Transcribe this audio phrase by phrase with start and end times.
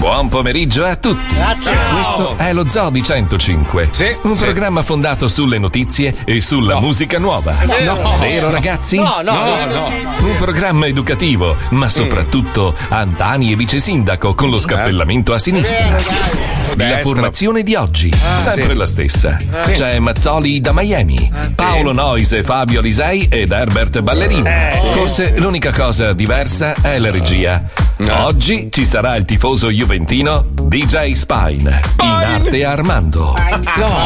[0.00, 1.34] Buon pomeriggio a tutti.
[1.34, 1.76] Grazie.
[1.92, 3.90] Questo è lo Zoo di 105.
[4.22, 7.54] un programma fondato sulle notizie e sulla musica nuova.
[7.84, 8.16] No.
[8.18, 8.96] Vero ragazzi?
[8.96, 9.88] No, no, no, no.
[10.22, 15.94] Un programma educativo, ma soprattutto Antani e vice sindaco con lo scappellamento a sinistra.
[16.76, 18.76] La formazione di oggi, sempre sì.
[18.76, 19.36] la stessa.
[19.64, 19.72] Sì.
[19.72, 24.48] C'è Mazzoli da Miami, Paolo Noise, Fabio Alisei ed Herbert Ballerini.
[24.92, 27.89] Forse l'unica cosa diversa è la regia.
[28.08, 33.34] Oggi ci sarà il tifoso juventino DJ Spine, in arte Armando.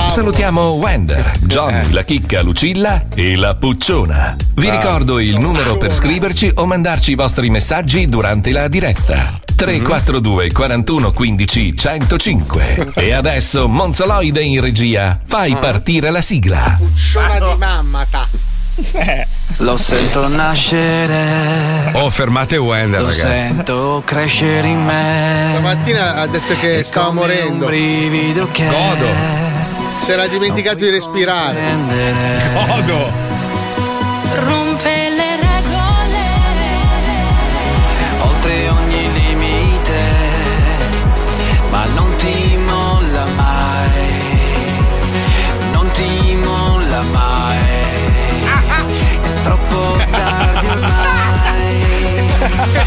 [0.09, 4.37] Salutiamo Wender, Johnny, la chicca Lucilla e la Pucciona.
[4.55, 9.39] Vi ricordo il numero per scriverci o mandarci i vostri messaggi durante la diretta.
[9.55, 15.21] 342 41 15 105 E adesso Monzoloide in regia.
[15.25, 16.75] Fai partire la sigla.
[16.77, 18.27] Pucciona di mamma, ta.
[19.59, 23.47] Lo sento nascere, Oh, fermate Wender, lo ragazzi.
[23.47, 25.49] sento crescere in me.
[25.53, 27.53] Stamattina ha detto che È stava morendo.
[27.53, 29.07] un brivido che Godo.
[30.01, 31.61] Si era dimenticato di respirare.
[32.53, 33.34] Godo.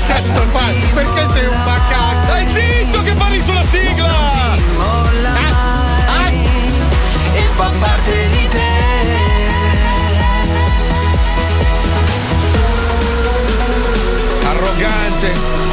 [0.08, 0.76] Cazzo fai?
[0.94, 2.18] Perché sei un bacato?
[2.26, 4.56] Stai zitto che parli sulla sigla!
[4.78, 5.32] molla
[6.08, 6.48] mai
[7.34, 8.76] e fa parte di te.
[14.48, 15.67] Arrogante.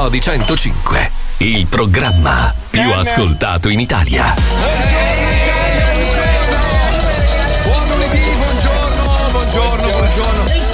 [0.00, 0.08] Zoo.
[0.08, 4.99] Lo Zoo di 105 Il programma più ascoltato in Italia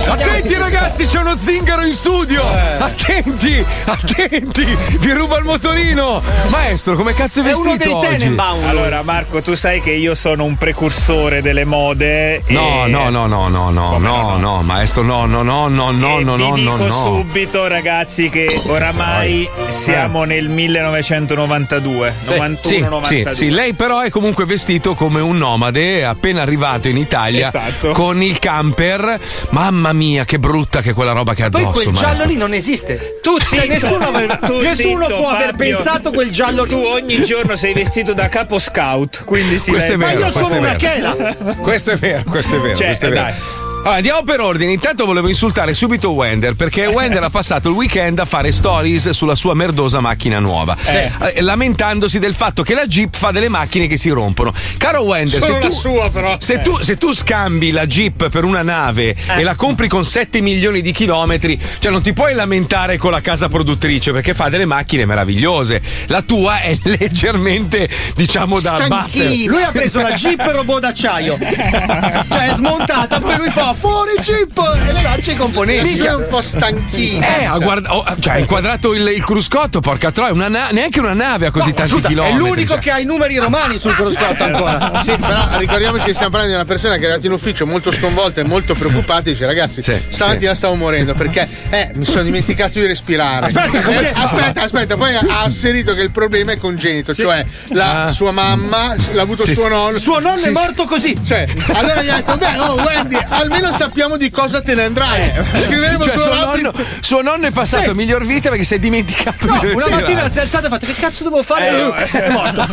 [0.09, 2.43] Attenti ragazzi, c'è uno zingaro in studio!
[2.79, 4.65] Attenti, attenti!
[5.01, 6.23] Vi ruba il motorino!
[6.49, 8.19] Maestro, come cazzo è È uno vestito dei oggi?
[8.19, 8.65] Tenenbaum.
[8.67, 12.43] Allora, Marco, tu sai che io sono un precursore delle mode.
[12.49, 12.89] No, e...
[12.89, 14.37] no, no, no, no, no, no, no?
[14.39, 16.91] no, maestro, no, no, no, no, no, e no, vi no, dico no, no.
[16.91, 22.15] subito, ragazzi, che oramai siamo nel 1992.
[22.23, 23.35] Sì, 91, sì, 92.
[23.35, 27.49] sì, sì, lei però è comunque vestito come un nomade, è appena arrivato in Italia
[27.49, 27.91] Esatto.
[27.93, 29.19] con il camper.
[29.51, 31.83] Mamma mia, che brutta che è quella roba che ha Poi addosso.
[31.83, 32.29] quel giallo maestro.
[32.29, 33.19] lì non esiste.
[33.23, 33.67] Tu Cioè, zitto.
[33.73, 35.57] nessuno, aveva- Tu nessuno zitto, può aver Fabio.
[35.75, 36.87] pensato quel giallo Tu lì.
[36.87, 40.43] ogni giorno sei vestito da capo scout, quindi si Questo è vero, Ma io questo
[40.45, 40.79] sono è una vero.
[40.79, 41.55] chela.
[41.57, 42.77] Questo è vero, questo è vero.
[42.77, 43.23] Cioè, questo è vero.
[43.23, 43.35] dai.
[43.87, 44.73] Allora, andiamo per ordine.
[44.73, 49.37] Intanto volevo insultare subito Wender perché Wender ha passato il weekend a fare stories sulla
[49.37, 53.97] sua merdosa macchina nuova, eh, lamentandosi del fatto che la Jeep fa delle macchine che
[53.97, 54.53] si rompono.
[54.77, 56.35] Caro Wender, se tu, sua, però.
[56.41, 60.41] se, tu, se tu scambi la Jeep per una nave e la compri con 7
[60.41, 64.65] milioni di chilometri, cioè non ti puoi lamentare con la casa produttrice perché fa delle
[64.65, 65.81] macchine meravigliose.
[66.07, 69.45] La tua è leggermente, diciamo, da battere.
[69.45, 71.39] Lui ha preso la Jeep robot d'acciaio.
[71.39, 75.93] cioè è smontata, poi lui fa fuori Jeep e le lancia i componenti.
[75.93, 77.25] Mica è un po' stanchino.
[77.25, 81.01] Eh, ha, guarda- oh, cioè, ha inquadrato il, il cruscotto, porca troia, una na- neanche
[81.01, 82.37] una nave a così No, tanti scusa, chilometri.
[82.37, 82.83] è l'unico cioè.
[82.83, 85.01] che ha i numeri romani sul cruscotto ancora.
[85.07, 87.93] Sì, però ricordiamoci che stiamo parlando di una persona che è arrivata in ufficio molto
[87.93, 92.23] sconvolta e molto preoccupata e dice ragazzi Sì, stamattina stavo morendo perché eh, mi sono
[92.23, 97.15] dimenticato di respirare Aspetta, Eh, aspetta aspetta poi ha asserito che il problema è congenito
[97.15, 98.09] cioè la Ah.
[98.09, 99.69] sua mamma l'ha avuto Sì, suo sì.
[99.69, 101.17] nonno Suo nonno Sì, è morto così.
[101.25, 104.85] Cioè, allora gli ha detto, beh, oh Wendy, almeno almeno sappiamo di cosa te ne
[104.85, 105.33] andrai.
[105.61, 107.95] Scriveremo Cioè, solo suo, nonno, suo nonno è passato Sì.
[107.95, 110.03] miglior vita perché si è dimenticato No, di una respirare.
[110.03, 111.69] mattina si è alzata e ha fatto che cazzo devo fare?
[111.69, 112.67] Eh, È morto.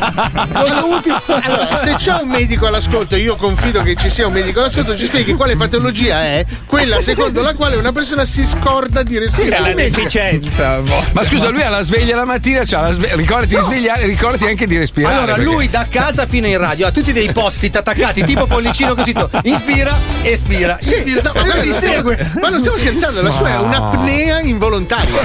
[0.54, 1.22] Lo so ultimo.
[1.26, 5.06] Allora, se c'è un medico all'ascolto, io confido che ci sia un medico all'ascolto, ci
[5.06, 9.26] spieghi quale patologia è quella secondo la quale una persona si scorda di È la
[9.26, 9.74] respirare.
[9.74, 10.82] deficienza.
[11.14, 14.46] Ma scusa, lui ha la sveglia la mattina, c'ha la sve- ricordati di svegliare, ricordati
[14.46, 15.14] anche di respirare.
[15.16, 18.96] Allora, perché- lui da casa fino in radio ha tutti dei post-it attaccati, tipo pollicino
[18.96, 19.14] così.
[19.14, 21.22] tu- Inspira, espira, Sì, inspira.
[21.24, 22.32] no, ma, e lui guarda, stiamo- segue.
[22.42, 25.22] ma non stiamo scherzando, la sua è un'apnea involontaria.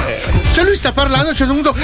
[0.53, 1.75] Cioè lui sta parlando a un certo punto.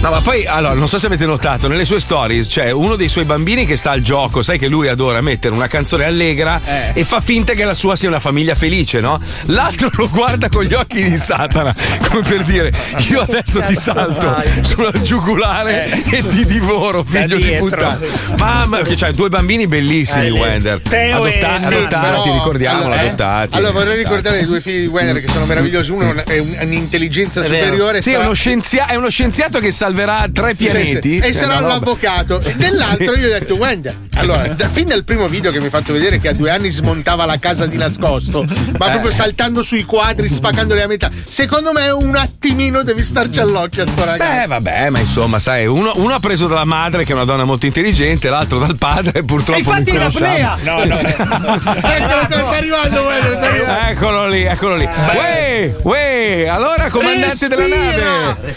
[0.00, 3.08] No, ma poi, allora, non so se avete notato, nelle sue stories c'è uno dei
[3.08, 6.60] suoi bambini che sta al gioco, sai che lui adora mettere una canzone allegra
[6.92, 9.20] e fa finta che la sua sia una famiglia felice, no?
[9.46, 11.74] L'altro lo guarda con gli occhi di Satana,
[12.08, 12.70] come per dire,
[13.08, 17.98] io adesso ti salto sulla giugulare e ti divoro, figlio di puttana.
[18.36, 20.38] Mamma, c'hai due bambini bellissimi, Eh, sì.
[20.38, 20.80] Wender.
[20.88, 23.06] Teo e- Adotta- sì, adottati, però- ricordiamolo, allora, eh?
[23.06, 23.54] adottati.
[23.56, 25.90] Allora vorrei ricordare i due figli di Wenner che sono meravigliosi.
[25.92, 28.02] Uno è un- un'intelligenza È superiore.
[28.02, 31.18] Sì, è sarà- uno, scienzia- è uno scienziato che salverà tre Sì, sì, pianeti.
[31.18, 31.74] E È sarà un roba.
[31.74, 32.40] avvocato.
[32.40, 35.70] E Dell'altro io ho detto, Wender, allora, da- fin dal primo video che mi hai
[35.70, 38.44] fatto vedere che a due anni smontava la casa di nascosto,
[38.78, 41.10] ma proprio saltando sui quadri, spaccandoli a metà.
[41.26, 44.42] Secondo me un attimino devi starci all'occhio a sto ragazzo.
[44.42, 47.44] Eh vabbè, ma insomma, sai, uno, uno ha preso dalla madre che è una donna
[47.44, 50.56] molto intelligente, l'altro dal padre, purtroppo E infatti è l'apnea.
[50.62, 50.98] No, no.
[50.98, 53.90] Eccolo che sta arrivando, Wender, sta arrivando.
[53.90, 54.84] Eccolo lì, eccolo lì.
[54.84, 58.04] Uè, uè, allora comandante della Respira!
[58.04, 58.54] nave.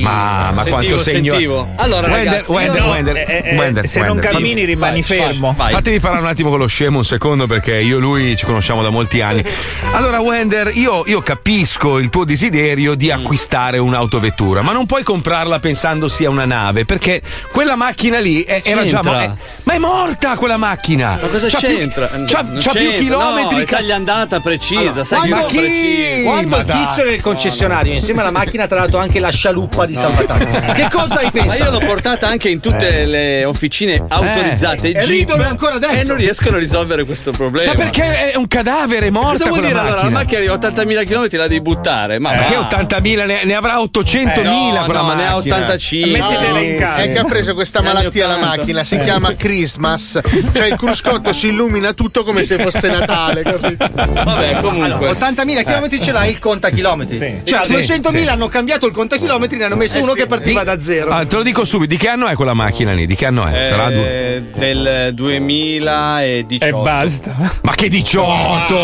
[0.00, 1.30] Ma, ma quanto segno.
[1.32, 1.68] sentivo.
[1.76, 5.54] Allora, Wender, ragazzi, Wender, No, Wender, eh, eh, Wender, se non cammini rimani vai, fermo.
[5.56, 5.72] vai.
[5.72, 8.82] Fatemi parlare un attimo con lo scemo un secondo perché io e lui ci conosciamo
[8.82, 9.44] da molti anni.
[9.92, 15.58] Allora, Wender, io, io capisco il tuo desiderio di acquistare un'autovettura, ma non puoi comprarla
[15.58, 17.20] pensando sia una nave perché
[17.52, 19.00] quella macchina lì è- era già.
[19.00, 19.12] C'entra.
[19.12, 19.30] mo- è-
[19.64, 21.18] ma è morta quella macchina!
[21.20, 22.08] Ma cosa C'ha più- c'entra?
[22.08, 22.93] c'ha Non c'ha più c'entra.
[22.98, 23.56] Chilometri.
[23.58, 25.56] No, ca- taglia andata precisa, sai quando- ma chi?
[25.56, 26.22] preciso.
[26.24, 26.86] Quando Ma il dai.
[26.86, 30.72] tizio del concessionario insieme alla macchina ti ha dato anche la scialuppa di salvataggio.
[30.74, 31.62] Che cosa hai Ma pensato?
[31.64, 36.00] io l'ho portata anche in tutte le officine autorizzate E Jeep ridono ancora adesso.
[36.00, 37.72] e non riescono a risolvere questo problema.
[37.72, 40.02] Ma perché è un cadavere, è morta Cosa vuol dire allora?
[40.02, 40.52] La macchina.
[40.52, 42.18] a 80.000 km la devi buttare?
[42.18, 42.68] Ma Perché va.
[42.68, 45.56] 80.000 ne, ne avrà 800.000 no, quella no, ne ha macchina.
[45.56, 46.10] 85.
[46.10, 47.02] Mettitela in casa.
[47.02, 48.56] È che ha preso questa malattia la 80.
[48.56, 50.20] macchina, si chiama Christmas.
[50.54, 53.88] Cioè il cruscotto si illumina tutto come se fosse Natale, capito?
[53.94, 55.10] Vabbè, comunque.
[55.10, 57.42] 80.000 km ce l'hai il contachilometri.
[57.44, 58.26] Cioè, a Sì, 200.000 sì.
[58.28, 60.18] hanno cambiato il contachilometri, ne hanno messo Eh uno sì.
[60.18, 61.10] che partiva da zero.
[61.12, 63.06] Ah, te lo dico subito, di che anno è quella macchina lì?
[63.06, 63.64] Di che anno è?
[63.66, 64.34] Sarà due.
[64.36, 66.64] Eh, del 2018.
[66.64, 67.34] E basta.
[67.62, 68.74] Ma che 18!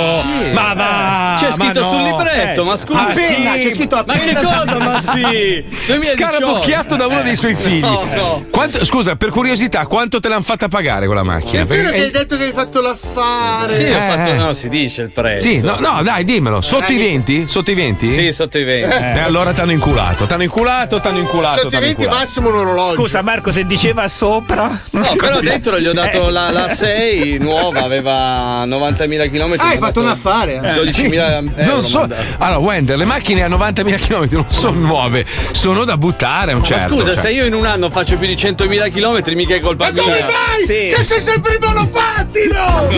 [0.52, 1.36] Ma va!
[1.38, 1.88] C'è ma scritto no.
[1.88, 3.06] sul libretto, ma scusa.
[3.08, 3.24] Ah, sì?
[3.24, 4.40] Appena, c'è scritto Ma che appena.
[4.40, 4.78] cosa?
[4.78, 5.64] Ma sì!
[5.86, 6.02] 2018.
[6.16, 7.80] Scarabocchiato da uno dei suoi figli.
[7.80, 8.44] No, no.
[8.50, 11.62] Quanto- scusa, per curiosità, quanto te l'hanno fatta pagare quella macchina?
[11.62, 13.72] È vero Perché- che hai detto che hai fatto l'affare.
[13.74, 14.30] Sì, ho Eh, fatto.
[14.30, 14.34] eh.
[14.34, 15.48] No, si dice il prezzo.
[15.48, 16.60] Sì, no, no, dai, dimmelo.
[16.60, 17.46] Sotto i 20?
[17.48, 18.08] Sotto i 20?
[18.10, 18.88] Sì, sotto i 20.
[18.94, 20.26] E allora t'hanno inculato.
[20.26, 21.54] T'hanno inculato, t'hanno inculato.
[21.54, 22.24] Sotto i t'hanno 20 inculato.
[22.24, 22.94] massimo un orologio.
[22.94, 24.80] Scusa Marco, se diceva sopra.
[24.90, 29.54] No, però dentro gli ho dato la, la 6 nuova, aveva 90.000 km.
[29.58, 30.54] Ah, hai fatto un affare.
[30.56, 30.74] eh.
[30.74, 31.72] 12.000 euro.
[31.72, 32.06] Non so.
[32.38, 36.54] Allora, Wender, le macchine a 90.000 km non sono nuove, sono da buttare.
[36.54, 37.22] Ma certo, scusa, cioè.
[37.24, 40.12] se io in un anno faccio più di 100.000 km, mica è colpa Ma dove
[40.12, 40.26] mia.
[40.26, 40.64] vai?
[40.64, 40.92] Sì.
[40.94, 42.88] Che sei sempre in monopattino!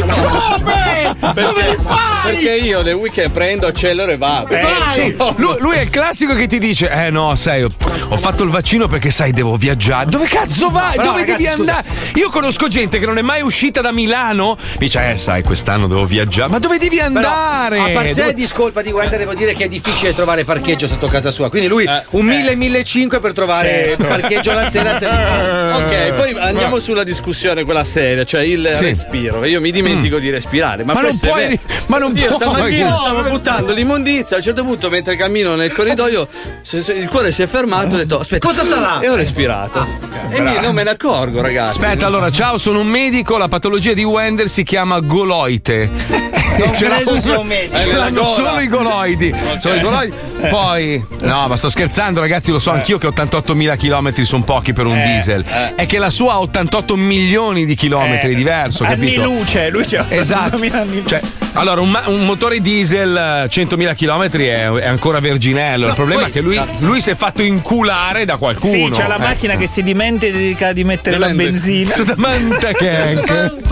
[0.83, 1.43] Dove?
[1.43, 2.11] Dove li fai?
[2.33, 4.47] Perché io nel weekend prendo, accelero e vado.
[4.49, 4.95] Vai!
[4.95, 8.51] Sì, lui, lui è il classico che ti dice: Eh no, sai, ho, fatto il
[8.51, 10.09] vaccino perché sai, devo viaggiare.
[10.11, 10.95] Dove cazzo vai?
[10.97, 11.77] Però, Dove ragazzi, devi scusa.
[11.77, 11.97] andare?
[12.15, 14.57] Io conosco gente che non è mai uscita da Milano.
[14.59, 16.51] Mi dice, eh, sai, quest'anno devo viaggiare.
[16.51, 17.79] Ma dove devi Però, andare?
[17.79, 21.31] a parziale Dove- discolpa di Wender, devo dire che è difficile trovare parcheggio sotto casa
[21.31, 21.51] sua.
[21.51, 24.07] Quindi lui Eh, un 1000-1500 per trovare Certo.
[24.07, 24.99] parcheggio la sera.
[24.99, 25.07] Se
[25.73, 28.85] Ok, poi andiamo sulla discussione, quella seria, cioè il Sì.
[28.85, 29.45] respiro.
[29.45, 30.72] Io mi dimentico di respirare.
[30.85, 32.37] Ma, Ma non puoi- ma non Io puoi.
[32.41, 34.37] stamattina stavo buttando l'immondizia.
[34.37, 36.27] A un certo punto, mentre cammino nel corridoio,
[36.73, 37.95] il cuore si è fermato.
[37.95, 39.01] Ho detto, aspetta, Cosa sarà?
[39.01, 39.87] E ho respirato.
[40.31, 41.79] e mi- non me ne accorgo, ragazzi.
[41.79, 43.37] Aspetta, allora, ciao, sono un medico.
[43.37, 45.91] La patologia di Wender si chiama goloite.
[46.53, 47.79] Non Ce credo l'hanno- sia un medico.
[47.79, 49.35] Ce nella l'hanno solo i goloidi.
[49.59, 50.15] Sono i goloidi.
[50.51, 52.51] Poi, no, ma sto scherzando, ragazzi.
[52.51, 55.43] Lo so anch'io che 88.000 km sono pochi per un diesel.
[55.75, 59.23] È che la sua ha 88 milioni di chilometri, è diverso, anni capito?
[59.23, 60.52] luce, lui c'è Esatto.
[60.53, 61.03] 800.000 anni.
[61.07, 61.21] Cioè,
[61.55, 65.89] allora, un, ma- un motore diesel eh, 100.000 km è, è ancora verginello.
[65.89, 68.89] Il problema poi- è che lui, lui si è fatto inculare da Sì, qualcuno.
[68.95, 69.21] c'è la Eh.
[69.21, 71.53] macchina che si dimentica di mettere la Dimentica.
[71.61, 71.91] benzina.
[71.93, 73.23] Assolutamente che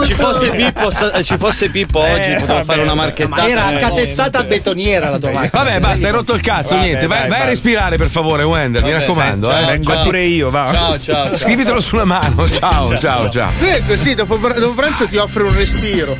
[0.04, 2.64] Ci fosse Pippo, sta- eh, ci fosse Pippo oggi, Eh, poteva vabbè.
[2.64, 3.42] fare una marchettata.
[3.42, 5.62] Ma era accatestata a betoniera la tua macchina.
[5.62, 7.06] Vabbè, basta, hai rotto il cazzo, Vabbè, niente.
[7.06, 7.50] Vai, dai, vai a vai.
[7.50, 9.50] respirare, per favore, Wender, mi Vabbè, raccomando.
[9.50, 9.64] sì, eh.
[9.66, 10.70] Vengo Fatti- pure io, va.
[10.72, 11.26] Ciao, ciao.
[11.26, 11.36] ciao.
[11.36, 12.46] Scrivitelo sulla mano.
[12.48, 13.50] Ciao, ciao, ciao.
[13.60, 16.16] Eh, così dopo, dopo pranzo ti offre un respiro.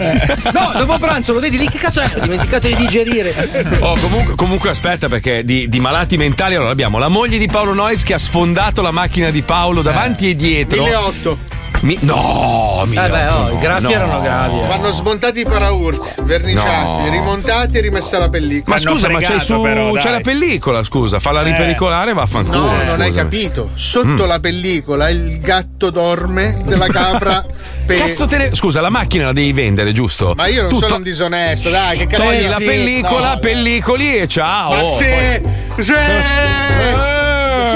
[0.52, 2.12] No, dopo pranzo lo vedi lì, che cazzo è?
[2.16, 3.69] Ho dimenticato di digerire.
[3.80, 7.75] Oh, comunque, comunque aspetta, perché di, di malati mentali allora abbiamo la moglie di Paolo
[7.75, 10.83] Noyes che ha sfondato la macchina di Paolo davanti e dietro.
[10.83, 11.60] 1008.
[11.82, 13.90] Mi- no, Eh beh, oh, i graffi no.
[13.90, 14.60] erano gravi.
[14.60, 14.66] eh.
[14.66, 17.08] Vanno smontati i paraurti, verniciati, No.
[17.10, 18.76] rimontati e rimessa la pellicola.
[18.76, 22.58] Ma scusa, ma c'è, su, però, c'è la pellicola, scusa, falla ripericolare, vaffanculo.
[22.58, 23.12] No, non hai scusami.
[23.14, 23.70] capito.
[23.75, 27.44] Sotto la pellicola il gatto dorme della capra.
[27.87, 28.54] Cazzo te ne...
[28.54, 30.34] Scusa, la macchina la devi vendere, giusto?
[30.37, 33.38] Ma io non Tu sono un disonesto, dai, che cazzo Togli la sì, pellicola, no,
[33.40, 34.70] pellicoli e ciao.
[34.75, 35.92] Ma Oh, sì, poi- sì.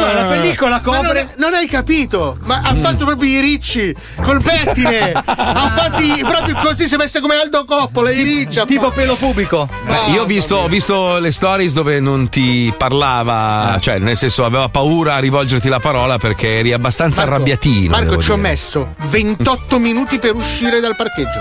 [0.05, 1.35] Cioè, la pellicola Ma non, copre.
[1.39, 5.13] non hai capito, ma ha fatto proprio i ricci col pettine.
[5.13, 8.63] ha fatti proprio così, si è messa come Aldo Coppola, i ricci.
[8.67, 9.69] Tipo pelo pubico.
[9.85, 14.45] Beh, io ho visto, ho visto le stories dove non ti parlava, cioè nel senso
[14.45, 17.91] aveva paura a rivolgerti la parola perché eri abbastanza Marco, arrabbiatino.
[17.91, 18.49] Marco, ci ho dire.
[18.49, 21.41] messo 28 minuti per uscire dal parcheggio.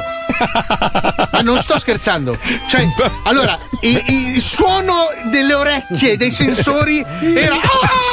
[1.31, 2.37] Ma non sto scherzando.
[2.67, 2.87] Cioè,
[3.23, 7.03] allora, i- i- il suono delle orecchie, dei sensori
[7.35, 7.55] era.
[7.55, 8.11] Ah!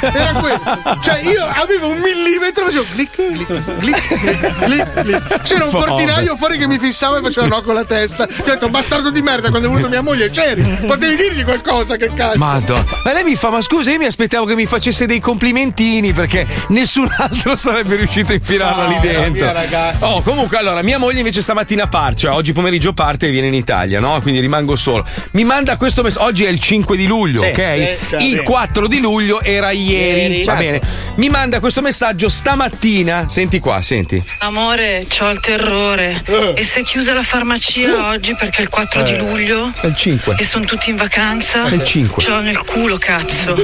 [0.00, 0.98] Era quello.
[1.02, 5.42] Cioè, io avevo un millimetro, facevo clic, clic, clic, clic, clic.
[5.42, 8.26] C'era un portinaio fuori che mi fissava e faceva no con la testa.
[8.26, 10.62] Gli ho detto, bastardo di merda, quando è venuto mia moglie, c'eri.
[10.86, 12.38] Potevi dirgli qualcosa, che cazzo.
[12.38, 12.84] Madonna.
[13.04, 16.46] Ma lei mi fa, ma scusa, io mi aspettavo che mi facesse dei complimentini perché
[16.68, 19.32] nessun altro sarebbe riuscito a infilarla No, lì dentro.
[19.44, 20.06] mia ragazza.
[20.08, 23.54] Oh, comunque, allora, mia moglie invece stamattina parte, cioè oggi pomeriggio parte e viene in
[23.54, 24.20] Italia, no?
[24.20, 25.04] Quindi rimango solo.
[25.32, 26.24] Mi manda questo messaggio.
[26.24, 27.54] Oggi è il 5 di luglio, Sì, ok?
[27.54, 28.24] sì, certo.
[28.24, 30.20] il 4 di luglio era ieri.
[30.20, 30.62] Ieri, Va certo.
[30.62, 30.80] bene.
[31.16, 33.28] Mi manda questo messaggio stamattina.
[33.28, 34.22] Senti qua, senti.
[34.40, 36.22] Amore, c'ho il terrore.
[36.24, 36.52] Eh.
[36.56, 39.72] E si è chiusa la farmacia oggi perché è il 4 di luglio?
[39.80, 40.36] È il 5.
[40.38, 41.64] E sono tutti in vacanza?
[41.68, 42.22] È il 5.
[42.22, 43.54] Ce l'ho nel culo, cazzo.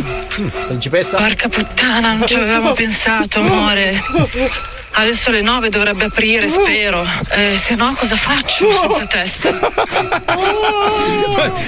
[0.66, 1.16] Principessa?
[1.18, 4.00] Porca puttana, non ci avevamo pensato, amore.
[4.96, 7.04] Adesso alle 9 dovrebbe aprire, spero.
[7.30, 9.50] Eh, se no, cosa faccio senza testa?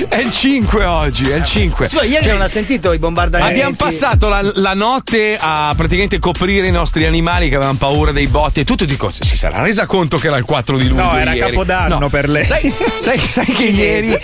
[0.09, 1.89] È il 5 oggi, è il 5.
[1.89, 3.53] Scusa, ieri non ha sentito i bombardamenti.
[3.55, 8.29] Abbiamo passato la, la notte a praticamente coprire i nostri animali che avevano paura dei
[8.29, 8.85] botti e tutto.
[8.85, 11.03] Dico, si sarà resa conto che era il 4 di luglio?
[11.03, 11.51] No, era ieri?
[11.51, 12.09] Capodanno No.
[12.09, 12.45] per lei.
[12.45, 14.17] Sai, sai- sai che ieri,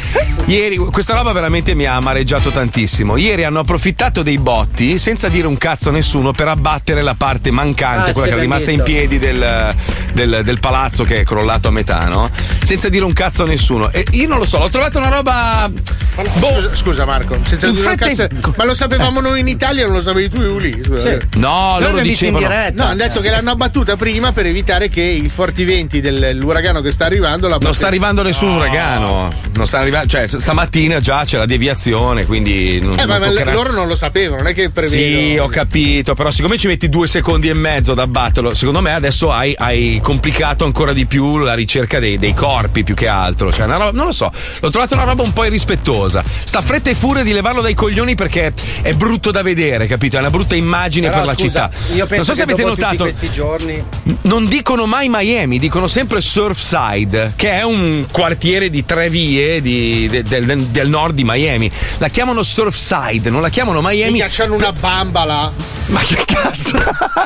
[0.46, 3.16] ieri, questa roba veramente mi ha amareggiato tantissimo.
[3.16, 7.50] Ieri hanno approfittato dei botti senza dire un cazzo a nessuno per abbattere la parte
[7.50, 8.90] mancante, Ah, quella sì, che è rimasta in visto.
[8.92, 9.74] Piedi del,
[10.12, 12.30] del- del palazzo che è crollato a metà, no?
[12.62, 13.90] Senza dire un cazzo a nessuno.
[13.90, 15.70] E io non lo so, l'ho trovata una roba.
[16.14, 16.46] Ma no, Boh.
[16.60, 20.02] scusa, scusa, Marco, senza dire un cazzo- ma lo sapevamo noi in Italia, non lo
[20.02, 20.78] sapevi tu lì.
[20.98, 21.16] Sì.
[21.38, 22.38] No, Noi loro visto in dicevano.
[22.40, 22.82] diretta.
[22.82, 26.90] No, hanno detto che l'hanno abbattuta prima per evitare che i forti venti dell'uragano che
[26.90, 29.32] sta arrivando la Non sta arrivando nessun uragano.
[29.54, 32.78] Non sta arrivando, cioè, stamattina già c'è la deviazione, quindi.
[32.80, 35.00] Non, Eh, ma, non ma toccherà- loro non lo sapevano, non è che prevedono.
[35.02, 38.81] Sì, ho capito, però siccome ci metti due secondi e mezzo ad abbatterlo, secondo me
[38.90, 43.52] adesso hai, hai complicato ancora di più la ricerca dei, dei corpi più che altro.
[43.52, 46.22] Cioè, una roba- non lo so, l'ho trovata una roba un po' irrispettosa.
[46.44, 50.16] Sta fretta e furia di levarlo dai coglioni perché è brutto da vedere, capito?
[50.16, 51.94] È una brutta immagine Però, per la scusa, città.
[51.94, 52.96] Io penso non so se che avete notato.
[53.02, 53.82] questi giorni.
[54.22, 60.08] Non dicono mai Miami, dicono sempre Surfside, che è un quartiere di tre vie di-
[60.08, 61.70] de- del, del- del nord di Miami.
[61.98, 64.12] La chiamano Surfside, non la chiamano Miami.
[64.12, 65.52] Mica c'hanno una bamba là.
[65.86, 66.78] Ma che cazzo?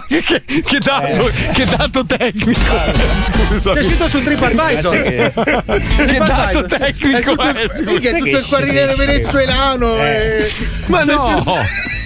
[0.08, 2.60] che, che, che dato, che dato tecnico?
[3.48, 3.72] Scusa.
[3.72, 4.96] C'è scritto sul TripAdvisor.
[4.96, 7.68] Che dato tecnico è?
[7.84, 9.96] Mica è tutto il quartiere venezuelano.
[9.96, 10.52] eh.
[10.86, 11.18] Ma no!
[11.18, 11.54] scherzando?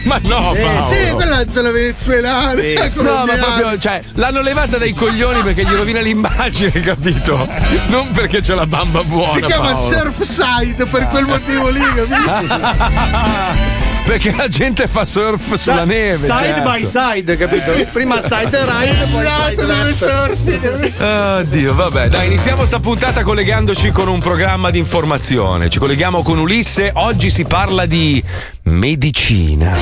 [0.04, 0.54] Ma no!
[0.58, 0.82] Paolo.
[0.82, 2.54] Sì, quella è la zona venezuelana.
[2.60, 2.72] Sì.
[2.72, 7.46] eh, No, ma proprio, cioè, l'hanno levata dai coglioni perché gli rovina l'immagine, capito?
[7.88, 9.30] Non perché c'è la bamba buona.
[9.30, 9.88] Si chiama Paolo.
[10.14, 13.78] Surfside per quel motivo lì, capito?
[14.10, 16.16] Perché la gente fa surf sulla neve.
[16.16, 16.68] Side certo.
[16.68, 17.72] by side, capito?
[17.92, 19.94] Prima side right, poi side dove left.
[19.94, 20.58] surfi.
[20.58, 21.04] capito?
[21.06, 25.70] Oddio, vabbè, dai, iniziamo sta puntata collegandoci con un programma di informazione.
[25.70, 26.90] Ci colleghiamo con Ulisse.
[26.92, 28.20] Oggi si parla di
[28.62, 29.76] medicina.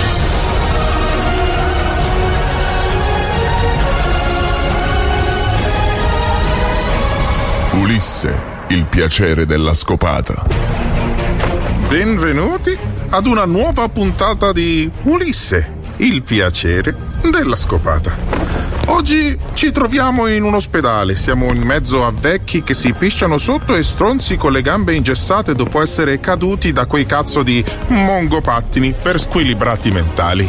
[7.70, 10.44] Ulisse, il piacere della scopata.
[11.88, 16.94] Benvenuti ad una nuova puntata di Ulisse, il piacere
[17.30, 18.14] della scopata.
[18.86, 23.74] Oggi ci troviamo in un ospedale, siamo in mezzo a vecchi che si pisciano sotto
[23.74, 29.20] e stronzi con le gambe ingessate dopo essere caduti da quei cazzo di mongopattini per
[29.20, 30.48] squilibrati mentali.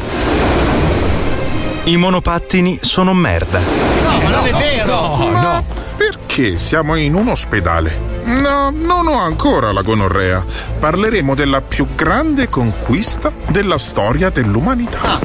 [1.86, 3.60] I monopattini sono merda.
[3.60, 4.96] No, ma non è vero.
[4.96, 5.66] Oh, no.
[5.98, 8.19] Perché siamo in un ospedale?
[8.30, 10.46] No, non ho ancora la gonorrea.
[10.80, 15.20] Parleremo della più grande conquista della storia dell'umanità.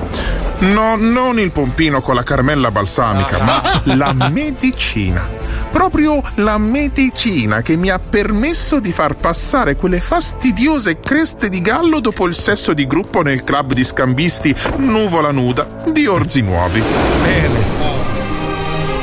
[0.60, 5.28] No, non il pompino con la carmella balsamica, ma la medicina.
[5.70, 12.00] Proprio la medicina che mi ha permesso di far passare quelle fastidiose creste di gallo
[12.00, 17.83] dopo il sesso di gruppo nel club di scambisti Nuvola Nuda di Orzi Nuovi.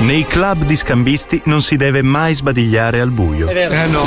[0.02, 3.48] Nei club di scambisti non si deve mai sbadigliare al buio.
[3.48, 4.04] Eh no.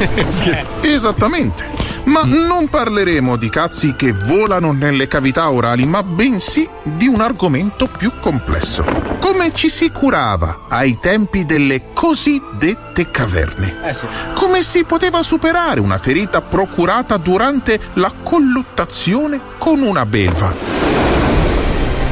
[0.82, 1.68] Esattamente.
[2.04, 7.86] Ma non parleremo di cazzi che volano nelle cavità orali, ma bensì di un argomento
[7.86, 8.84] più complesso.
[9.20, 13.88] Come ci si curava ai tempi delle cosiddette caverne?
[13.88, 14.06] Eh sì.
[14.34, 20.89] Come si poteva superare una ferita procurata durante la colluttazione con una belva?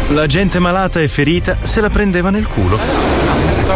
[0.08, 2.78] La gente malata e ferita se la prendeva nel culo.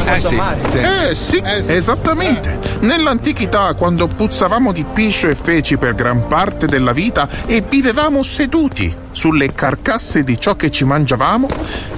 [0.07, 0.41] Eh sì,
[0.79, 2.59] Eh sì, esattamente.
[2.81, 8.95] Nell'antichità, quando puzzavamo di piscio e feci per gran parte della vita e vivevamo seduti
[9.11, 11.49] sulle carcasse di ciò che ci mangiavamo,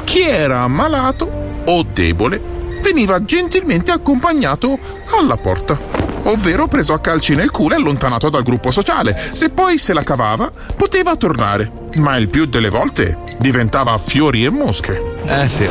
[0.03, 2.41] chi era malato o debole
[2.83, 4.79] veniva gentilmente accompagnato
[5.19, 5.79] alla porta,
[6.25, 9.19] ovvero preso a calci nel culo e allontanato dal gruppo sociale.
[9.33, 14.51] Se poi se la cavava, poteva tornare, ma il più delle volte diventava fiori e
[14.51, 15.01] mosche.
[15.27, 15.69] Eh sì.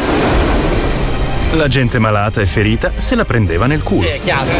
[1.53, 4.07] La gente malata e ferita se la prendeva nel culo.
[4.07, 4.51] È chiaro.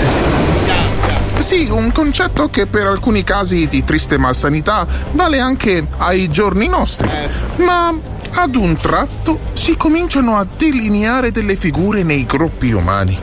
[1.35, 7.09] Sì, un concetto che per alcuni casi di triste malsanità vale anche ai giorni nostri.
[7.57, 7.93] Ma
[8.35, 13.19] ad un tratto si cominciano a delineare delle figure nei gruppi umani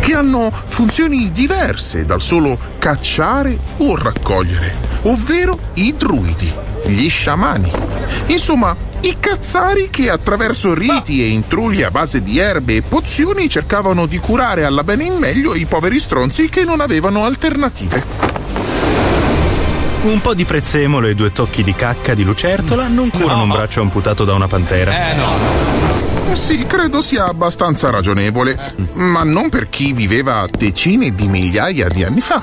[0.00, 6.52] che hanno funzioni diverse dal solo cacciare o raccogliere, ovvero i druidi,
[6.86, 7.70] gli sciamani.
[8.26, 14.06] Insomma, i cazzari che attraverso riti e intrugli a base di erbe e pozioni cercavano
[14.06, 18.40] di curare alla bene in meglio i poveri stronzi che non avevano alternative.
[20.02, 23.80] Un po' di prezzemolo e due tocchi di cacca di lucertola non curano un braccio
[23.80, 25.10] amputato da una pantera.
[25.10, 26.01] Eh no.
[26.32, 32.20] Sì, credo sia abbastanza ragionevole, ma non per chi viveva decine di migliaia di anni
[32.20, 32.42] fa.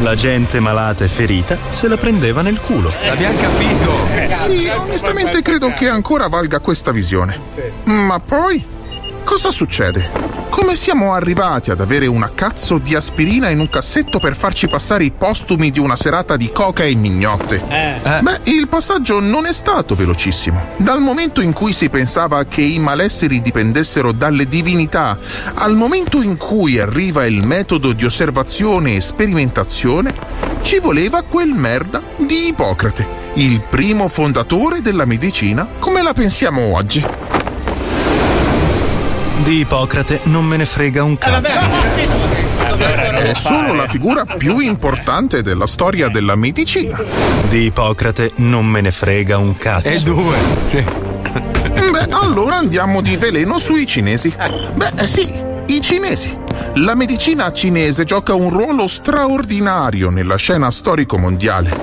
[0.00, 2.92] La gente malata e ferita se la prendeva nel culo.
[3.06, 4.34] L'abbiamo capito.
[4.34, 7.40] Sì, onestamente credo che ancora valga questa visione.
[7.84, 8.64] Ma poi,
[9.24, 10.35] cosa succede?
[10.56, 15.04] Come siamo arrivati ad avere una cazzo di aspirina in un cassetto per farci passare
[15.04, 17.62] i postumi di una serata di coca e mignotte?
[18.22, 20.68] Beh, il passaggio non è stato velocissimo.
[20.78, 25.18] Dal momento in cui si pensava che i malesseri dipendessero dalle divinità,
[25.56, 30.14] al momento in cui arriva il metodo di osservazione e sperimentazione,
[30.62, 37.35] ci voleva quel merda di Ippocrate, il primo fondatore della medicina come la pensiamo oggi.
[39.42, 41.52] Di Ippocrate non me ne frega un cazzo.
[42.78, 47.00] È solo la figura più importante della storia della medicina.
[47.48, 49.88] Di Ippocrate non me ne frega un cazzo.
[49.88, 50.36] E due.
[50.66, 50.82] Sì.
[50.82, 54.34] Beh, allora andiamo di veleno sui cinesi.
[54.74, 55.32] Beh, eh, sì,
[55.66, 56.36] i cinesi.
[56.76, 61.78] La medicina cinese gioca un ruolo straordinario nella scena storico-mondiale.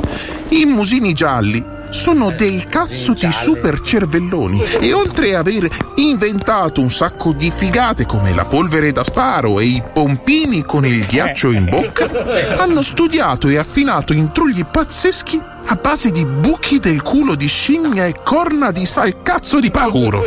[0.49, 6.89] I musini gialli sono dei cazzo di super cervelloni e oltre a aver inventato un
[6.89, 11.69] sacco di figate come la polvere da sparo e i pompini con il ghiaccio in
[11.69, 12.09] bocca,
[12.57, 18.15] hanno studiato e affinato intrugli pazzeschi a base di buchi del culo di scimmia e
[18.23, 20.25] corna di salcazzo di paguro.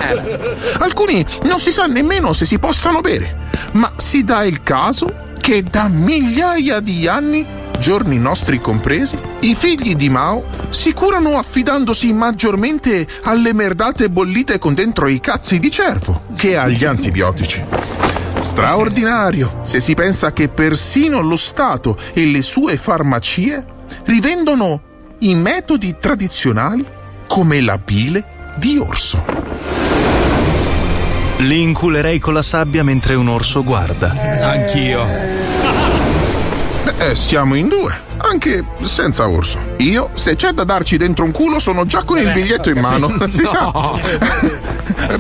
[0.79, 5.63] Alcuni non si sa nemmeno se si possano bere, ma si dà il caso che
[5.63, 7.47] da migliaia di anni
[7.79, 14.75] giorni nostri compresi, i figli di Mao si curano affidandosi maggiormente alle merdate bollite con
[14.75, 17.63] dentro i cazzi di cervo che agli antibiotici.
[18.41, 23.65] Straordinario se si pensa che persino lo Stato e le sue farmacie
[24.05, 24.81] rivendono
[25.21, 26.85] i metodi tradizionali
[27.27, 29.25] come la bile di orso.
[31.39, 34.11] Li inculerei con la sabbia mentre un orso guarda.
[34.41, 35.56] Anch'io.
[36.99, 39.59] Eh, siamo in due, anche senza orso.
[39.79, 43.15] Io, se c'è da darci dentro un culo, sono già con il biglietto in mano.
[43.29, 43.71] Si sa.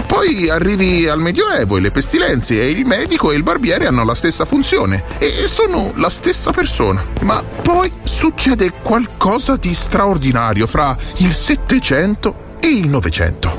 [0.07, 4.15] Poi arrivi al Medioevo e le pestilenze e il medico e il barbiere hanno la
[4.15, 7.05] stessa funzione e sono la stessa persona.
[7.21, 13.59] Ma poi succede qualcosa di straordinario fra il Settecento e il Novecento.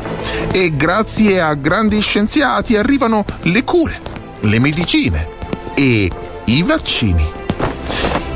[0.51, 4.01] E grazie a grandi scienziati arrivano le cure,
[4.39, 5.27] le medicine
[5.75, 6.09] e
[6.45, 7.36] i vaccini.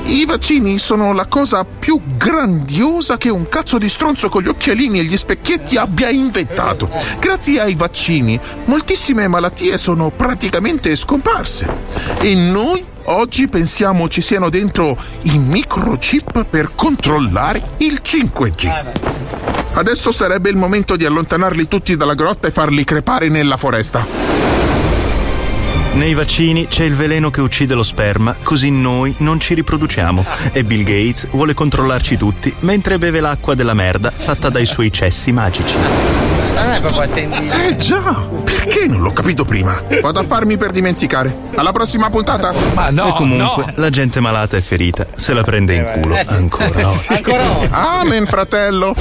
[0.06, 5.00] I vaccini sono la cosa più grandiosa che un cazzo di stronzo con gli occhialini
[5.00, 6.90] e gli specchietti abbia inventato.
[7.20, 11.68] Grazie ai vaccini, moltissime malattie sono praticamente scomparse.
[12.20, 18.92] E noi Oggi pensiamo ci siano dentro i microchip per controllare il 5G.
[19.74, 24.71] Adesso sarebbe il momento di allontanarli tutti dalla grotta e farli crepare nella foresta.
[25.94, 30.26] Nei vaccini c'è il veleno che uccide lo sperma, così noi non ci riproduciamo.
[30.54, 35.32] E Bill Gates vuole controllarci tutti mentre beve l'acqua della merda fatta dai suoi cessi
[35.32, 35.76] magici.
[36.56, 37.70] Non è proprio attendibile.
[37.70, 38.00] Eh già,
[38.44, 39.82] perché non l'ho capito prima?
[40.02, 41.36] Vado a farmi per dimenticare.
[41.56, 42.54] Alla prossima puntata.
[42.74, 46.34] Ma e comunque la gente malata e ferita se la prende in culo Eh sì.
[46.34, 46.98] ancora Eh oggi.
[46.98, 47.14] sì.
[47.14, 47.68] Ancora oggi.
[47.72, 48.96] Amen, fratello.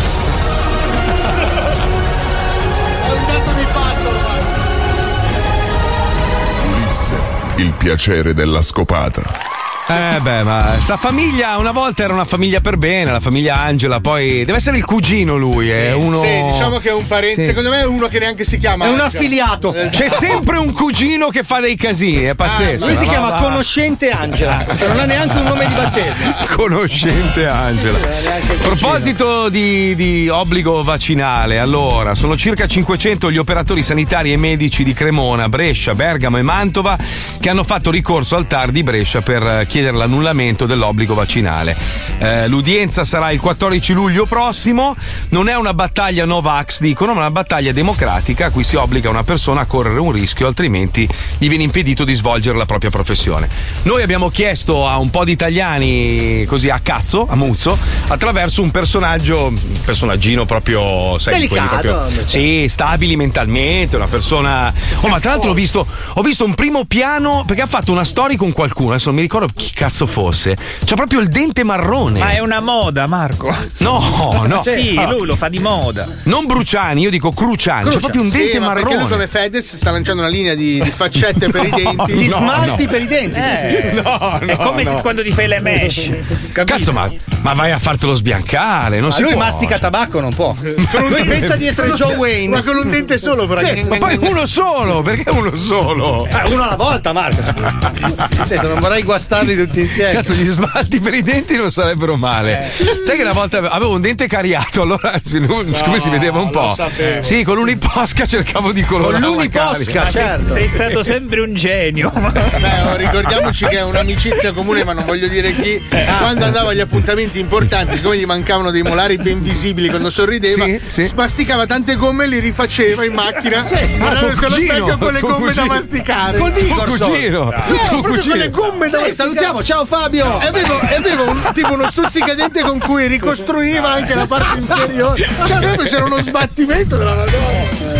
[7.60, 9.49] Il piacere della scopata.
[9.90, 14.00] Eh beh, ma sta famiglia una volta era una famiglia per bene, la famiglia Angela,
[14.00, 17.42] poi deve essere il cugino lui, è uno Sì, diciamo che è un parente.
[17.42, 17.44] Sì.
[17.44, 18.84] Secondo me è uno che neanche si chiama.
[18.84, 19.08] È un Angela.
[19.08, 19.74] affiliato.
[19.74, 19.96] Esatto.
[19.96, 22.86] C'è sempre un cugino che fa dei casini, è pazzesco.
[22.86, 23.38] Lui si Ma chiama va.
[23.38, 26.34] Conoscente Angela, non ha neanche un nome di battesimo.
[26.56, 27.98] Conoscente Angela.
[27.98, 34.84] A proposito di, di obbligo vaccinale, allora, sono circa 500 gli operatori sanitari e medici
[34.84, 36.96] di Cremona, Brescia, Bergamo e Mantova
[37.40, 41.74] che hanno fatto ricorso al TAR di Brescia per eh, chiedere l'annullamento dell'obbligo vaccinale.
[42.18, 44.94] Eh, l'udienza sarà il 14 luglio prossimo,
[45.30, 49.24] non è una battaglia Novax, dicono, ma una battaglia democratica a cui si obbliga una
[49.24, 53.48] persona a correre un rischio, altrimenti gli viene impedito di svolgere la propria professione.
[53.82, 57.76] Noi abbiamo chiesto a un po' di italiani così a cazzo, a muzzo,
[58.08, 64.72] attraverso un personaggio, un personaggino proprio, sai, Delicato, proprio, sì, stabili mentalmente, una persona.
[65.00, 68.04] Oh, ma tra l'altro ho visto, ho visto un primo piano perché ha fatto una
[68.04, 70.56] story con qualcuno, adesso non mi ricordo chi cazzo fosse.
[70.84, 72.18] C'ha proprio il dente marrone.
[72.18, 73.54] Ma è una moda, Marco.
[73.78, 74.62] No, no.
[74.70, 76.06] Sì, Allora, lui lo fa di moda.
[76.24, 79.10] Non Bruciani, io dico Cruciani, c'è proprio un dente sì, ma perché lui marrone.
[79.10, 82.14] come Fedez sta lanciando una linea di, di faccette per i denti.
[82.14, 82.90] Di no, smalti no.
[82.90, 83.38] per i denti.
[83.38, 84.90] Eh, No, è no, come no.
[84.96, 86.10] se quando ti fai le mesh.
[86.52, 86.64] Capito?
[86.64, 87.10] Cazzo, ma,
[87.42, 89.40] ma vai a fartelo sbiancare, non Ma si lui può.
[89.40, 90.54] mastica tabacco, non può.
[90.60, 92.48] Lui pensa di essere Joe Wayne.
[92.56, 93.60] Ma con un dente solo, però.
[93.66, 96.26] Sì, Ma poi uno solo, perché uno solo?
[96.26, 97.40] Eh, uno alla volta, Marco.
[97.40, 99.02] Nel senso, non vorrei
[99.50, 100.12] guastarli tutti insieme.
[100.12, 102.70] Cazzo, gli smalti per i denti non sarebbero male.
[103.04, 106.72] Sai che una volta avevo un dente cariato, allora siccome si vedeva un po'.
[106.74, 107.22] sapevo.
[107.22, 109.22] Sì, con l'uniposca cercavo di colorare.
[109.22, 110.48] Con l'uniposca, certo.
[110.48, 112.10] Sei stato sempre un genio.
[112.12, 115.82] Beh, oh, ricordiamoci che è un'amicizia comune, ma non voglio dire chi.
[116.18, 120.80] Quando andava agli appuntamenti importanti, siccome gli mancavano dei molari ben visibili quando sorrideva, Sì,
[120.86, 121.12] sì.
[121.14, 123.62] masticava tante gomme e li rifaceva in macchina.
[123.98, 125.66] guardando tuo allo cugino, specchio con le gomme da cugino.
[125.66, 126.38] masticare.
[126.38, 127.50] Col Tuo cugino, No,
[127.88, 128.28] tuo proprio cugino.
[128.30, 129.30] con le gomme da Sì, masticare.
[129.40, 130.40] Salutiamo, ciao Fabio.
[130.40, 135.28] E avevo, e avevo un, tipo uno stuzzicadente con cui ricostruiva anche la parte inferiore.
[135.46, 137.49] Cioè, proprio c'era uno sbattimento della Madonna.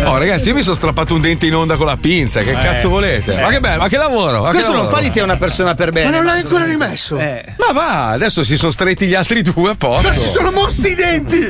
[0.03, 2.41] Oh, ragazzi, io mi sono strappato un dente in onda con la pinza.
[2.41, 3.35] Che cazzo volete?
[3.39, 4.41] Ma che bello, ma che lavoro!
[4.41, 4.95] ma che Questo non lavoro.
[4.97, 6.09] fa di te una persona per bene.
[6.09, 7.15] Ma non l'hai ancora rimesso?
[7.17, 10.07] Ma va, adesso si sono stretti gli altri due a posto.
[10.07, 11.47] Ma si sono mossi i denti!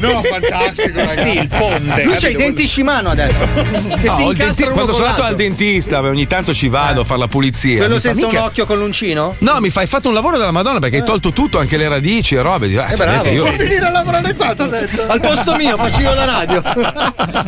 [0.00, 1.20] no, fantastico, ragazzi.
[1.30, 2.02] Sì, il ponte.
[2.04, 3.38] Lui c'ha i denti Shimano adesso.
[3.38, 7.02] Che No, si il denti- incastrano quando sono andato al dentista, ogni tanto ci vado
[7.02, 7.76] a fare la pulizia.
[7.78, 9.36] Quello Mi fa, senza un "Minchia, occhio con l'uncino?
[9.38, 12.34] No, mi fai fatto un lavoro della Madonna perché hai tolto tutto, anche le radici
[12.34, 12.66] e robe.
[12.78, 13.28] Ah, Eh, bravo.
[13.30, 15.04] io- Fa venire a lavorare qua, t'ho detto.
[15.06, 16.62] Al posto mio faccio io la radio.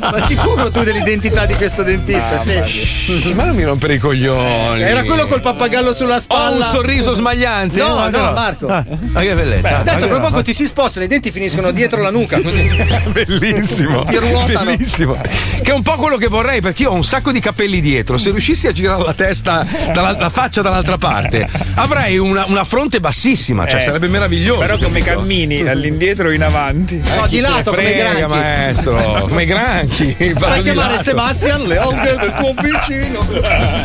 [0.00, 2.42] Ma sicuro tu dell'identità di questo dentista?
[2.42, 3.32] Sì.
[3.34, 4.82] Ma non mi rompere i coglioni.
[4.82, 6.56] Era quello col pappagallo sulla Ho spalla.
[6.56, 7.78] un sorriso smagliante.
[7.78, 8.66] No, Ma no, Marco.
[8.68, 9.68] Ah, ma che bellezza.
[9.76, 12.62] Ah, Adesso che- poco ti si spostano, i denti finiscono dietro la nuca, così.
[13.12, 14.64] Bellissimo, Ti ruotano.
[14.70, 15.16] bellissimo.
[15.62, 18.18] Che è un po' quello che vorrei perché io ho un sacco di capelli dietro.
[18.18, 23.00] Se riuscissi a girare la testa, dalla, la faccia dall'altra parte, avrei una, una fronte
[23.00, 24.60] bassissima, cioè Eh, sarebbe meraviglioso.
[24.60, 25.18] Però come capito?
[25.20, 26.96] cammini all'indietro o in avanti?
[26.96, 28.32] No, di se ne lato come frega, granchi.
[28.32, 30.16] maestro, come i granchi.
[30.38, 30.98] Fai chiamare.
[30.98, 33.20] Sebastian Leone del tuo vicino.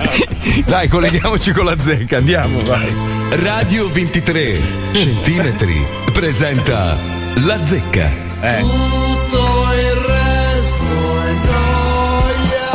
[0.66, 2.94] Dai, colleghiamoci con la zecca, andiamo, vai.
[3.32, 4.60] Radio 23
[4.94, 6.98] centimetri presenta
[7.36, 8.10] La Zecca.
[8.40, 9.19] Tutto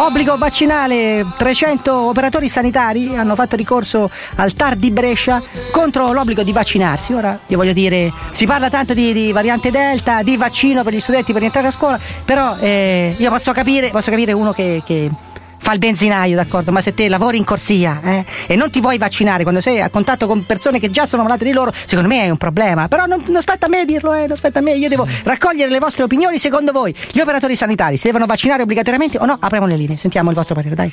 [0.05, 6.53] Obbligo vaccinale, 300 operatori sanitari hanno fatto ricorso al TAR di Brescia contro l'obbligo di
[6.53, 7.15] vaccinarsi.
[7.15, 11.01] Ora, io voglio dire, si parla tanto di, di variante Delta, di vaccino per gli
[11.01, 15.11] studenti per rientrare a scuola, però eh, io posso capire, posso capire uno che, che
[15.65, 18.99] fa il benzinaio, d'accordo, ma se te lavori in corsia eh, e non ti vuoi
[18.99, 22.25] vaccinare quando sei a contatto con persone che già sono malate di loro, secondo me
[22.25, 22.87] è un problema.
[22.87, 25.71] Però non, non aspetta a me dirlo, eh, non aspetta a me, io devo raccogliere
[25.71, 26.95] le vostre opinioni secondo voi.
[27.11, 29.39] Gli operatori sanitari si devono vaccinare obbligatoriamente o no?
[29.41, 30.93] Apriamo le linee, sentiamo il vostro parere, dai.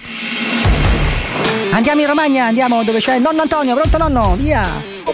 [1.71, 4.35] Andiamo in Romagna, andiamo dove c'è il nonno Antonio, pronto nonno?
[4.37, 4.65] Via!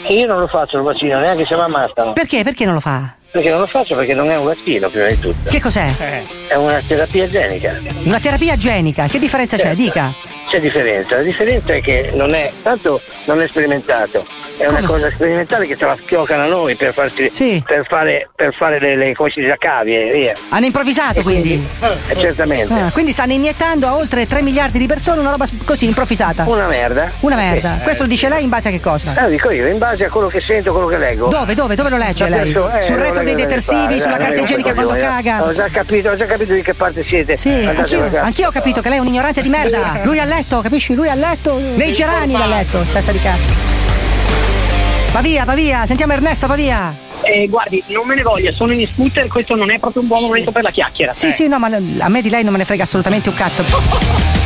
[0.10, 2.14] Io non lo faccio il vaccino, neanche se mi ammazzano.
[2.14, 2.44] Perché?
[2.44, 3.17] Perché non lo fa?
[3.30, 5.50] Perché non lo faccio perché non è un vaccino, prima di tutto.
[5.50, 6.24] Che cos'è?
[6.48, 7.80] È una terapia genica.
[8.04, 9.76] Una terapia genica, che differenza c'è?
[9.76, 10.14] Dica.
[10.50, 11.18] C'è differenza.
[11.18, 14.26] La differenza è che non è, tanto non è sperimentato,
[14.58, 17.32] è una cosa sperimentale che te la schioccano a noi per, farti,
[17.66, 20.34] per fare, per fare le, le come si dice, cavi e via.
[20.50, 21.66] Hanno improvvisato quindi?
[22.08, 22.74] Eh, certamente.
[22.74, 26.44] Ah, quindi stanno iniettando a oltre 3 miliardi di persone una roba così improvvisata.
[26.48, 27.12] Una merda.
[27.22, 27.76] Una merda.
[27.78, 27.84] Sì.
[27.84, 29.14] Questo lo dice lei in base a che cosa?
[29.18, 31.28] Eh, lo dico io, in base a quello che sento, quello che leggo.
[31.28, 32.52] Dove, dove, dove lo legge lei?
[32.52, 35.44] eh, Sul retro dei da detersivi, sulla parte, carta igienica quando caga?
[35.44, 37.36] Ho già capito, ho già capito di che parte siete.
[37.36, 40.02] Sì, anch'io, anch'io ho capito che lei è un ignorante di merda.
[40.04, 40.94] Lui a letto, capisci?
[40.94, 43.54] Lui a letto, nei gerani a letto, testa di cazzo.
[45.12, 46.96] Va via, va via, sentiamo Ernesto, va via.
[47.22, 50.22] Eh, guardi, non me ne voglia, sono in scooter, questo non è proprio un buon
[50.22, 51.12] momento per la chiacchiera.
[51.12, 54.37] Sì, sì, no, ma a me di lei non me ne frega assolutamente un cazzo.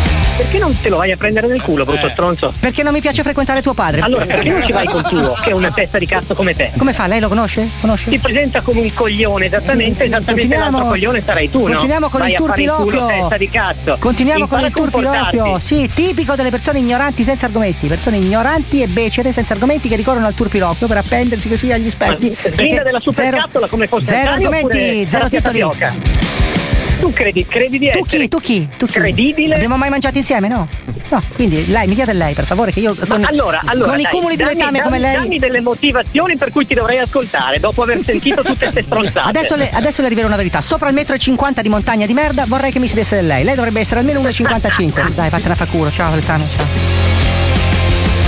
[0.41, 2.12] Perché non te lo vai a prendere nel culo, brutto Eh.
[2.12, 2.51] stronzo?
[2.60, 4.01] Perché non mi piace frequentare tuo padre.
[4.01, 6.71] Allora, perché non ci vai con tuo, che è una testa di cazzo come te?
[6.75, 7.06] Come fa?
[7.06, 7.69] Lei lo conosce?
[7.80, 8.10] Conosce?
[8.10, 11.65] Ti presenta come un coglione, esattamente, esattamente continuiamo- l'altro coglione sarai tu, no?
[11.69, 13.06] Continuiamo con vai il turpilocchio.
[13.06, 13.97] testa di cazzo.
[13.99, 15.60] Continuiamo Impara con il turpilocchio.
[15.60, 17.86] Sì, tipico delle persone ignoranti senza argomenti.
[17.86, 22.34] Persone ignoranti e becere senza argomenti che ricorrono al turpilocchio per appendersi così agli specchi.
[22.36, 25.60] Sgrinda della supercazzola come fosse Zero argomenti, zero titoli.
[25.60, 26.20] Tapioca?
[27.01, 28.27] Tu credi, credi di Tu essere chi?
[28.29, 28.69] Tu chi?
[28.77, 28.99] Tu chi?
[28.99, 29.55] credibile?
[29.55, 30.67] Abbiamo mai mangiato insieme, no?
[31.09, 33.89] No, quindi lei, mi dia del lei, per favore, che io Ma con, allora, allora,
[33.89, 35.15] con i dai, cumuli di letame come lei.
[35.15, 39.27] Dammi delle motivazioni per cui ti dovrei ascoltare dopo aver sentito tutte queste stronzate.
[39.27, 40.61] Adesso le, adesso le rivelo una verità.
[40.61, 43.43] Sopra il metro e 50 di montagna di merda vorrei che mi sedesse lei.
[43.43, 45.09] Lei dovrebbe essere almeno 1,55.
[45.09, 45.89] Dai, vattene a fa culo.
[45.89, 47.20] Ciao, Letano, ciao.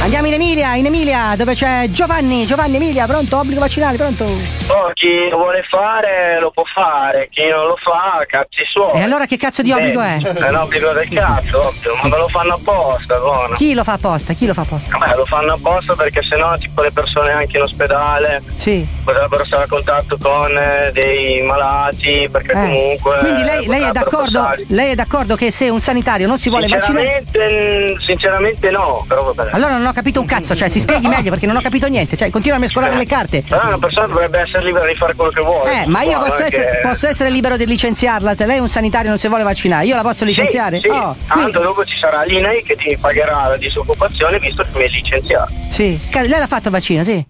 [0.04, 2.46] Andiamo in Emilia, in Emilia, dove c'è Giovanni.
[2.46, 3.38] Giovanni Emilia, pronto?
[3.38, 4.26] Obbligo vaccinale, pronto?
[4.26, 9.00] Oh, chi lo vuole fare lo può fare, chi non lo fa, cazzi suoi.
[9.00, 10.18] E allora che cazzo di obbligo è?
[10.22, 13.54] È un obbligo del cazzo, ovvio, ma me lo fanno apposta, buono.
[13.56, 14.34] Chi lo fa apposta?
[14.34, 14.98] Chi lo fa apposta?
[14.98, 18.86] Beh, lo fanno apposta perché sennò tipo le persone anche in ospedale Sì.
[19.06, 22.56] potrebbero stare a contatto con eh, dei malati perché Eh.
[22.56, 23.92] comunque Quindi lei, lei è
[24.68, 27.22] Lei è d'accordo che se un sanitario non si vuole vaccinare.
[27.24, 29.52] Sinceramente, sinceramente no, però va bene.
[29.52, 32.18] Allora non ho capito un cazzo, cioè si spieghi meglio perché non ho capito niente,
[32.18, 33.44] cioè continua a mescolare le carte.
[33.48, 35.82] Però una persona dovrebbe essere libera di fare quello che vuole.
[35.82, 38.60] Eh, ma io posso non essere, che- posso essere libero di licenziarla se lei è
[38.60, 39.86] un sanitario e non si vuole vaccinare.
[39.86, 40.78] Io la posso licenziare?
[40.82, 40.90] Sì, sì.
[40.90, 44.84] Oh, Tanto quindi- dopo ci sarà l'INAI che ti pagherà la disoccupazione visto che mi
[44.84, 45.52] hai licenziato.
[45.70, 46.00] sì.
[46.12, 47.26] Lei l'ha fatto il vaccino, sì?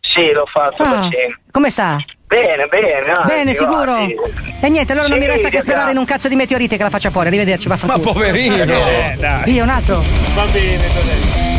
[0.00, 1.36] Sì, l'ho fatto Ah, vaccino.
[1.50, 1.98] come sta?
[2.26, 3.12] Bene, bene.
[3.12, 3.84] anzi, Bene, sicuro?
[3.84, 4.14] guardi.
[4.60, 6.82] E niente, allora non Sì, mi resta che sperare in un cazzo di meteorite che
[6.82, 7.28] la faccia fuori.
[7.28, 8.62] Arrivederci, va Ma poverino.
[8.64, 9.44] Eh, dai.
[9.44, 10.02] Via, un altro.
[10.34, 11.55] Va bene,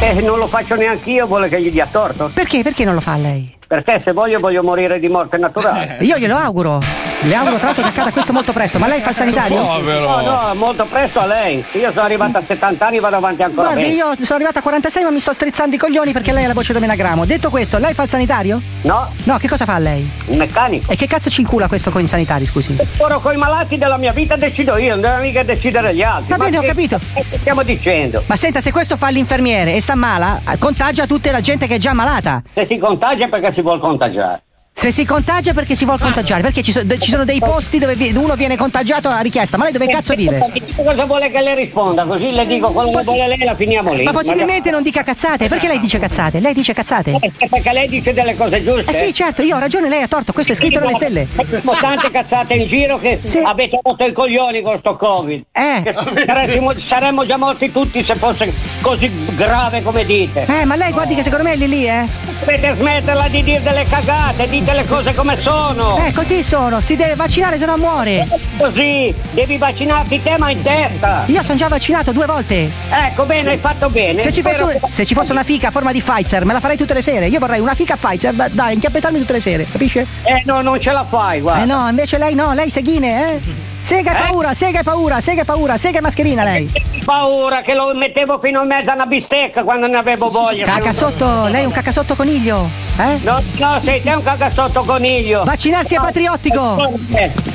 [0.00, 2.30] Eh, non lo faccio neanche io, vuole che gli dia torto.
[2.32, 2.62] Perché?
[2.62, 3.56] Perché non lo fa lei?
[3.66, 5.98] Perché se voglio voglio morire di morte naturale.
[6.06, 6.80] Io glielo auguro.
[7.20, 8.78] Le auguro tra l'altro che accada questo molto presto.
[8.78, 9.60] Ma lei fa il sanitario?
[9.60, 11.64] No, no, molto presto a lei.
[11.72, 13.94] Io sono arrivato a 70 anni e vado avanti ancora Guardi, bene.
[13.94, 16.54] io sono arrivata a 46 ma mi sto strizzando i coglioni perché lei ha la
[16.54, 17.24] voce d'omenagramo.
[17.26, 18.60] Detto questo, lei fa il sanitario?
[18.82, 19.10] No.
[19.24, 20.08] No, che cosa fa lei?
[20.26, 20.92] Un meccanico.
[20.92, 22.76] E che cazzo ci incula questo con i sanitari, scusi?
[22.98, 26.30] Ora con i malati della mia vita decido io, non devo mica decidere gli altri.
[26.30, 27.00] Va Ma bene, ho che- capito.
[27.14, 28.22] Che stiamo dicendo?
[28.26, 31.78] Ma senta, se questo fa l'infermiere e sta mala, contagia tutta la gente che è
[31.78, 32.42] già malata.
[32.54, 34.42] Se si contagia è perché si vuol contagiare.
[34.78, 37.96] Se si contagia perché si vuole contagiare, perché ci, so- ci sono dei posti dove
[37.96, 40.38] vi- uno viene contagiato a richiesta, ma lei dove cazzo vive?
[40.76, 42.04] Cosa vuole che le risponda?
[42.04, 44.04] Così le dico quello che vuole lei e la finiamo lì.
[44.04, 46.38] Ma possibilmente non dica cazzate, perché lei dice cazzate?
[46.38, 47.18] Lei dice cazzate?
[47.20, 48.92] Eh, Perché lei dice delle cose giuste.
[48.92, 51.26] Eh sì, certo, io ho ragione, lei ha torto, questo è scritto nelle stelle.
[51.34, 55.42] Abbiamo tante cazzate in giro che avete rotto i coglioni con sto Covid.
[55.50, 55.94] Eh.
[56.24, 60.46] Saremmo, saremmo già morti tutti se fosse così grave come dite.
[60.46, 62.06] Eh, ma lei guardi che secondo me è lì lì, eh?
[62.38, 65.96] Dovete smetterla di dire delle cagate, dite le cose come sono.
[66.04, 68.26] Eh, così sono, si deve vaccinare se no muore.
[68.58, 71.24] Così, devi vaccinarti te ma in testa.
[71.26, 72.70] Io sono già vaccinato due volte.
[72.90, 74.20] Ecco, bene, hai fatto bene.
[74.20, 76.76] Se ci, fosse, se ci fosse una fica a forma di Pfizer, me la farei
[76.76, 77.28] tutte le sere.
[77.28, 80.06] Io vorrei una fica Pfizer da, da inchiappettarmi tutte le sere, capisce?
[80.24, 81.62] Eh no, non ce la fai, guarda.
[81.62, 83.66] Eh no, invece lei no, lei seghine, eh?
[83.80, 86.68] Sega e paura, sega e paura, sega e paura, sega e mascherina lei.
[87.04, 90.66] paura che lo mettevo fino in mezzo a una bistecca quando ne avevo voglia.
[90.66, 92.68] Cacassotto, lei è un cacassotto coniglio,
[92.98, 93.18] eh?
[93.22, 95.44] No, no, sei te un cagassotto coniglio.
[95.44, 96.98] Vaccinarsi è patriottico.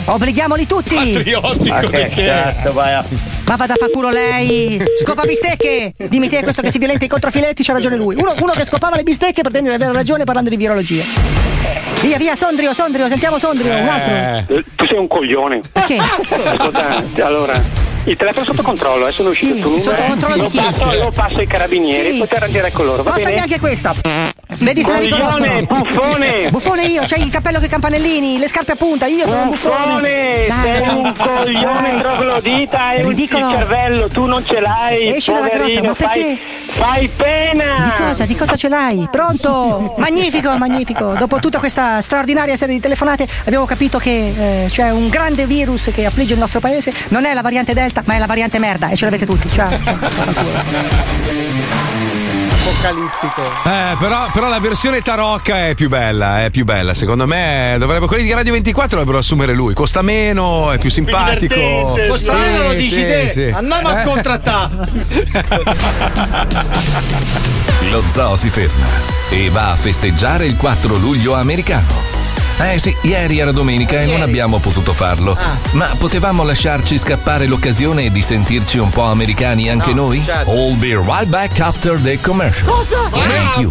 [0.05, 0.95] Obblighiamoli tutti.
[1.69, 3.05] Ma che cazzo, vai a...
[3.45, 4.81] Ma vada a fa culo lei!
[5.01, 5.93] Scopa bistecche!
[6.07, 8.15] Dimmi te questo che si violenta i controfiletti, c'ha ragione lui.
[8.15, 11.03] Uno, uno che scopava le bistecche pretende di avere ragione parlando di virologia.
[12.01, 14.55] Via, via, Sondrio, Sondrio, sentiamo Sondrio, un altro.
[14.55, 15.61] Eh, Tu sei un coglione.
[15.71, 15.97] Perché?
[15.97, 17.61] Ascolta, allora,
[18.05, 19.81] il telefono è sotto controllo, adesso è uscito tuo numero.
[19.83, 20.57] sotto controllo di lo chi?
[20.57, 22.15] passo, lo passo ai carabinieri Sì.
[22.15, 23.35] e potete arrangiare con loro, va Passa bene?
[23.35, 23.93] neanche questa.
[24.59, 25.65] Vedi se la riconoscono.
[25.65, 26.49] buffone.
[26.49, 29.85] Buffone io, c'hai il cappello i campanellini, le scarpe a punta, io sono un buffone.
[29.85, 33.49] Buffone, Dai, sei un coglione troglodita e un Ridicolo.
[33.49, 36.37] il cervello, tu non ce l'hai, Esci dalla grotta, ma perché?
[36.37, 37.91] fai, fai pena.
[37.95, 38.25] Di cosa?
[38.25, 39.07] Di cosa ce l'hai?
[39.11, 39.93] Pronto?
[39.97, 41.13] Magnifico, magnifico.
[41.17, 45.89] Dopo tutta questa straordinaria serie di telefonate abbiamo capito che eh, c'è un grande virus
[45.93, 46.93] che affligge il nostro paese.
[47.09, 49.49] Non è la variante Delta, ma è la variante merda e ce l'avete tutti.
[49.49, 49.69] Ciao.
[49.83, 49.97] ciao.
[52.65, 53.41] Apocalittico.
[53.65, 56.93] Eh, però, però la versione tarocca è più bella, è più bella.
[56.93, 59.73] Secondo me dovrebbe quelli di Radio 24 dovrebbero assumere lui.
[59.73, 61.53] Costa meno, è più simpatico.
[61.55, 63.29] divertente, Costa Sì, meno lo dici sì, te.
[63.29, 63.51] sì.
[63.53, 64.05] Andiamo a Eh.
[64.05, 64.71] contrattare.
[67.91, 68.85] Lo zoo si ferma
[69.29, 72.22] e va a festeggiare il 4 luglio americano.
[72.59, 75.37] Eh sì, ieri era domenica e non abbiamo potuto farlo.
[75.71, 80.23] Ma potevamo lasciarci scappare l'occasione di sentirci un po' americani anche noi?
[80.47, 82.65] I'll be right back after the commercial.
[82.67, 83.03] Cosa?
[83.05, 83.67] Stay.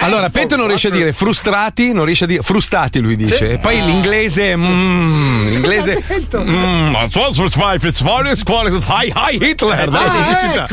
[0.00, 3.52] Allora, Pento non riesce a dire frustrati, non riesce a dire frustati, lui dice.
[3.52, 6.04] E poi l'inglese, mm, l'inglese.
[6.36, 6.94] Mm,
[9.14, 9.88] Hi, Hitler!
[9.88, 10.66] Dai, Ah, pubblicità.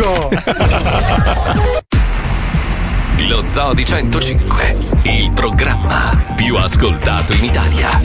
[3.17, 8.01] Lo Zoo di 105, il programma più ascoltato in Italia.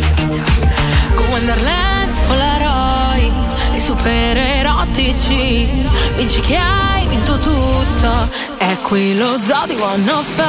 [1.15, 3.33] Con Wonderland, Polaroid
[3.75, 5.69] e super erotici
[6.17, 8.31] Vinci che hai vinto tutto.
[8.57, 10.45] È qui lo zoo di 105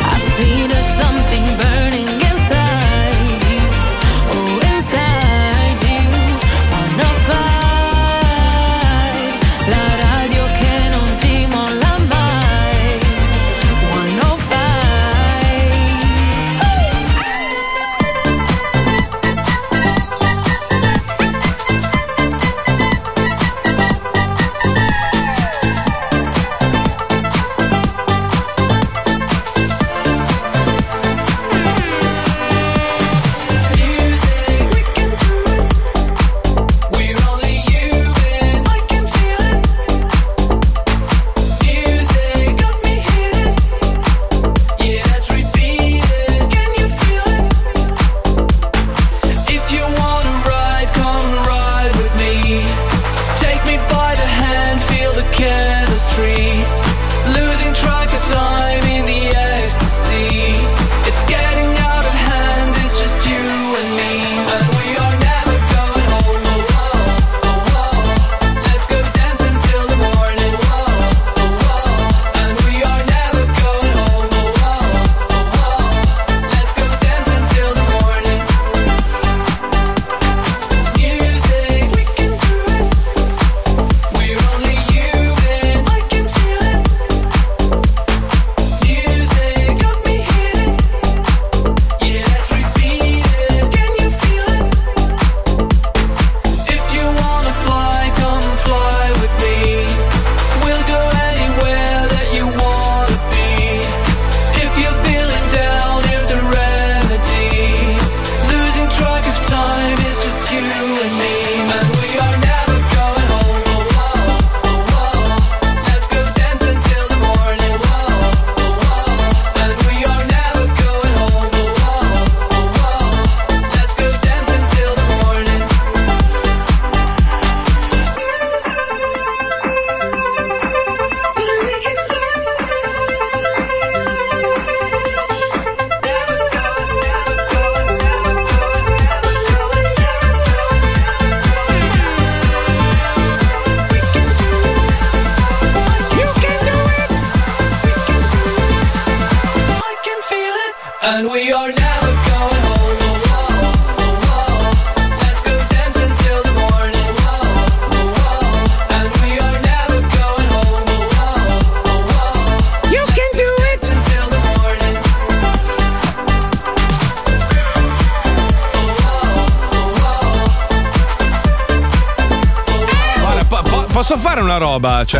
[0.00, 2.03] I see there's something burning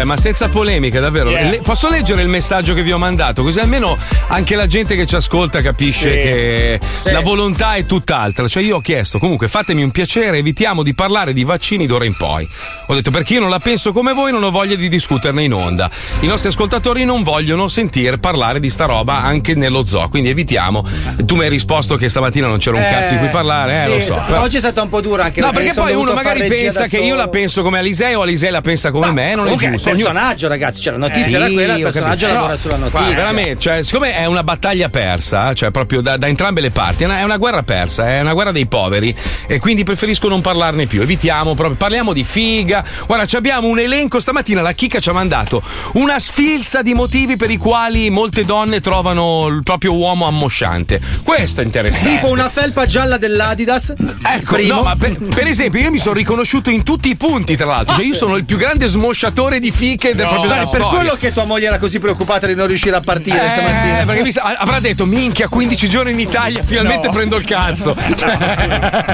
[0.04, 1.30] cioè, ma senza polemiche, davvero.
[1.30, 1.50] Yeah.
[1.50, 3.42] Le- posso leggere il messaggio che vi ho mandato?
[3.42, 3.96] Così almeno
[4.28, 6.22] anche la gente che ci ascolta capisce Sì.
[6.22, 7.10] che Sì.
[7.10, 8.46] la volontà è tutt'altra.
[8.46, 12.16] Cioè, io ho chiesto, comunque, fatemi un piacere, evitiamo di parlare di vaccini d'ora in
[12.16, 12.48] poi.
[12.86, 15.54] Ho detto perché io non la penso come voi, non ho voglia di discuterne in
[15.54, 15.88] onda.
[16.20, 20.84] I nostri ascoltatori non vogliono sentire parlare di sta roba anche nello zoo, quindi evitiamo.
[21.24, 23.86] Tu mi hai risposto che stamattina non c'era un cazzo di cui parlare, eh, sì,
[23.88, 23.98] lo so.
[23.98, 24.26] esatto.
[24.32, 26.98] però- Oggi è stata un po' dura anche No, perché poi uno magari pensa che
[26.98, 29.64] io la penso come Alisei o Alisei la pensa come me, non è giusto.
[29.66, 33.00] il personaggio, ragazzi, cioè la notizia Sì, era quella, il personaggio lavora sulla notizia.
[33.00, 37.04] guarda, veramente, cioè, siccome è una battaglia persa, cioè proprio da, da entrambe le parti,
[37.04, 39.14] è una, è una guerra persa, è una guerra dei poveri
[39.46, 41.00] e quindi preferisco non parlarne più.
[41.00, 42.72] Evitiamo proprio, parliamo di figa.
[43.06, 45.62] Guarda, ci abbiamo un elenco stamattina, la chicca ci ha mandato
[45.94, 51.00] una sfilza di motivi per i quali molte donne trovano il proprio uomo ammosciante.
[51.22, 52.08] Questo è interessante.
[52.10, 53.92] Tipo una felpa gialla dell'Adidas.
[54.22, 54.74] Ecco, primo.
[54.76, 57.96] no, ma per, per esempio, io mi sono riconosciuto in tutti i punti, tra l'altro.
[57.96, 60.86] Cioè, io sono il più grande smosciatore di fiche del proprio Dai, della per storia.
[60.98, 64.04] quello che tua moglie era così preoccupata di non riuscire a partire Eh, stamattina.
[64.04, 68.36] perché mi sa- avrà detto minchia 15 giorni in Italia finalmente prendo il cazzo Cioè-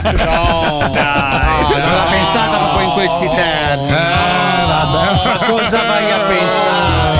[0.02, 3.90] No, non l'ha pensata proprio in questi termini.
[3.90, 7.18] Ma cosa vai a pensare?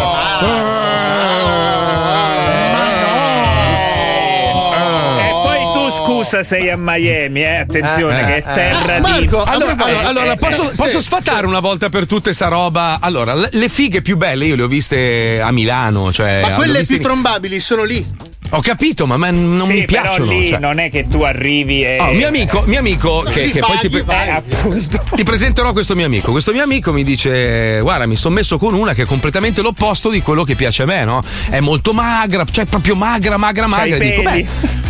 [5.23, 7.57] E poi tu scusa sei a Miami, eh?
[7.57, 9.01] Attenzione, Eh, che eh, è terra eh.
[9.01, 9.29] di.
[9.29, 11.07] Marco, allora, Eh, allora, allora, eh, posso, eh, posso sì.
[11.07, 12.99] sfatare una volta per tutte sta roba?
[13.01, 16.13] Allora, le, fighe più belle io le ho viste a Milano.
[16.13, 18.29] Cioè, Ma quelle più trombabili sono lì.
[18.53, 20.27] Ho capito, ma, ma non sì, mi piacciono.
[20.27, 20.59] Però lì cioè.
[20.59, 21.99] non è che tu arrivi e.
[22.01, 24.05] Oh, mio amico, mio amico che, che poi ti, pre-.
[24.09, 25.05] Eh, appunto.
[25.15, 26.33] ti presenterò questo mio amico.
[26.33, 30.11] Questo mio amico mi dice: Guarda, mi sono messo con una che è completamente l'opposto
[30.11, 31.23] di quello che piace a me, no?
[31.49, 33.99] È molto magra, cioè proprio magra, magra, magra.
[33.99, 34.47] dico, beh,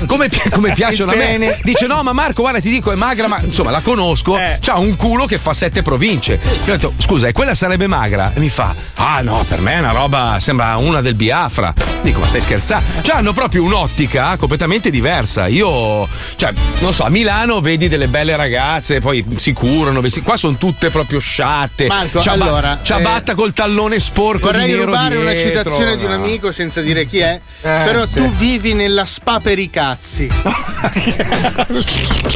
[0.06, 1.58] come, pi- come piacciono a me?
[1.62, 4.38] Dice: No, ma Marco, guarda, ti dico, è magra, ma insomma, la conosco.
[4.38, 4.58] Eh.
[4.60, 6.40] C'ha un culo che fa sette province.
[6.42, 8.32] Io ho detto: Scusa, e quella sarebbe magra?
[8.34, 11.74] E mi fa: Ah, no, per me è una roba, sembra una del Biafra.
[12.00, 13.02] Dico, ma stai scherzando?
[13.02, 15.46] Cioè, hanno proprio un'ottica completamente diversa.
[15.46, 20.36] Io, cioè, non so, a Milano vedi delle belle ragazze, poi si curano, vesti- qua
[20.36, 21.86] sono tutte proprio sciatte.
[21.86, 25.96] Marco, Ciaba- allora, ciabatta eh, col tallone sporco Vorrei di nero rubare una dietro, citazione
[25.96, 26.16] di un no.
[26.16, 27.40] amico senza dire chi è.
[27.62, 28.14] Eh, però sì.
[28.14, 30.26] tu vivi nella spa per i cazzi.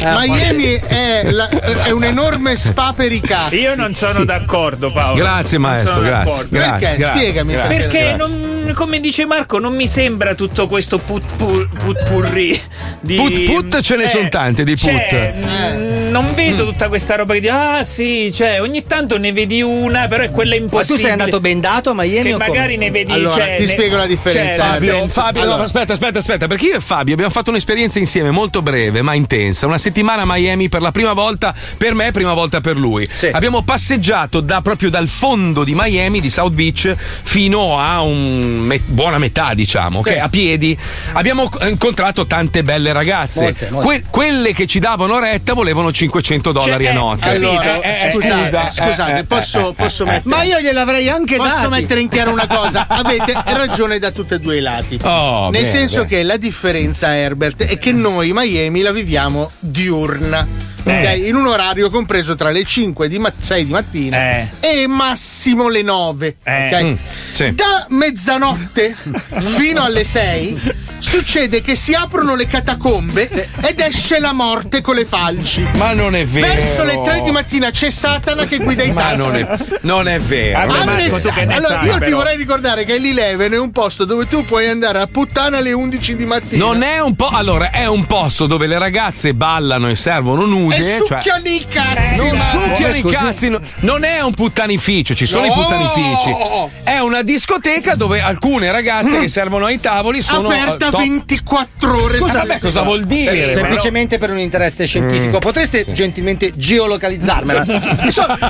[0.03, 3.55] Miami è, la- è un enorme spa per i cazzi.
[3.55, 4.25] Io non sono Sì.
[4.25, 5.15] d'accordo, Paolo.
[5.15, 6.49] Grazie, Non maestro, sono grazie, d'accordo.
[6.51, 6.97] grazie, Perché?
[6.97, 7.77] grazie, Spiegami grazie.
[7.77, 8.17] Perché Grazie.
[8.63, 12.59] non, come dice Marco, non mi sembra tutto questo put, put, putpurri
[12.99, 14.81] di Put put ce ne Eh, sono tante di put.
[14.89, 19.31] cioè, mm, non vedo tutta questa roba che dici ah sì, cioè ogni tanto ne
[19.31, 20.99] vedi una, però è quella Ma tu impossibile.
[20.99, 22.47] sei andato bendato a Miami che o come?
[22.49, 25.57] magari ne vedi Allora, cioè, ti ne- spiego la differenza, cioè, Fabio, senso- Fabio, allora.
[25.57, 29.13] no, aspetta, aspetta, aspetta, perché io e Fabio abbiamo fatto un'esperienza insieme molto breve ma
[29.13, 29.67] intensa.
[29.67, 33.07] Una settimana a Miami per la prima volta, per me, prima volta per lui.
[33.31, 36.93] Abbiamo passeggiato da, proprio dal fondo di Miami, di South Beach,
[37.23, 40.11] fino a un me- buona metà, diciamo, ok?
[40.11, 40.17] Sì.
[40.17, 40.77] A piedi.
[41.13, 43.41] Abbiamo incontrato tante belle ragazze.
[43.43, 43.87] Molte, molte.
[43.87, 47.29] Que- quelle che ci davano retta volevano 500 dollari Cioè, a eh, notte.
[47.29, 50.35] Allora, Eh, eh, scusate, scusa, scusate, eh, eh, posso, eh, posso eh, mettere.
[50.35, 51.69] Ma io gliel'avrei anche Posso dati.
[51.81, 52.85] mettere in chiaro una cosa?
[52.89, 54.99] Avete ragione da tutti e due i lati.
[55.03, 56.07] Oh, Nel bene, senso bene.
[56.07, 60.73] che la differenza, Herbert, è che noi Miami la viviamo diurna.
[60.85, 61.21] Ok?
[61.25, 64.47] In un orario compreso tra le 5 di 6 di mattina Eh.
[64.59, 66.35] e massimo le 9.
[66.43, 66.67] Eh.
[66.75, 66.83] ok?
[66.83, 66.93] Mm,
[67.31, 67.53] sì.
[67.55, 68.95] Da mezzanotte
[69.57, 73.29] fino alle 6 succede che si aprono le catacombe
[73.61, 75.67] ed esce la morte con le falci.
[75.77, 76.47] Ma non è vero.
[76.47, 79.17] Verso le 3 di mattina c'è Satana che guida i Ma taxi.
[79.17, 80.59] non è, non è vero.
[80.61, 82.17] È Marco, ne allora, sai, io ti però.
[82.17, 86.15] vorrei ricordare che l'Eleven è un posto dove tu puoi andare a puttana alle 11
[86.15, 86.65] di mattina.
[86.65, 87.27] Non è un po'.
[87.27, 90.74] Allora, è un posto dove le ragazze ballano e servono nude.
[90.77, 92.17] E cioè- succhiano i cazzi.
[92.17, 95.51] non succhiano i cazzi, no- non è un puttanificio, ci sono No!
[95.51, 96.35] i puttanifici.
[96.83, 100.47] È una discoteca dove alcune ragazze che servono ai tavoli sono.
[100.49, 102.17] Aperta eh, top- 24 ore.
[102.19, 103.41] Scusa, vabbè, cosa vuol dire?
[103.41, 105.37] Se- semplicemente per un interesse scientifico.
[105.37, 105.39] Mm.
[105.39, 107.63] Potreste gentilmente geolocalizzarmela?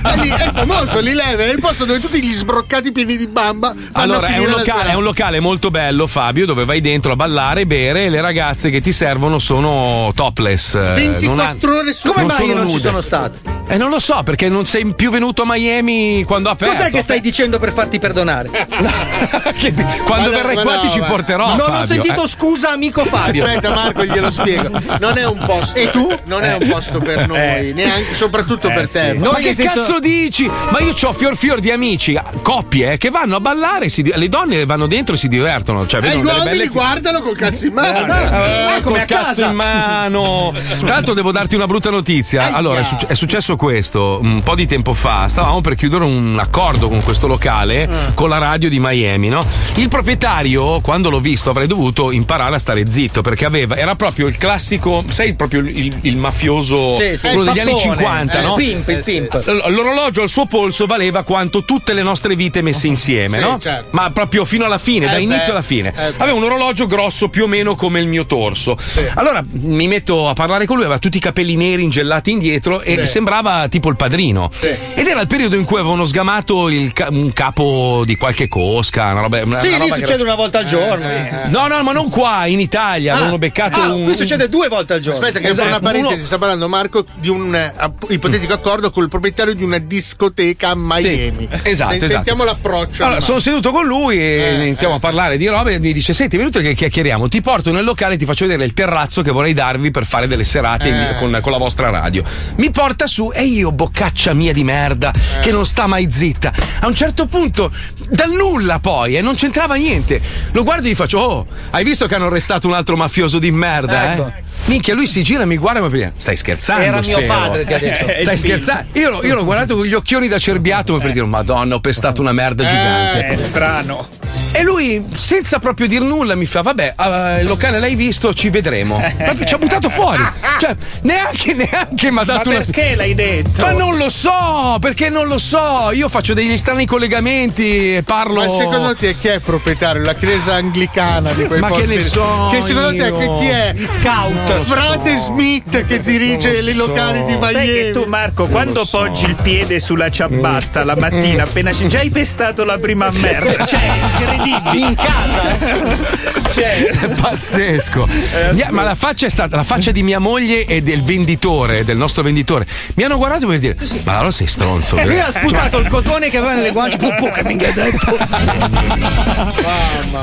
[0.05, 3.73] È, lì- è famoso l'Eleven, è il posto dove tutti gli sbroccati pieni di bamba
[3.93, 7.65] Allora, è un, locale, è un locale molto bello, Fabio, dove vai dentro a ballare
[7.65, 10.75] bere e le ragazze che ti servono sono topless.
[10.75, 12.87] eh, 24 non ha- ore su Come non mai sono io non ci nude.
[12.87, 13.53] sono stato?
[13.67, 16.75] Eh, non lo so, perché non sei più venuto a Miami quando ha aperto.
[16.75, 18.49] Cos'è che stai dicendo per farti perdonare?
[19.55, 19.73] Che
[20.05, 21.47] quando Ma no, verrai ma qua no, ti ci ma- porterò.
[21.55, 22.27] non ho Fabio, sentito eh.
[22.27, 23.45] scusa, amico Fabio.
[23.45, 24.69] Aspetta, Marco, glielo spiego.
[24.99, 25.77] Non è un posto.
[25.79, 26.07] E tu?
[26.25, 29.13] Non è un posto per noi, neanche, soprattutto per te.
[29.13, 30.45] Ma Noi che nel senso- cazzo dici?
[30.69, 34.29] Ma io ho fior fior di amici, coppie eh, che vanno a ballare, si le
[34.29, 35.87] donne vanno dentro e si divertono.
[35.87, 38.05] Cioè, E vedono gli uomini belle guardano col cazzo in mano.
[38.13, 39.45] Eh, Eh, come col a cazzo casa.
[39.47, 40.53] in mano.
[40.79, 41.94] Tra l'altro devo darti una brutta notizia.
[42.37, 42.55] Aia.
[42.55, 45.27] Allora, è, succe- è successo questo un po' di tempo fa.
[45.27, 49.45] Stavamo per chiudere un accordo con questo locale, con la radio di Miami, no?
[49.75, 54.27] Il proprietario, quando l'ho visto, avrei dovuto imparare a stare zitto perché aveva, era proprio
[54.27, 57.95] il classico, sai, proprio il, il- mafioso, Sì, sì, quello degli anni pappone.
[57.95, 58.53] 50, Eh, no?
[58.55, 59.33] pimp, il pimp.
[59.45, 63.57] L- L'orologio al suo polso valeva quanto tutte le nostre vite messe insieme, Sì, no?
[63.59, 63.87] certo.
[63.91, 65.93] Ma proprio fino alla fine, Eh dall'inizio beh, alla fine.
[65.95, 66.13] eh.
[66.17, 68.77] Aveva un orologio grosso più o meno come il mio torso.
[69.15, 72.97] Allora mi metto a parlare con lui, aveva tutti i capelli neri ingellati indietro e
[73.01, 73.07] Sì.
[73.07, 74.49] sembrava tipo il padrino.
[74.93, 79.11] Ed era il periodo in cui avevano sgamato il ca- un capo di qualche cosca,
[79.11, 79.41] una roba.
[79.43, 81.05] Una, Sì, una lì succede era- una volta al giorno.
[81.49, 83.13] No, no, ma non qua, in Italia.
[83.13, 84.03] Ah, avevano beccato ah, un.
[84.03, 85.19] qui succede due volte al giorno.
[85.19, 88.89] Aspetta, che Esatto, una parentesi, uno- sta parlando Marco di un eh, app- ipotetico accordo
[88.91, 91.47] col proprietario di una discoteca a Miami.
[91.61, 92.07] Sì, esatto, esatto.
[92.07, 93.03] Sentiamo l'approccio.
[93.03, 94.23] Allora, sono seduto con lui e
[94.59, 97.27] Eh, iniziamo a parlare di robe e mi dice: Senti, è venuto che chiacchieriamo.
[97.27, 100.27] Ti porto nel locale e ti faccio vedere il terrazzo che vorrei darvi per fare
[100.27, 101.15] delle serate in- Eh.
[101.19, 102.23] con, con la vostra radio.
[102.57, 105.39] Mi porta su e io, boccaccia mia di merda, Eh.
[105.39, 106.51] che non sta mai zitta.
[106.81, 107.71] A un certo punto,
[108.09, 110.21] dal nulla poi, e non c'entrava niente.
[110.51, 113.51] Lo guardo e gli faccio: Oh, hai visto che hanno arrestato un altro mafioso di
[113.51, 114.27] merda, Ecco.
[114.27, 114.43] eh?
[114.65, 116.83] Minchia, lui si gira e mi guarda e mi fa: Stai scherzando?
[116.83, 118.03] Era mio spero." padre che ha detto.
[118.21, 118.55] Stai Il figlio.
[118.57, 118.99] scherzando?
[118.99, 122.21] Io, l'ho- io l'ho guardato con gli occhioni da cerbiato per dire: Madonna, ho pestato
[122.21, 123.27] una merda gigante.
[123.27, 124.07] È strano.
[124.51, 128.49] E lui, senza proprio dir nulla, mi fa: Vabbè, eh, il locale l'hai visto, ci
[128.49, 128.99] vedremo.
[129.17, 130.23] Proprio ci ha buttato fuori.
[130.57, 133.61] Cioè, neanche, neanche mi ha dato Ma una perché l'hai detto?
[133.61, 135.91] Ma non lo so, perché non lo so.
[135.91, 138.35] Io faccio degli strani collegamenti e parlo.
[138.35, 140.01] Ma secondo te chi è proprietario?
[140.03, 141.95] La chiesa anglicana di quei Ma che posti?
[141.95, 143.17] ne so Che secondo te io?
[143.17, 143.73] che chi è?
[143.75, 144.54] Gli scout.
[144.63, 147.51] Frate Smith che dirige i locali di Miami.
[147.51, 151.99] Sai che tu, Marco, quando poggi il piede sulla ciabatta la mattina, appena ci già
[151.99, 153.65] hai pestato la prima merda.
[153.65, 153.79] Cioè,
[154.19, 154.85] incredibile.
[154.87, 156.33] In casa.
[156.55, 158.07] Cioè, È pazzesco.
[158.07, 161.83] È Mia- ma la faccia è stata la faccia di mia moglie e del venditore,
[161.83, 162.65] del nostro venditore.
[162.95, 164.95] Mi hanno guardato per dire: Ma allora sei stronzo.
[164.95, 166.95] E lui vero?" ha sputato il cotone che aveva nelle guance.
[166.97, 168.17] Pu, pu, che mi ha detto.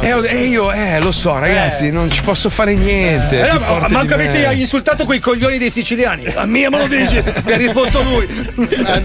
[0.01, 3.43] E e io, eh, lo so, ragazzi, non ci posso fare niente.
[3.43, 3.57] Eh,
[3.87, 6.27] più ma- invece hai insultato quei coglioni dei siciliani.
[6.35, 7.23] A mia me lo dici.
[7.45, 8.27] Ti ha risposto lui.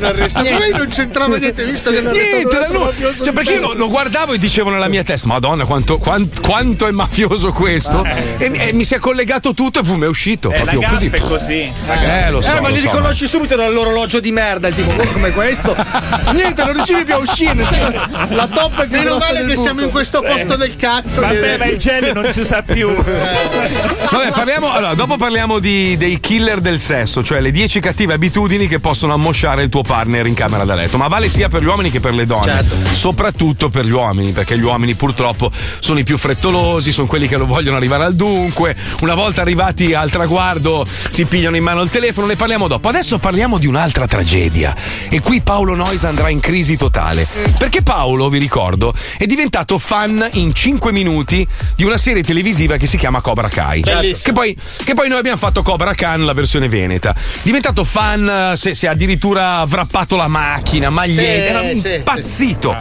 [0.01, 0.49] Arrestato.
[0.49, 3.15] Ma lui non c'entrava niente, visto che hanno arrestato Niente, da lui.
[3.23, 6.87] Cioè, perché io lo, lo guardavo e dicevo nella mia testa: Madonna, quanto, quan- quanto
[6.87, 8.03] è mafioso questo?
[8.37, 10.51] E, e mi si è collegato tutto e fu, mi è uscito.
[10.51, 11.05] eh, la proprio così.
[11.07, 11.71] è così.
[11.87, 12.55] Eh, lo so.
[12.55, 14.67] eh, ma lo li so, riconosci subito dall'orologio di merda.
[14.67, 15.75] Il tipo, "Oh, come questo.
[16.33, 17.63] Niente, non riuscivi più a uscire.
[17.65, 17.93] sai?
[18.29, 21.21] La top è più Meno male che siamo in questo posto del cazzo.
[21.21, 22.89] Vabbè, ma il gel non si usa più.
[22.93, 28.67] Vabbè, parliamo, allora, dopo parliamo di- dei killer del sesso, cioè le 10 cattive abitudini
[28.67, 30.97] che possono ammosciare il tuo partner in camera da letto.
[30.97, 32.51] Ma vale sia per gli uomini che per le donne.
[32.51, 32.95] Certo.
[32.95, 37.37] Soprattutto per gli uomini, perché gli uomini purtroppo sono i più frettolosi, sono quelli che
[37.37, 38.75] lo vogliono arrivare al dunque.
[39.01, 42.89] Una volta arrivati al traguardo si pigliano in mano il telefono, ne parliamo dopo.
[42.89, 44.75] Adesso parliamo di un'altra tragedia.
[45.09, 47.27] E qui Paolo Nois andrà in crisi totale.
[47.59, 52.87] Perché Paolo, vi ricordo, è diventato fan in 5 minuti di una serie televisiva che
[52.87, 53.81] si chiama Cobra Kai.
[53.81, 54.17] Bellissimo.
[54.23, 54.57] Che poi,
[54.87, 57.13] che poi noi abbiamo fatto Cobra Khan, la versione veneta.
[57.41, 62.73] Diventato fan, eh, se, se ha addirittura wrappato la macchina, magliette, era impazzito.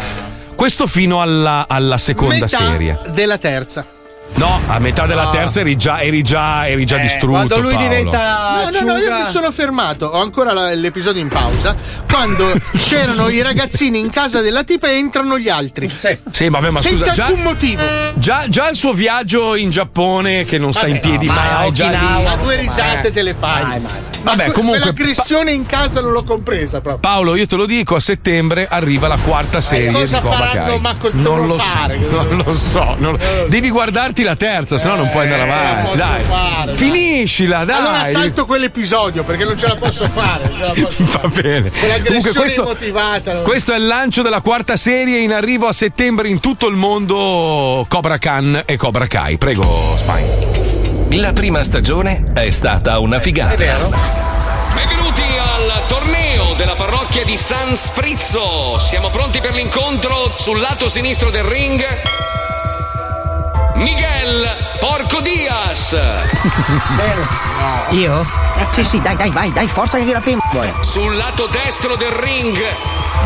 [0.55, 3.01] Questo fino alla, alla seconda Metà serie.
[3.13, 3.96] della terza.
[4.35, 5.31] No, a metà della No.
[5.31, 7.33] terza eri già, eri già, eri già distrutto.
[7.47, 7.89] Quando lui Paolo.
[7.89, 8.69] diventa.
[8.71, 10.07] No, no, no, io mi sono fermato.
[10.07, 11.75] Ho ancora la- l'episodio in pausa.
[12.07, 15.89] Quando c'erano i ragazzini in casa della tipa e entrano gli altri.
[15.89, 17.83] Sì, vabbè, ma Senza scusa, già, alcun motivo.
[18.15, 21.51] già, già il suo viaggio in Giappone che non sta Vabbè, in piedi no, ma
[21.53, 21.95] mai, già lì.
[21.95, 22.31] Okinawa.
[22.33, 23.65] A due risate te le fai.
[23.65, 23.81] Ma
[24.23, 26.99] Vabbè, que- comunque, Quell'aggressione in casa non l'ho compresa proprio.
[27.11, 30.65] Paolo, io te lo dico, a settembre arriva la quarta serie cosa di faranno?
[30.73, 30.81] Kai.
[30.81, 31.99] Ma cosa non lo fare?
[32.11, 32.95] so, non lo so.
[32.99, 33.19] non-
[33.49, 35.83] Devi guardarti la terza, se no non puoi andare Eh, avanti.
[35.85, 37.77] posso Dai, fare, finiscila, dai.
[37.81, 40.51] Allora salto quell'episodio perché non ce la posso fare.
[40.59, 41.29] la posso Va fare.
[41.43, 41.71] bene.
[42.05, 43.33] Comunque questo, motivata.
[43.35, 46.77] non- questo è il lancio della quarta serie in arrivo a settembre in tutto il
[46.77, 49.39] mondo Cobra Khan e Cobra Kai.
[49.39, 51.21] Prego, Spine.
[51.21, 53.55] La prima stagione è stata una figata.
[53.55, 53.93] È vero?
[54.75, 58.79] Benvenuti al torneo della parrocchia di San Sprizzo.
[58.79, 61.83] Siamo pronti per l'incontro sul lato sinistro del ring.
[63.77, 65.97] Miguel Porco Diaz.
[67.91, 68.27] Io?
[68.73, 70.41] Sì, sì, dai, dai, vai, dai, forza che la film.
[70.81, 72.59] Sul lato destro del ring.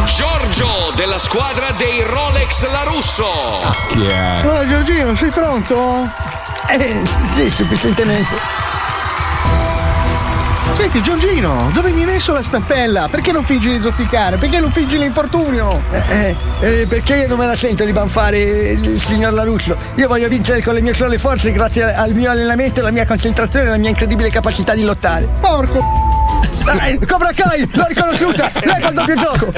[0.05, 3.31] Giorgio della squadra dei Rolex Larusso.
[3.89, 4.43] Chi è?
[4.45, 6.09] Oh, Giorgino, sei pronto?
[6.69, 7.03] Eh,
[7.35, 8.70] sì, sufficientemente.
[10.81, 13.07] Senti Giorgino, dove mi hai messo la stampella?
[13.11, 14.39] Perché non fingi di zoppicare?
[14.39, 15.83] Perché non fingi l'infortunio?
[15.93, 19.77] Eh, eh, perché io non me la sento di banfare il signor Larusso.
[19.97, 23.67] Io voglio vincere con le mie sole forze grazie al mio allenamento, alla mia concentrazione
[23.67, 25.29] e alla mia incredibile capacità di lottare.
[25.39, 25.85] Porco!
[26.65, 28.51] Dai, Cobra Kai, l'ho riconosciuta!
[28.65, 29.53] Lei fa il doppio gioco!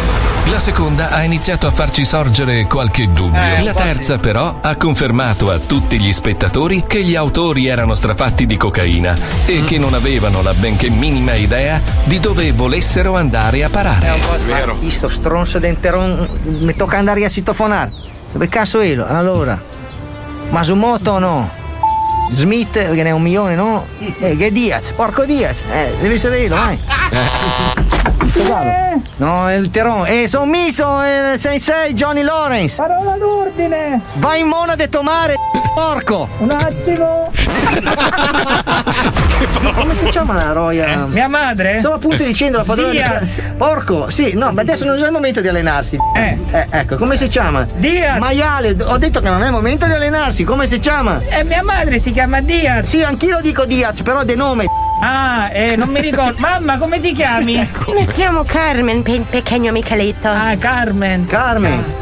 [0.48, 3.40] La seconda ha iniziato a farci sorgere qualche dubbio.
[3.40, 8.46] Eh, la terza, però, ha confermato a tutti gli spettatori che gli autori erano strafatti
[8.46, 13.68] di cocaina e che non avevano la benché minima idea di dove volessero andare a
[13.68, 14.18] parare.
[14.46, 14.78] Vero.
[14.86, 16.28] Sto stronzo denteron
[16.60, 17.92] mi tocca andare a citofonare.
[18.30, 18.96] Dove cazzo è?
[18.96, 19.60] Allora,
[20.50, 21.50] Masumoto o no?
[22.30, 23.86] Smith, che ne è un milione, no?
[23.98, 26.56] Eh, che Diaz, porco Diaz, eh, devi essere io,
[28.48, 29.02] vai.
[29.16, 30.06] No, è il Teron.
[30.06, 32.76] Eh, sono Miso, eh, Sensei, Johnny Lawrence.
[32.76, 34.00] Parola d'ordine!
[34.14, 35.34] Vai in mona de tomare,
[35.74, 36.28] porco!
[36.38, 37.30] Un attimo!
[39.74, 41.06] Come si chiama la roia?
[41.06, 41.78] Mia madre?
[41.78, 43.52] Stavo appunto dicendo la padrona Diaz.
[43.56, 45.98] Porco, sì, no, ma adesso non è il momento di allenarsi.
[46.14, 46.38] Eh.
[46.70, 47.66] ecco, come si chiama?
[47.76, 48.18] Diaz.
[48.18, 51.20] Maiale, ho detto che non è il momento di allenarsi, come si chiama?
[51.28, 52.88] E mia madre si chiama Diaz.
[52.88, 54.64] Sì, anch'io dico Diaz, però de nome.
[55.02, 56.38] Ah, eh, non mi ricordo.
[56.40, 57.68] Mamma, come ti chiami?
[57.94, 60.28] Mi chiamo Carmen, pe- pequeño Micheletto.
[60.28, 61.26] Ah, Carmen.
[61.26, 61.94] Carmen.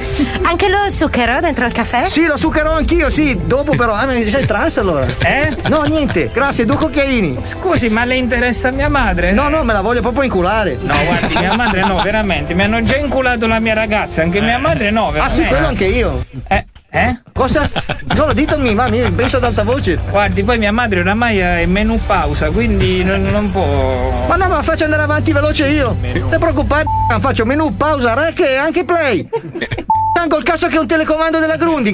[0.42, 2.06] Anche lo zucchero dentro il caffè?
[2.06, 3.94] Sì, lo zuccherò anch'io, sì, dopo però.
[3.94, 5.06] Ah, sei trans allora?
[5.18, 5.56] Eh?
[5.68, 7.38] No, niente, grazie, due cucchiaini.
[7.42, 9.32] Scusi, ma le interessa mia madre?
[9.32, 10.78] No, no, me la voglio proprio inculare.
[10.80, 12.54] No, guardi, mia madre no, veramente.
[12.54, 15.42] Mi hanno già inculato la mia ragazza, anche mia madre no, Ah, veramente.
[15.42, 16.24] sì, quello anche io.
[16.46, 16.64] Eh?
[16.94, 17.18] Eh?
[17.32, 17.68] Cosa?
[18.14, 19.98] No, ditemi, ma mi penso ad alta voce.
[20.08, 24.24] Guardi, poi mia madre oramai è in menù pausa, quindi non, non può.
[24.28, 25.96] Ma no, ma faccio andare avanti veloce io.
[26.00, 26.84] Non ti preoccupare,
[27.18, 29.28] faccio menù, pausa, rec e anche play.
[30.14, 31.90] Tango il cazzo che è un telecomando della Grundy.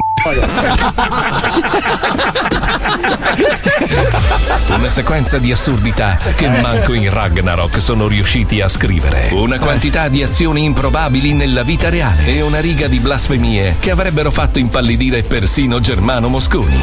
[4.76, 9.30] Una sequenza di assurdità che manco in Ragnarok sono riusciti a scrivere.
[9.32, 14.30] Una quantità di azioni improbabili nella vita reale e una riga di blasfemie che avrebbero
[14.30, 16.80] fatto impallidire persino Germano Mosconi.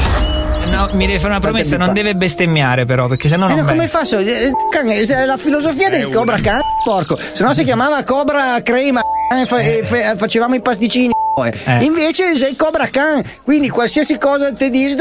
[0.66, 3.66] No, mi deve fare una promessa, non deve bestemmiare però, perché sennò Eh non no,
[3.66, 4.18] come faccio?
[4.18, 7.18] Eh, è la filosofia del Cobra Can, porco.
[7.18, 11.17] Se no si chiamava Cobra Crema e fa- fa- facevamo i pasticini.
[11.46, 11.84] Eh.
[11.84, 14.96] Invece sei Cobra Can, quindi qualsiasi cosa ti dici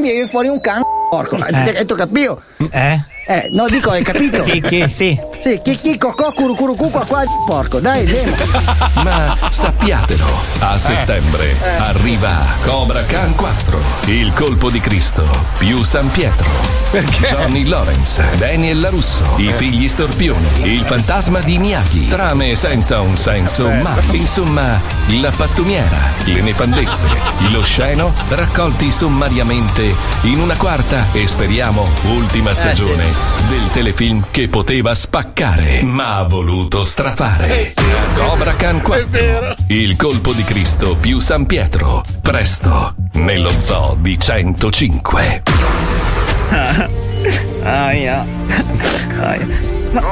[0.00, 1.36] viene fuori un can, porco.
[1.36, 1.54] Eh.
[1.54, 2.42] Hai detto capito?
[2.70, 3.00] Eh?
[3.30, 4.42] Eh, no, dico, hai capito?
[4.42, 5.20] Chi, chi, sì.
[5.38, 8.34] Sì, chi, chi, cocò, curu, curu, cu, qua, qua, porco, dai, andiamo.
[9.04, 10.24] Ma sappiatelo,
[10.60, 16.48] a settembre arriva Cobra Khan 4, il colpo di Cristo, più San Pietro,
[17.20, 23.68] Johnny Lawrence, Daniel LaRusso, i figli storpioni, il fantasma di Miyagi, trame senza un senso
[23.68, 24.16] mai.
[24.16, 24.80] Insomma,
[25.20, 27.06] la pattumiera, le nefandezze,
[27.50, 33.17] lo sceno raccolti sommariamente in una quarta e speriamo ultima stagione
[33.48, 37.72] del telefilm che poteva spaccare, ma ha voluto strafare.
[38.16, 45.42] Cobra Khan 4, il colpo di Cristo più San Pietro, presto nello zoo di 105.
[47.62, 48.26] Aia.
[49.20, 49.46] Aia.
[49.92, 50.02] Ma-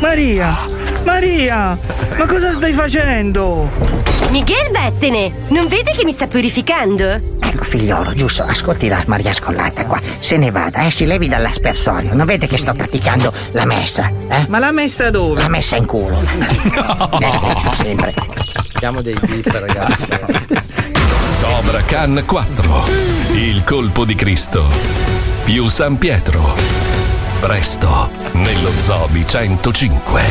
[0.00, 0.75] Maria!
[1.06, 1.78] Maria!
[2.18, 3.70] Ma cosa stai facendo?
[4.30, 5.32] Miguel, vattene!
[5.48, 7.34] Non vedi che mi sta purificando?
[7.40, 10.00] Ecco, figliolo, giusto, ascolti la Maria Scollata qua.
[10.18, 12.12] Se ne vada, eh, si levi dall'aspersorio.
[12.12, 14.46] Non vede che sto praticando la messa, eh?
[14.48, 15.40] Ma la messa dove?
[15.40, 16.18] La messa in culo.
[16.18, 18.12] Adesso Cristo sempre.
[18.74, 20.06] Abbiamo dei beat, ragazzi.
[21.40, 22.84] Cobra Khan 4,
[23.34, 26.54] il colpo di Cristo più San Pietro,
[27.40, 30.22] presto nello zoo di 105.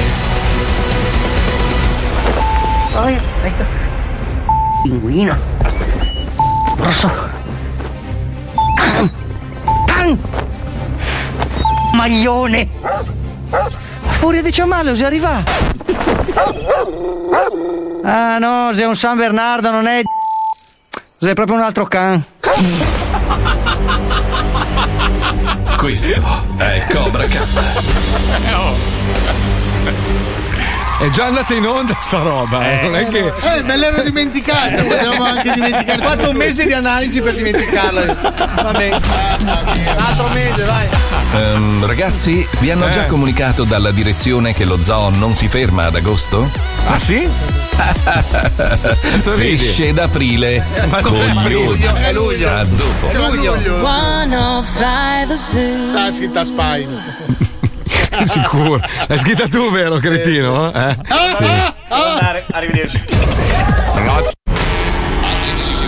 [2.94, 3.64] Poi, ecco.
[4.84, 5.36] Pinguino.
[6.78, 7.12] Rosso.
[11.94, 12.70] Maglione.
[14.02, 15.44] Furia di ciamallo, si arriva.
[18.04, 20.02] Ah no, sei un San Bernardo, non è.
[21.20, 22.24] Sei proprio un altro can.
[25.86, 26.20] Questo
[26.58, 27.48] è Cobra Khan.
[31.00, 33.20] È già andata in onda sta roba, eh, non è che.
[33.20, 36.02] Eh, me l'ero dimenticata, potevamo anche dimenticarci.
[36.04, 38.02] Ho fatto un mese di analisi per dimenticarla.
[38.64, 38.96] Va bene.
[38.96, 40.88] Un altro mese, vai.
[41.36, 43.08] Ehm, ragazzi, vi hanno già Eh.
[43.08, 46.50] comunicato dalla direzione che lo zoo non si ferma ad agosto?
[46.88, 47.30] Ah sì?
[49.36, 50.64] Pesce d'aprile.
[50.90, 51.02] Ma
[51.34, 52.50] ma luglio, è luglio.
[52.50, 53.08] A dopo.
[53.08, 53.58] A luglio.
[53.82, 55.98] 105 Zoo.
[55.98, 57.24] Ah, scritta Spine.
[58.26, 58.80] Sicuro.
[59.08, 60.72] L'hai scritta tu, vero, cretino?
[60.74, 60.98] Eh?
[61.10, 61.44] Ah, Sì.
[61.90, 63.04] ah, arrivederci.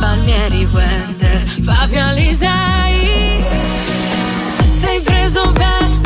[0.00, 3.44] Palmieri Wender, Fabio Alisei.
[4.80, 6.05] Sei preso bene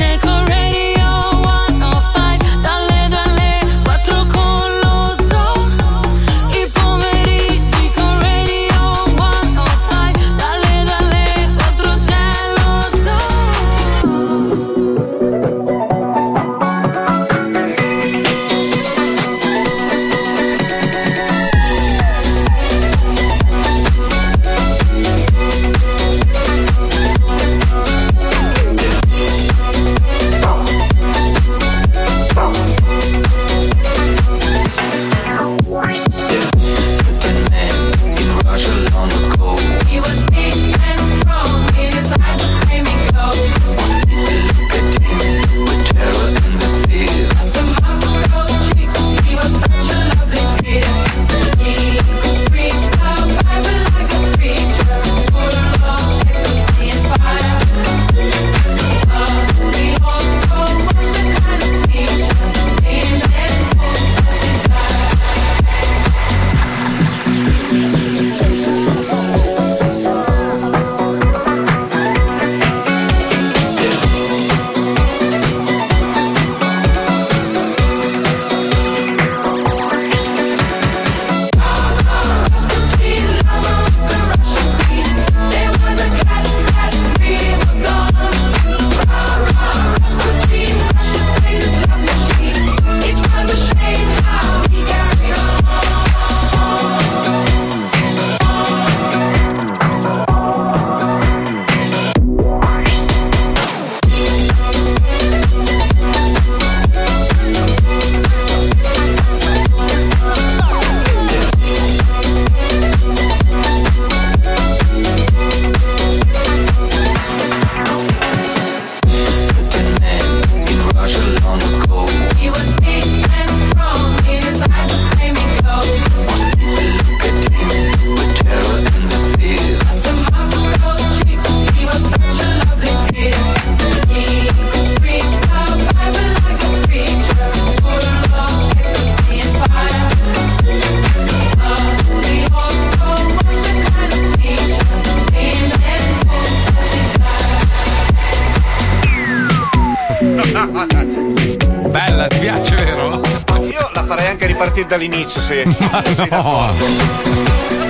[155.51, 155.65] se
[156.05, 156.37] se sei no.
[156.37, 157.89] d'accordo.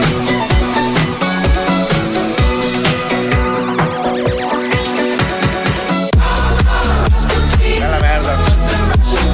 [7.79, 8.37] Bella merda.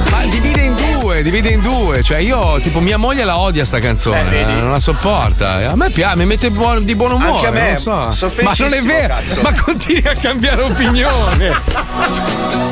[0.09, 2.01] Ma divide in due, divide in due.
[2.03, 4.39] Cioè, io, tipo, mia moglie la odia sta canzone.
[4.41, 5.69] Eh, non la sopporta.
[5.69, 7.31] A me piace, mi mette buon- di buon umore.
[7.35, 8.31] Anche a me, non so.
[8.41, 9.07] Ma non è vero.
[9.07, 9.41] cazzo.
[9.41, 11.55] Ma continui a cambiare opinione.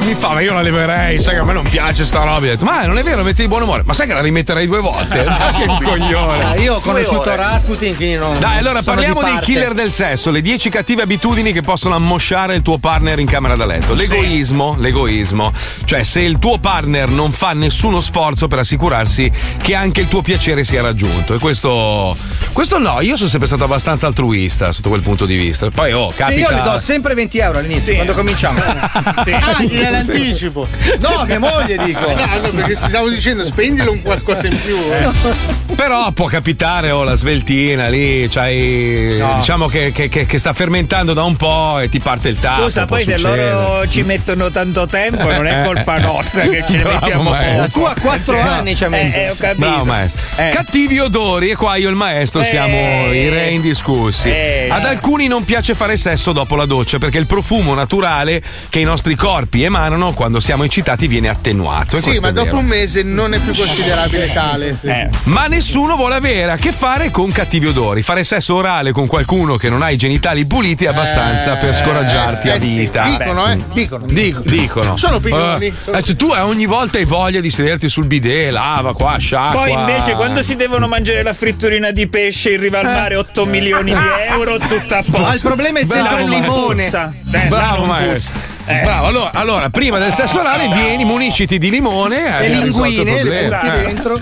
[0.06, 2.38] mi fa, ma io la leverei, sai che a me non piace sta roba.
[2.38, 3.82] Ho detto, ma non è vero, metti di buon umore.
[3.86, 5.24] Ma sai che la rimetterei due volte?
[5.56, 6.44] Che coglione.
[6.44, 7.34] Ah, io ho conosciuto.
[7.36, 8.40] Rasputin, quindi non.
[8.40, 12.62] Dai, allora parliamo dei killer del sesso, le 10 cattive abitudini che possono ammosciare il
[12.62, 13.94] tuo partner in camera da letto.
[13.94, 15.52] L'egoismo, l'egoismo.
[15.86, 20.22] Cioè, se il tuo partner non fa nessuno sforzo per assicurarsi che anche il tuo
[20.22, 21.34] piacere sia raggiunto.
[21.34, 22.16] E questo.
[22.56, 25.70] Questo no, io sono sempre stato abbastanza altruista sotto quel punto di vista.
[25.72, 26.40] Poi, oh, capita.
[26.40, 27.94] io le do sempre 20 euro all'inizio, Sì.
[27.96, 28.62] quando cominciamo.
[29.36, 30.66] Ah, gli dai l'anticipo.
[31.00, 32.00] No, mia moglie dico.
[32.16, 34.78] No, no, perché stavo dicendo spendilo un qualcosa in più.
[34.78, 35.64] eh.
[35.76, 39.18] Però può capitare, oh, la sveltina lì, c'hai.
[39.20, 39.36] No.
[39.38, 42.64] Diciamo che, che- che- che sta fermentando da un po' e ti parte il tappo.
[42.64, 43.52] Scusa, poi se succedere.
[43.52, 47.82] loro ci mettono tanto tempo, non è colpa nostra che ce ne Bravo, mettiamo maestro.
[47.82, 47.94] poco.
[47.94, 49.16] Tu a 4 anni ci ha messo.
[49.16, 49.60] Eh, eh, ho capito.
[49.68, 50.22] Bravo maestro.
[50.38, 50.50] Eh.
[50.50, 53.24] Cattivi odori, e qua io e il maestro siamo Eh.
[53.26, 54.30] i re indiscussi.
[54.30, 54.68] Eh.
[54.72, 58.84] Ad alcuni non piace fare sesso dopo la doccia perché il profumo naturale che i
[58.86, 61.98] nostri corpi emanano quando siamo eccitati viene attenuato.
[61.98, 64.78] E Sì, ma dopo un mese non è più considerabile tale.
[64.80, 64.88] sì.
[64.88, 65.10] Eh.
[65.26, 68.04] Ma nessuno vuole avere a che fare con cattivi odori.
[68.04, 72.48] Fare sesso orale con qualcuno che non ha i genitali puliti è abbastanza per scoraggiarti
[72.48, 73.04] eh, a vita.
[73.04, 73.60] Dicono, eh?
[73.74, 74.06] Dicono.
[74.06, 74.96] Dic- dicono.
[74.98, 78.94] Sono opinioni, Eh, sono- eh, tu ogni volta hai voglia di sederti sul bidet, lava
[78.94, 79.62] qua, sciacqua.
[79.62, 83.46] Poi invece quando si devono mangiare la fritturina di pesce in riva al mare 8
[83.46, 85.22] milioni di euro, tutta a posto.
[85.22, 86.86] Ma il problema è sempre Bravo, il limone.
[86.86, 88.55] Eh, Bravo non maestro.
[88.68, 88.82] Eh.
[88.84, 93.48] Bravo, allora, allora, prima del sesso orale vieni, municiti di limone E il linguine, le
[93.48, 93.82] butti Eh.
[93.84, 94.20] dentro.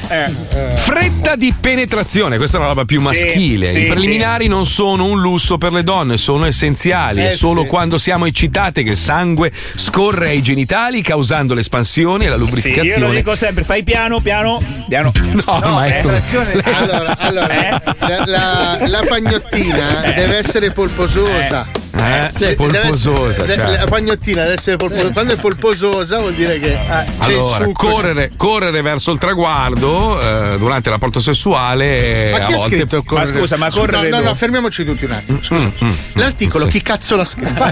[0.76, 3.70] Fretta di penetrazione, questa è una roba più maschile.
[3.72, 7.22] sì, I preliminari non sono un lusso per le donne, sono essenziali.
[7.22, 7.70] Eh, è solo sì.
[7.70, 12.46] quando siamo eccitate che il sangue scorre ai genitali, causando l'espansione e la Sì, io
[12.46, 13.08] lubrificazione.
[13.08, 15.12] lo dico sempre, fai piano, piano, piano.
[15.46, 16.12] No, maestro.
[16.64, 17.82] Allora, allora Eh?
[18.00, 21.68] la, la- la pagnottina deve essere polpososa.
[21.96, 23.42] Eh, Deve- polpososa.
[23.44, 23.78] deve- cioè.
[23.78, 25.12] La pagnottina deve essere polpososa.
[25.12, 27.88] Quando è polpososa vuol dire che c'è il Allora, succo.
[27.90, 32.78] correre, correre verso il traguardo eh, durante il rapporto sessuale Ma a chi ha volte
[32.78, 33.32] scritto correre?
[33.32, 35.38] Ma scusa, ma correre No, no, no, fermiamoci tutti un attimo.
[35.44, 35.66] Scusa.
[35.66, 35.92] Mm, mm.
[36.14, 36.72] L'articolo Sì.
[36.72, 37.64] chi cazzo l'ha scritto?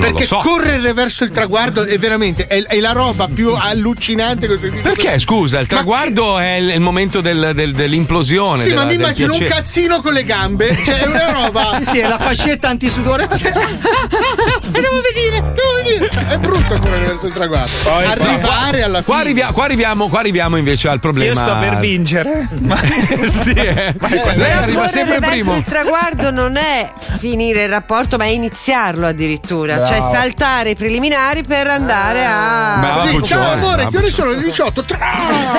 [0.00, 0.36] Perché so.
[0.38, 4.82] correre verso il traguardo è veramente è, è la roba più allucinante che ho sentito.
[4.82, 8.62] Perché, scusa, il traguardo è il, il momento del- del- dell'implosione.
[8.62, 9.60] Sì, della- ma mi immagino un piacere.
[9.60, 10.74] cazzino con le gambe.
[10.84, 11.78] Cioè, è una roba.
[11.82, 13.28] Sì, sì, è la fascetta antisudore.
[14.70, 16.10] E devo venire, devo venire.
[16.12, 17.70] Cioè, è brutto correre verso il traguardo.
[17.90, 19.28] Arrivare alla Qua, fine.
[19.28, 21.32] arrivia- qua arriviamo, qua arriviamo invece al problema.
[21.32, 22.48] Io sto per vincere.
[23.28, 23.94] sì, eh.
[24.36, 25.56] Lei arriva sempre verso primo.
[25.56, 29.76] il traguardo non è finire il rapporto, ma è iniziarlo addirittura.
[29.76, 29.92] Bravo.
[29.92, 32.76] Cioè saltare i preliminari per andare a.
[32.80, 34.30] Brava Sì, ciao amore, che ore sono?
[34.32, 34.84] Le 18.
[34.84, 34.98] Tra-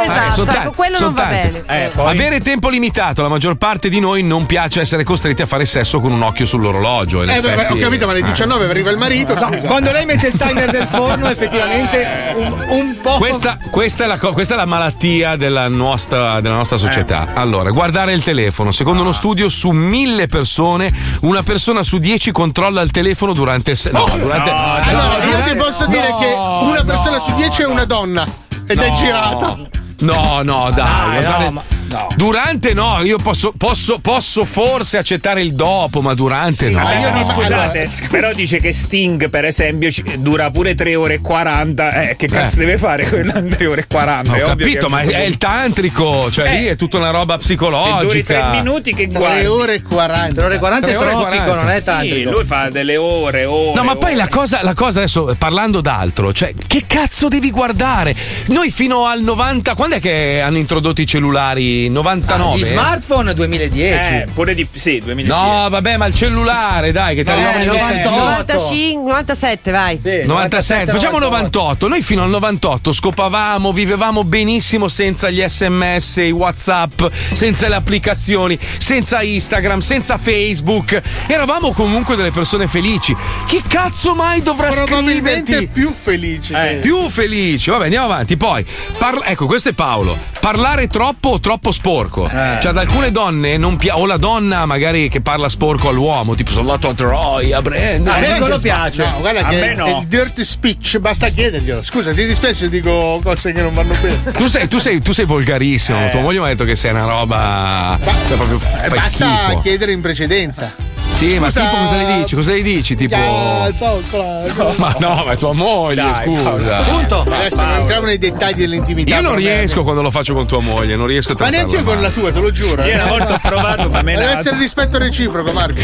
[0.04, 1.62] Esatto, son ecco, tanti, quello non va tanti.
[1.66, 1.86] bene.
[1.86, 5.46] Eh, poi- Avere tempo limitato, la maggior parte di noi non piace essere costretti a
[5.48, 7.24] fare sesso con un occhio sull'orologio.
[7.24, 9.34] in Eh, beh, effetti- ho capito, ma alle 19 arriva il marito.
[9.34, 13.18] No, quando lei mette il timer del forno, effettivamente un, un po'.
[13.18, 17.30] Questa, questa è la, questa è la malattia della nostra, della nostra società.
[17.34, 18.72] Allora, guardare il telefono.
[18.72, 23.78] Secondo uno studio, su mille persone, una persona su dieci controlla il telefono durante il
[23.78, 24.50] se- No, durante.
[24.50, 28.28] Allora, io ti posso dire che una persona su 10 è una donna.
[28.68, 29.58] Ed è girata.
[30.00, 30.86] No, no, dai.
[30.96, 32.08] Dai, guardare- no, ma- no.
[32.16, 36.80] Durante no, io posso, posso, posso forse accettare il dopo, ma durante no.
[36.84, 39.90] ma io Eh, non- scusate, allora, però dice che Sting, per esempio,
[40.20, 42.10] dura pure 3 ore e 40.
[42.10, 42.60] Eh, che cazzo Eh.
[42.60, 44.32] deve fare quello in 3 ore e 40?
[44.32, 46.60] Ho È capito, ma è il tantrico, cioè Eh.
[46.60, 47.96] lì è tutta una roba Se duri 3
[48.36, 48.50] psicologica.
[48.52, 49.46] minuti che 3 guardi.
[49.48, 50.34] ore e 40.
[50.36, 51.64] 3 ore e 40 è Tre ore troppico, 40.
[51.64, 52.32] non è Sì, tanto.
[52.32, 53.74] lui fa delle ore, ore.
[53.74, 54.16] No, ma poi ore.
[54.16, 58.16] la cosa, la cosa adesso, parlando d'altro, cioè, che cazzo devi guardare?
[58.48, 61.90] Noi fino al 90, quando è che hanno introdotto i cellulari?
[61.90, 62.58] 99?
[62.58, 63.84] Gli smartphone 2010.
[64.14, 65.28] Eh, pure di sì, 2010.
[65.28, 68.10] No, vabbè, ma il cellulare, dai, che ti No, arrivano eh, i messaggi.
[68.10, 68.54] 98.
[68.54, 70.00] 95, 97, vai.
[70.02, 71.88] Sì, 97, facciamo 98.
[71.88, 78.58] Noi fino al 98 scopavamo, vivevamo benissimo senza gli sms, i whatsapp, senza le applicazioni,
[78.78, 81.02] senza Instagram, senza Facebook.
[81.28, 83.16] Eravamo comunque delle persone felici.
[83.46, 85.68] Chi cazzo mai dovrà Probabilmente scriverti?
[85.68, 86.72] più felice.
[86.72, 87.70] Eh, più felici.
[87.70, 88.38] Vabbè, andiamo avanti.
[88.38, 88.66] Poi,
[88.98, 90.18] parla- ecco, questo è Paolo.
[90.42, 92.26] Parlare troppo o troppo sporco.
[92.26, 92.58] Eh.
[92.60, 93.98] Cioè, ad alcune donne non piace.
[93.98, 98.16] O la donna magari che parla sporco all'uomo, tipo sono andato a Troia, Brenda.
[98.16, 99.06] A me non spa- piace.
[99.06, 100.00] No, guarda A che me no.
[100.02, 101.82] il dirty speech, basta chiederglielo.
[101.82, 104.32] Scusa, ti dispiace dico cose che non vanno bene.
[104.36, 106.08] Tu sei, tu sei, tu sei volgarissimo.
[106.08, 106.10] Eh.
[106.10, 107.98] Tua moglie mi ha detto che sei una roba.
[108.28, 109.60] Cioè, proprio Eh, fai basta schifo.
[109.62, 110.74] chiedere in precedenza.
[111.20, 112.36] Sì, ma Scusa- tipo cosa gli dici?
[112.36, 112.96] Cosa gli dici?
[112.96, 113.16] Tipo.
[113.16, 114.74] Cazzo, cazzo.
[114.80, 116.78] Ma no, ma è tua moglie, scusa.
[116.78, 119.16] Adesso non entriamo nei dettagli dell'intimità.
[119.16, 119.56] Io non per me.
[119.58, 122.02] riesco quando lo faccio con tua moglie, non riesco a Ma trattarla neanche io con
[122.02, 122.84] la tua, te lo giuro.
[122.86, 125.76] Io una volta ho provato, ma me Deve essere rispetto reciproco, Marco.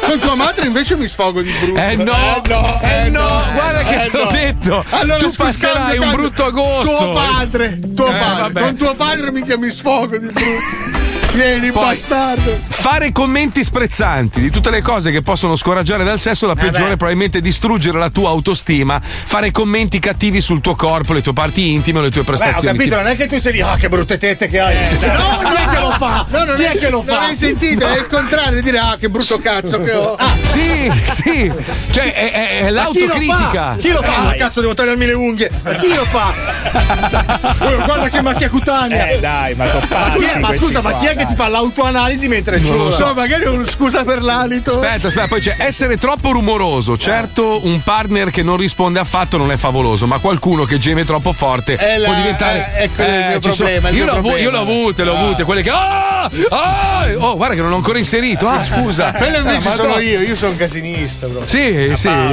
[0.00, 1.80] con tua madre invece mi sfogo di brutto.
[1.80, 2.42] Eh no,
[2.82, 4.84] eh no, guarda che te l'ho detto.
[4.90, 6.96] Allora Tu passerai un brutto agosto.
[6.96, 8.40] Tuo padre, tuo Eh, padre.
[8.42, 8.60] vabbè.
[8.62, 11.03] Con tuo padre mica mi sfogo di brutto.
[11.34, 12.60] Vieni, Poi- bastardo.
[12.62, 16.96] Fare commenti sprezzanti di tutte le cose che possono scoraggiare dal sesso, la peggiore è
[16.96, 22.00] probabilmente distruggere la tua autostima, fare commenti cattivi sul tuo corpo, le tue parti intime
[22.02, 22.76] le tue Beh, ho prestazioni.
[22.76, 24.76] capito, non è che tu sei lì, ah, che brutte tette che hai.
[25.00, 26.26] No, chi è che lo fa?
[26.28, 27.20] No, non chi è è che lo Non fa?
[27.26, 27.84] hai sentito?
[27.86, 30.14] È il contrario, dire ah che brutto cazzo che ho.
[30.14, 31.52] Ah, sì, sì.
[31.90, 33.50] Cioè, è, è- è Ma chi lo l'autocritica.
[33.50, 33.76] fa?
[33.78, 34.14] Chi lo fa?
[34.16, 35.50] Eh, Ma cazzo, devo tagliarmi le unghie.
[35.62, 36.32] Ma chi lo fa?
[37.84, 39.08] Guarda che macchia cutanea.
[39.08, 40.10] Eh dai, ma sono pazzi.
[40.20, 41.30] Scusa, ma scusa, ma chi è che dai.
[41.30, 42.82] si fa l'autoanalisi mentre Non giura?
[42.84, 44.70] lo so, magari è una scusa per l'alito.
[44.70, 46.96] Aspetta, aspetta, poi c'è essere troppo rumoroso.
[46.96, 51.32] Certo, un partner che non risponde affatto non è favoloso, ma qualcuno che geme troppo
[51.32, 52.72] forte È la- può diventare.
[52.74, 54.38] è- è quello il mio sono- problema, il io, mio l'ho problema.
[54.42, 55.18] io l'ho avute, l'ho Ah.
[55.20, 55.70] avute, quelle che.
[55.70, 56.30] Ah!
[56.50, 57.06] Ah!
[57.18, 58.46] Oh, guarda che non l'ho ancora inserito.
[58.48, 59.12] Ah, scusa.
[59.12, 60.02] Quello invece Eh, sono madonna.
[60.04, 61.46] io, io sono un casinista, bro.
[61.46, 62.08] Sì, sì.
[62.08, 62.32] Ah!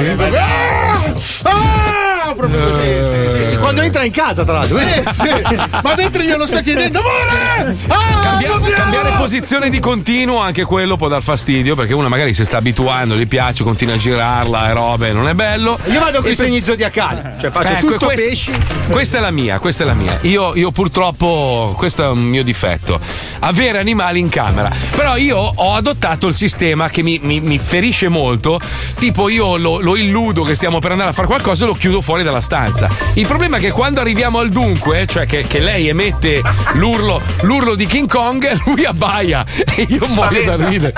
[1.42, 2.00] Ah!
[2.36, 3.56] Proprio così, sì, sì, sì.
[3.56, 4.78] Quando entra in casa, tra l'altro.
[4.78, 5.28] Sì, sì.
[5.82, 7.76] Ma dentro glielo sto chiedendo, amore!
[7.88, 12.44] Ah, Cambia- cambiare posizione di continuo, anche quello può dar fastidio perché uno magari si
[12.44, 15.78] sta abituando, gli piace, continua a girarla e robe, non è bello.
[15.86, 17.20] Io vado con i per- segni zodiacali.
[17.40, 18.52] Cioè faccio Ecco, tutto quest- pesci.
[18.88, 20.18] Questa è la mia, questa è la mia.
[20.22, 23.00] Io, io purtroppo, questo è un mio difetto,
[23.40, 24.70] avere animali in camera.
[24.94, 28.60] Però io ho adottato il sistema che mi, mi- mi ferisce molto,
[28.98, 32.00] tipo io lo, lo illudo che stiamo per andare a fare qualcosa e lo chiudo
[32.00, 32.90] fuori dalla stanza.
[33.14, 36.42] Il problema è che quando arriviamo al dunque, cioè che, che lei emette
[36.74, 39.44] l'urlo, l'urlo di King Kong, lui abbaia
[39.74, 40.92] e io muoio da ridere.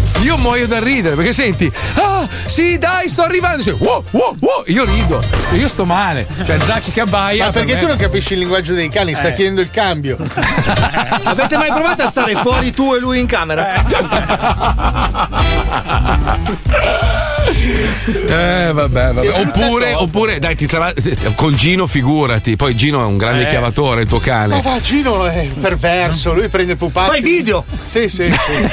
[0.22, 3.58] Io muoio da ridere perché senti, ah, sì, dai, sto arrivando.
[3.58, 4.62] Dice, Wow, wow, wow.
[4.66, 5.22] Io rido,
[5.54, 6.26] io sto male.
[6.44, 7.46] Cioè, Zacchi che abbaia.
[7.46, 9.14] Ma per perché me- tu non capisci il linguaggio dei cani?
[9.14, 9.34] Sta Eh.
[9.34, 10.16] chiedendo il cambio.
[11.24, 13.84] Avete mai provato a stare fuori tu e lui in camera?
[18.26, 19.40] Eh, vabbè, vabbè.
[19.40, 20.92] Oppure, oppure, dai, ti sarà-
[21.34, 22.56] con Gino, figurati.
[22.56, 23.48] Poi Gino è un grande Eh.
[23.48, 24.54] chiavatore, il tuo cane.
[24.56, 27.10] Ma va, Gino è perverso, lui prende pupazzi.
[27.10, 27.64] Fai video?
[27.84, 28.68] Sì, sì, sì.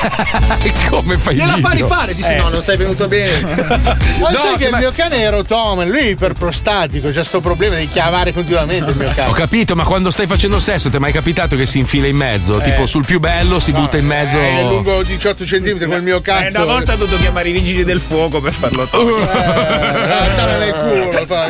[0.90, 2.14] Come fai Gliela fa rifare?
[2.14, 2.36] Sì, sì, Eh.
[2.38, 3.40] no, non sei venuto bene.
[3.42, 7.40] Ma No, sai che ma- il mio cane è rotomen, lui è iperprostatico, c'è sto
[7.42, 9.30] problema di chiavare continuamente il mio cane.
[9.30, 12.16] Ho capito, ma quando stai facendo sesso ti è mai capitato che si infila in
[12.16, 12.60] mezzo?
[12.60, 14.38] Tipo sul più bello si butta in mezzo.
[14.40, 16.64] Eh, È lungo 18 cm quel mio Eh, cazzo.
[16.64, 19.32] una volta ho dovuto chiamare i vigili del fuoco per farlo togliere.
[19.32, 20.74] Eh, nel
[21.12, 21.48] culo, fa.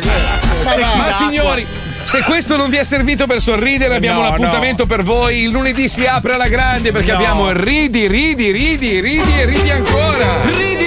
[0.96, 1.66] Ma signori,
[2.08, 5.42] se questo non vi è servito per sorridere, abbiamo No, un appuntamento per voi.
[5.42, 7.18] Il lunedì si apre alla grande perché No.
[7.18, 10.40] abbiamo ridi, ridi, ridi, ridi e ridi ancora.
[10.44, 10.77] Ridi,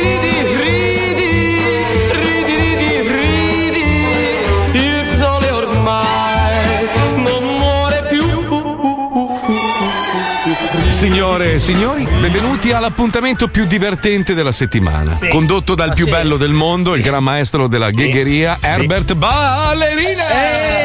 [10.91, 15.17] Signore e signori, benvenuti all'appuntamento più divertente della settimana.
[15.29, 20.23] Condotto dal più bello del mondo, il gran maestro della ghegheria, Herbert Ballerina.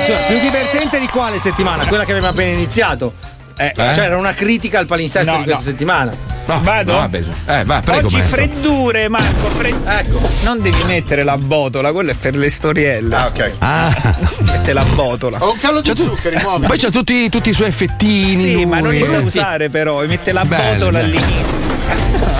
[0.06, 1.84] Cioè, più divertente di quale settimana?
[1.86, 3.12] Quella che avevamo appena iniziato.
[3.58, 5.70] Eh, Cioè, era una critica al palinsesto No, di questa no.
[5.70, 6.12] settimana.
[6.46, 6.92] No, Vado?
[6.92, 7.22] no, vabbè.
[7.46, 8.36] Eh, va, prego, Oggi maestro.
[8.42, 9.50] freddure, Marco.
[9.50, 10.20] fred- Ecco.
[10.42, 13.14] Non devi mettere la botola, quello è per le storielle.
[13.16, 13.52] Ah, ok.
[13.58, 14.14] Ah.
[14.42, 15.38] Mette la botola.
[15.44, 16.66] Ho un callo di zuccheri, muovi.
[16.66, 18.36] Poi c'ha tutti, tutti i suoi effettini.
[18.36, 18.66] Sì, lui.
[18.66, 21.64] ma non li sa usare però, e mette la Bello, botola all'inizio.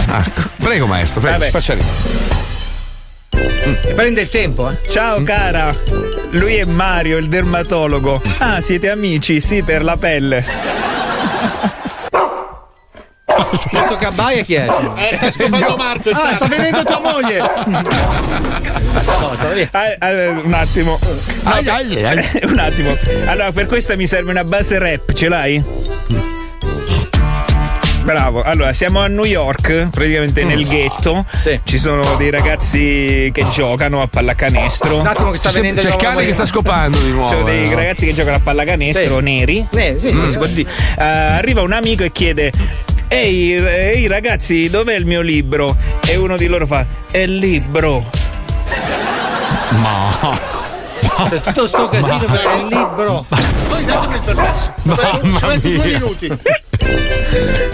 [0.08, 0.42] Ecco.
[0.58, 1.50] Prego, maestro, prego, Vabbè.
[1.50, 2.34] faccia ridere.
[3.94, 4.78] Prende il tempo, eh.
[4.88, 5.74] Ciao cara,
[6.30, 8.22] lui è Mario, il dermatologo.
[8.38, 9.40] Ah, siete amici?
[9.40, 10.44] Sì, per la pelle.
[13.70, 14.66] Questo che abbaia chi è?
[14.96, 16.10] Eh, sta scopando Marco.
[16.10, 17.38] Ah, sta venendo tua moglie.
[17.38, 17.50] Ah,
[19.98, 20.10] ah,
[20.42, 20.98] un attimo.
[21.00, 21.52] No,
[22.50, 22.96] un attimo.
[23.26, 25.64] Allora, per questa mi serve una base rap, ce l'hai?
[28.02, 31.24] Bravo, allora siamo a New York, praticamente nel ghetto.
[31.64, 35.00] Ci sono dei ragazzi che giocano a pallacanestro.
[35.00, 37.28] Un attimo che sta C'è, venendo c'è il cane che sta scopando di nuovo.
[37.28, 37.74] Ci sono dei eh.
[37.74, 39.22] ragazzi che giocano a pallacanestro Sì.
[39.24, 39.66] neri.
[39.72, 40.52] Neri, sì, sì, Mm, sì.
[40.52, 40.70] dire.
[40.96, 42.52] Eh, arriva un amico e chiede:
[43.08, 45.76] Ehi, ehi ragazzi, dov'è il mio libro?
[46.06, 48.04] E uno di loro fa: È il libro.
[49.80, 50.54] Ma.
[51.28, 53.24] Cioè, tutto sto casino per Mamma- il libro.
[53.68, 54.74] Poi datemi il permesso.
[54.82, 56.38] Mamma Ci metto due minuti.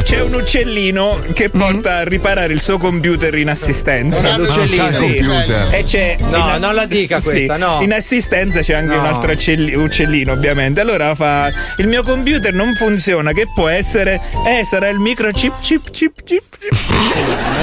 [0.03, 4.33] C'è un uccellino che porta a riparare il suo computer in assistenza.
[4.35, 4.87] Ha l'uccellino.
[4.89, 4.93] Sì.
[4.93, 5.75] c'ha il computer.
[5.75, 6.17] E c'è.
[6.29, 7.31] No, non la dica Sì.
[7.31, 7.81] questa, no.
[7.83, 9.01] In assistenza c'è anche No.
[9.01, 10.81] un altro uccelli- uccellino, ovviamente.
[10.81, 11.51] Allora fa.
[11.77, 13.33] Il mio computer non funziona.
[13.33, 14.21] Che può essere?
[14.47, 16.43] Eh, sarà il microchip chip chip chip.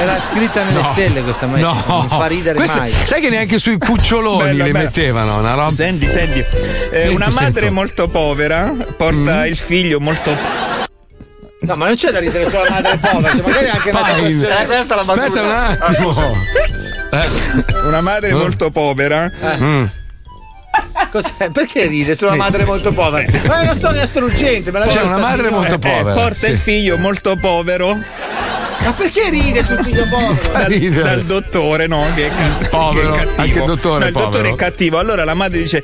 [0.02, 0.90] Era scritta nelle No.
[0.94, 2.94] stelle questa ma No, non fa ridere Queste- mai.
[3.04, 4.86] Sai che neanche sui cuccioloni Bella, le bella.
[4.86, 5.70] mettevano una roba.
[5.70, 6.40] Senti, senti.
[6.40, 6.46] Eh,
[7.02, 7.72] Sento, una madre sento.
[7.72, 7.74] Mm.
[7.74, 10.78] molto povera porta il figlio molto.
[11.62, 14.18] No, ma non c'è da ridere sulla madre povera, cioè magari anche una Spine.
[14.36, 14.62] situazione.
[14.62, 15.42] Eh, questa è la Aspetta battuta.
[15.42, 16.38] un attimo.
[17.88, 18.34] Una madre Eh.
[18.34, 19.30] molto povera.
[19.58, 19.86] Mm.
[21.12, 21.50] Cos'è?
[21.52, 23.30] Perché ride sulla madre molto povera?
[23.46, 25.56] Ma è una storia struggente, me la C'è dice una madre signora.
[25.58, 26.14] molto Eh, povera.
[26.14, 26.62] porta il sì.
[26.64, 27.98] figlio molto povero
[28.84, 30.38] Ma perché ride sul figlio povero?
[30.54, 31.04] Dal, ridere.
[31.04, 32.06] dal dottore, no?
[32.16, 33.42] Che è, ca- Povero, che è cattivo.
[33.42, 34.54] anche il dottore No, è il dottore povero.
[34.54, 34.98] è cattivo.
[35.00, 35.84] Allora la madre dice: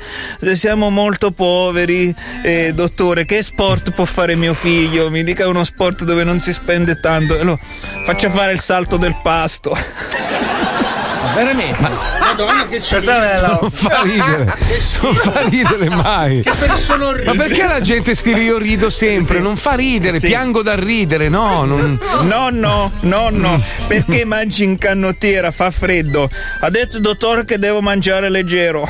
[0.54, 3.24] Siamo molto poveri, eh, dottore.
[3.26, 5.10] Che sport può fare mio figlio?
[5.10, 7.42] Mi dica uno sport dove non si spende tanto.
[7.44, 7.58] Lo
[8.04, 9.76] faccia fare il salto del pasto.
[11.26, 11.80] Ma veramente?
[12.20, 14.44] Madonna che ci Non fa ridere,
[15.02, 16.42] non fa ridere mai.
[16.42, 17.34] Che persona orribile.
[17.34, 19.40] Ma perché la gente scrive io rido sempre?
[19.40, 20.26] Non fa ridere, Sì.
[20.28, 21.98] piango dal ridere, no, non.
[22.22, 23.60] No, no, no, no.
[23.88, 25.50] Perché mangi in canottiera?
[25.50, 26.28] Fa freddo.
[26.60, 28.88] Ha detto il dottore che devo mangiare leggero.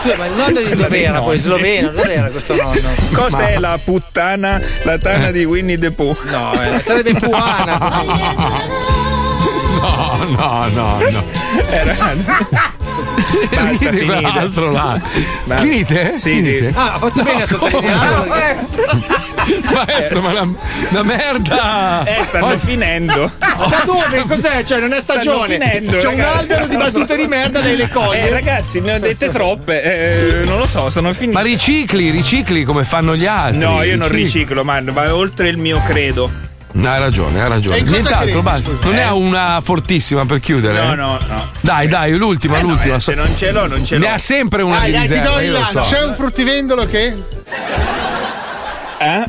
[0.00, 1.20] Scusa, ma il nonno di dove era?
[1.20, 2.88] Poi sloveno, dove era questo nonno?
[3.12, 6.16] Cos'è la puttana, la tana di Winnie the Pooh?
[6.24, 9.20] No, eh, sarebbe puana.
[10.24, 11.24] No, no, no.
[11.70, 12.32] Eh, ragazzi.
[12.50, 14.04] Basta, finite.
[14.04, 15.00] quell'altro là.
[15.44, 16.14] Ma- Finite?
[16.18, 16.70] Sì, Finite?
[16.72, 16.76] sì.
[16.78, 18.34] Ah, ha fatto bene a sottolinearlo.
[19.74, 20.48] Maestro, ma la,
[20.90, 22.04] la merda!
[22.04, 23.30] Eh, stanno finendo.
[23.62, 24.24] Da dove?
[24.26, 24.62] Cos'è?
[24.64, 25.44] Cioè, non è stagione.
[25.56, 26.38] Stanno finendo, C'è un ragazzi.
[26.38, 28.30] albero di battute di merda nelle Eh, coglie.
[28.30, 29.82] ragazzi, ne ho dette troppe.
[30.40, 31.32] eh, non lo so, sono finite.
[31.38, 33.58] Ma ricicli, ricicli come fanno gli altri.
[33.60, 34.40] No, io non Ricicli.
[34.40, 36.30] riciclo, man, va oltre il mio credo.
[36.74, 37.76] No, hai ragione, hai ragione.
[37.76, 38.70] E Nient'altro, basta.
[38.82, 39.02] Non ne Eh?
[39.02, 40.80] ha una fortissima per chiudere?
[40.82, 41.48] No, no, no.
[41.60, 42.96] Dai, dai, l'ultima, Eh, no, l'ultima.
[42.96, 44.06] eh, se non ce l'ho, non ce l'ho.
[44.06, 45.82] Ne ha sempre una Dai, di dai, ti riserva, do il io lo lano.
[45.82, 45.90] so.
[45.94, 47.14] C'è un fruttivendolo che.
[48.98, 49.24] Eh?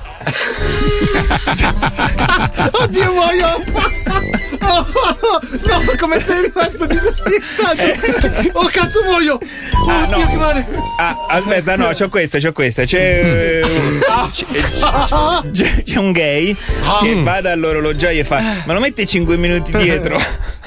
[2.84, 3.64] Oddio, muoio!
[4.66, 4.86] Oh,
[5.22, 8.52] oh, no, come sei rimasto disorientato?
[8.60, 9.34] Oh, cazzo, muoio!
[9.36, 10.18] Oh, Ah, no.
[10.26, 10.66] Che male!
[11.00, 12.84] Ah, aspetta, no, c'ho questa, c'ho questa.
[12.86, 13.62] C'è.
[13.62, 14.00] eh,
[14.32, 14.46] c'è,
[15.52, 16.56] c'è- c'è un gay
[17.02, 20.18] che va dall'orologiaio e fa: Ma lo metti 5 minuti dietro?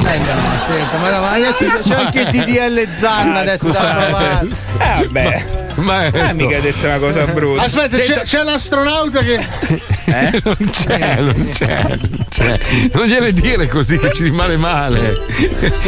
[0.00, 4.48] Eh no, senta, ma no, ma ragazzi, c'è anche il DDL Zanna Ah, adesso scusate.
[4.78, 5.66] Ah, beh.
[5.82, 6.20] Maestro.
[6.22, 7.62] Ah, mica hai detto una cosa brutta.
[7.62, 9.34] Aspetta, c'è, c'è l'astronauta che.
[9.34, 9.86] Eh?
[10.48, 12.58] Non c'è, non c'è, non c'è.
[12.92, 15.14] Non gliele dire così che ci rimane male.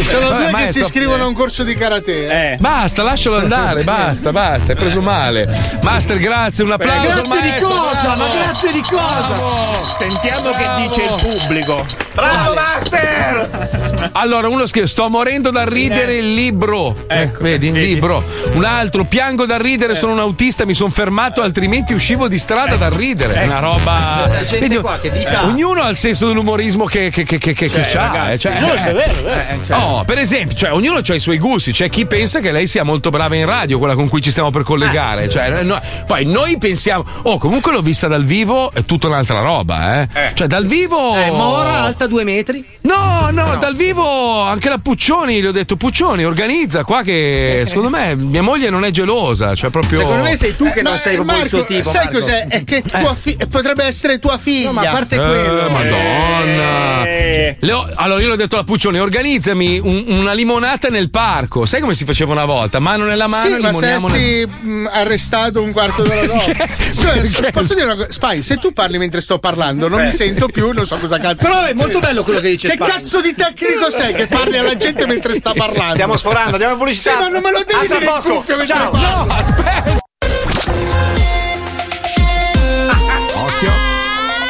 [0.07, 2.27] Sono Vabbè, due che maestro, si iscrivono a un corso di karate.
[2.29, 2.53] eh.
[2.53, 2.57] Eh.
[2.59, 5.49] Basta, lascialo andare, basta, basta, hai preso male.
[5.83, 7.01] Master, grazie, un applauso.
[7.01, 8.01] Grazie di maestro, cosa?
[8.03, 8.19] bravo.
[8.23, 9.97] Ma grazie di cosa?
[9.99, 11.87] Sentiamo che dice il pubblico.
[12.15, 14.11] Bravo Master!
[14.13, 17.05] Allora, uno scrive: Sto morendo dal ridere il libro.
[17.09, 18.23] Eh, vedi, il libro.
[18.53, 22.77] Un altro, piango dal ridere, sono un autista, mi sono fermato, altrimenti uscivo di strada
[22.77, 23.35] dal ridere.
[23.35, 24.29] È una roba.
[24.51, 25.47] Vedi, qua che vita ha.
[25.47, 28.01] Ognuno ha il senso dell'umorismo che, che, che, che, che Cioè, c'ha.
[28.07, 29.41] ragazzi, eh, cioè, Giusto, è vero, è vero.
[29.41, 31.73] Eh, Oh, per esempio, cioè, ognuno ha i suoi gusti.
[31.73, 34.51] C'è chi pensa che lei sia molto brava in radio, quella con cui ci stiamo
[34.51, 35.29] per collegare.
[35.29, 40.03] Cioè, no- poi noi pensiamo, oh, comunque l'ho vista dal vivo, è tutta un'altra roba,
[40.03, 40.09] eh.
[40.35, 41.15] Cioè, dal vivo.
[41.17, 42.65] Eh, Mora alta due metri.
[42.83, 47.91] No, no, dal vivo anche la Puccioni, gli ho detto Puccioni, organizza qua che secondo
[47.91, 50.99] me mia moglie non è gelosa, cioè proprio Secondo me sei tu che non Ma,
[50.99, 51.89] sei proprio il Marco, suo tipo.
[51.91, 52.19] Sai Marco.
[52.19, 52.47] cos'è?
[52.49, 54.67] È che tua fi- potrebbe essere tua figlia.
[54.69, 55.69] No, ma a parte Eh, quello.
[55.71, 57.05] Madonna.
[57.07, 57.57] Eh.
[57.71, 61.67] Ho- allora io l'ho detto alla Puccioni, organizzami un- una limonata nel parco.
[61.67, 62.79] Sai come si faceva una volta?
[62.79, 66.39] Mano nella mano Sì, ma saresti mh, arrestato un quarto d'ora dopo.
[66.55, 67.51] Perché?
[67.53, 68.11] posso dire una cosa?
[68.13, 71.45] Spy, se tu parli mentre sto parlando, non mi sento più, non so cosa cazzo.
[71.45, 72.87] Però è molto bello quello che dice Che Spy.
[72.87, 75.93] cazzo di tecnico sei che parli alla gente mentre sta parlando?
[75.95, 77.11] Stiamo sforando, andiamo in pubblicità.
[77.13, 78.35] Sì, ma non me lo devi A dire in poco.
[78.37, 78.91] cuffia mentre Ciao.
[78.91, 79.07] parli.
[79.07, 79.99] No, aspetta.
[83.35, 83.73] Occhio.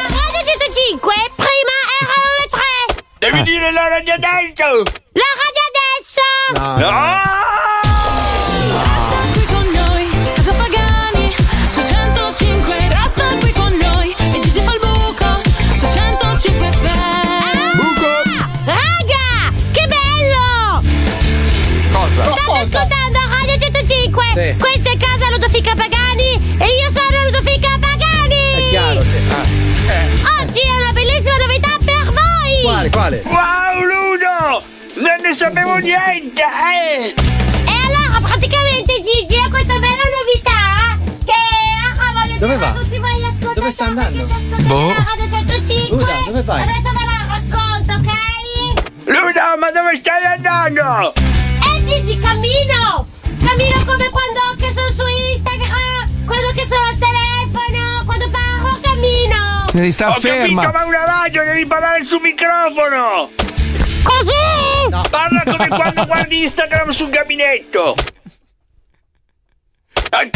[0.09, 3.03] Radio 105, prima erano le 3.
[3.19, 4.83] Devi dire la radio adesso!
[5.13, 7.50] La radio adesso.
[43.71, 44.25] Dove sta andando?
[44.67, 44.89] Boh.
[44.89, 45.95] a Radio 105.
[45.95, 46.61] Luda, dove vai?
[46.61, 48.11] Adesso ve la racconto, ok?
[49.05, 51.13] Luda, ma dove stai andando?
[51.15, 53.07] Eh Gigi, cammino!
[53.39, 59.65] Cammino come quando che sono su Instagram, quando che sono al telefono, quando parlo cammino!
[59.71, 60.63] Devi star Ho ferma.
[60.63, 63.31] capito, ma una radio, devi parlare sul microfono!
[64.03, 65.09] Così?
[65.09, 67.95] Parla come quando guardi Instagram sul gabinetto!
[70.13, 70.27] Ah,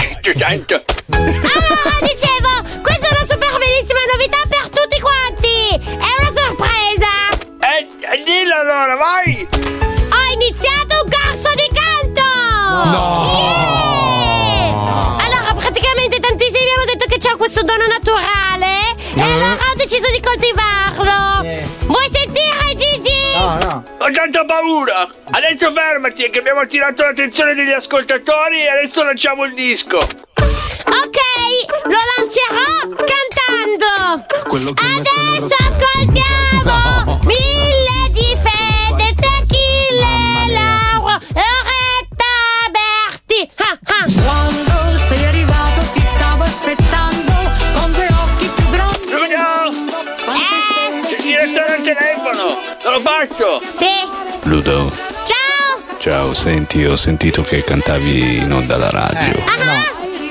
[2.00, 5.76] dicevo, questa è una super bellissima novità per tutti quanti!
[5.76, 7.12] È una sorpresa!
[7.60, 7.84] Eh,
[8.24, 9.46] dillo allora, vai!
[9.52, 12.24] Ho iniziato un corso di canto!
[12.90, 13.20] No!
[15.20, 20.10] Allora, praticamente tantissimi mi hanno detto che c'ho questo dono naturale e allora ho deciso
[20.10, 21.44] di coltivarlo.
[21.86, 23.15] Vuoi sentire, Gigi?
[23.54, 23.86] No.
[24.00, 25.08] Ho tanta paura!
[25.32, 29.98] Adesso fermati, che abbiamo attirato l'attenzione degli ascoltatori e adesso lanciamo il disco!
[29.98, 31.20] Ok,
[31.86, 34.26] lo lancerò cantando.
[34.48, 42.34] Quello che Adesso ascoltiamo Mille di fede, tequila, Lauro, Oretta,
[42.72, 43.50] Berti.
[43.58, 44.75] Ah, ah.
[53.16, 53.62] Faccio!
[53.72, 53.88] Sì.
[54.44, 54.92] Ludo,
[55.24, 55.98] Ciao.
[55.98, 59.42] ciao, senti, ho sentito che cantavi in onda alla radio.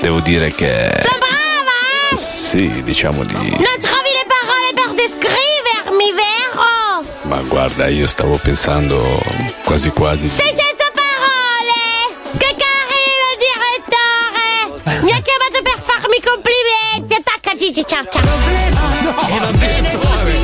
[0.03, 0.91] Devo dire che.
[0.99, 2.15] Sono brava.
[2.15, 3.33] Sì, diciamo di.
[3.33, 3.47] Non
[3.81, 7.23] trovi le parole per descrivermi, vero?
[7.23, 9.19] Ma guarda, io stavo pensando
[9.65, 10.29] quasi quasi.
[10.29, 12.37] Sei senza parole!
[12.37, 15.01] Che carino il direttore!
[15.01, 17.15] Mi ha chiamato per farmi complimenti!
[17.15, 18.21] Attacca Gigi, ciao ciao!
[18.23, 20.34] E va bene così.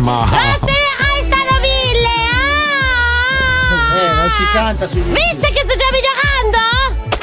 [0.00, 0.24] Ma.
[0.30, 2.16] Dove se ne restano mille?
[4.00, 6.58] Eh, non si canta sui Viste che sto già migliorando?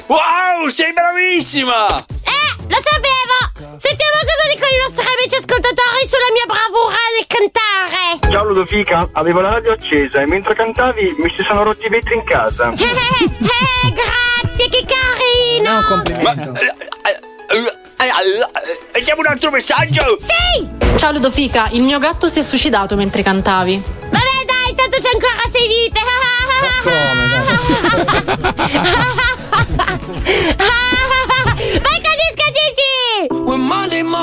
[0.06, 1.86] Wow, sei bravissima!
[1.88, 3.78] Eh, lo sapevo!
[3.78, 8.32] Sentiamo cosa dicono i nostri amici ascoltatori sulla mia bravura nel cantare!
[8.32, 12.16] Ciao Ludovica, avevo la radio accesa e mentre cantavi mi si sono rotti i vetri
[12.16, 12.70] in casa.
[12.78, 15.80] Eh, eh, grazie, che carino!
[15.80, 17.27] È un
[17.98, 18.52] complimento.
[18.94, 20.18] Vediamo un altro messaggio!
[20.20, 20.68] Sì!
[20.98, 23.82] Ciao Ludofica, il mio gatto si è suicidato mentre cantavi.
[24.02, 26.00] Vabbè dai, tanto c'è ancora sei vite!
[31.82, 33.28] Vai con disco Gigi!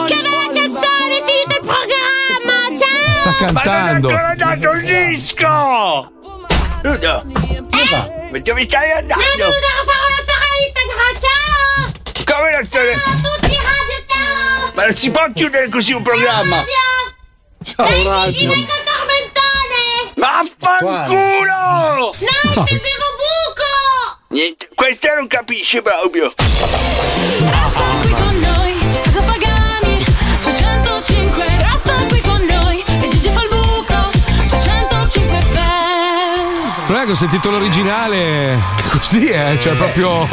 [0.07, 2.57] Che bella canzone, è finito il programma!
[2.78, 3.15] Ciao!
[3.20, 3.65] Sta cantando.
[3.65, 6.11] Ma non è ancora dato il disco!
[6.82, 7.24] Ludo!
[8.31, 9.23] Ma dove stai Mi andando?
[9.23, 9.48] è venuta a
[9.85, 11.93] fare una storia Instagram, ciao!
[12.36, 12.94] Come la storia?
[12.94, 13.44] Ciao a tutti!
[14.74, 16.64] Ma non si può chiudere così un programma!
[17.62, 20.12] Ciao, Dai Gigi, vai col tormentone!
[20.16, 21.94] Vaffanculo!
[21.96, 24.18] No, intendevo buco!
[24.30, 26.32] Niente, questo non capisce proprio!
[37.15, 38.59] Ho sentito l'originale
[38.91, 39.57] così, eh?
[39.61, 40.28] Cioè, proprio.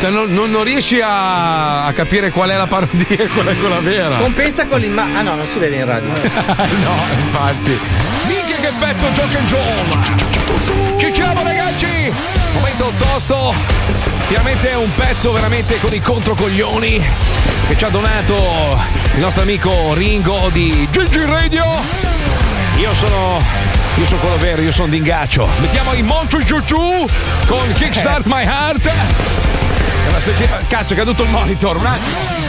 [0.00, 3.56] cioè, non, non- non riesci a, a capire qual è la parodia e qual è
[3.56, 4.16] quella vera.
[4.18, 5.18] Compensa con l'immagine.
[5.18, 6.10] Ah no, non si vede in radio.
[6.12, 6.94] no,
[7.24, 7.78] infatti.
[8.26, 10.98] Minchia che pezzo gioca in Joel!
[10.98, 12.12] Ci siamo ragazzi!
[12.52, 13.54] Momento tosto!
[14.26, 17.02] Finalmente è un pezzo veramente con i controcoglioni
[17.66, 18.78] che ci ha donato
[19.14, 21.64] il nostro amico Ringo di Gigi Radio.
[22.76, 23.69] Io sono.
[23.96, 25.46] Io sono quello vero, io sono d'ingaccio.
[25.60, 27.04] Mettiamo i Montre Giugiù
[27.46, 28.86] con Kickstart My Heart.
[28.86, 30.48] È una specie.
[30.68, 32.39] Cazzo, è caduto il monitor, un attimo.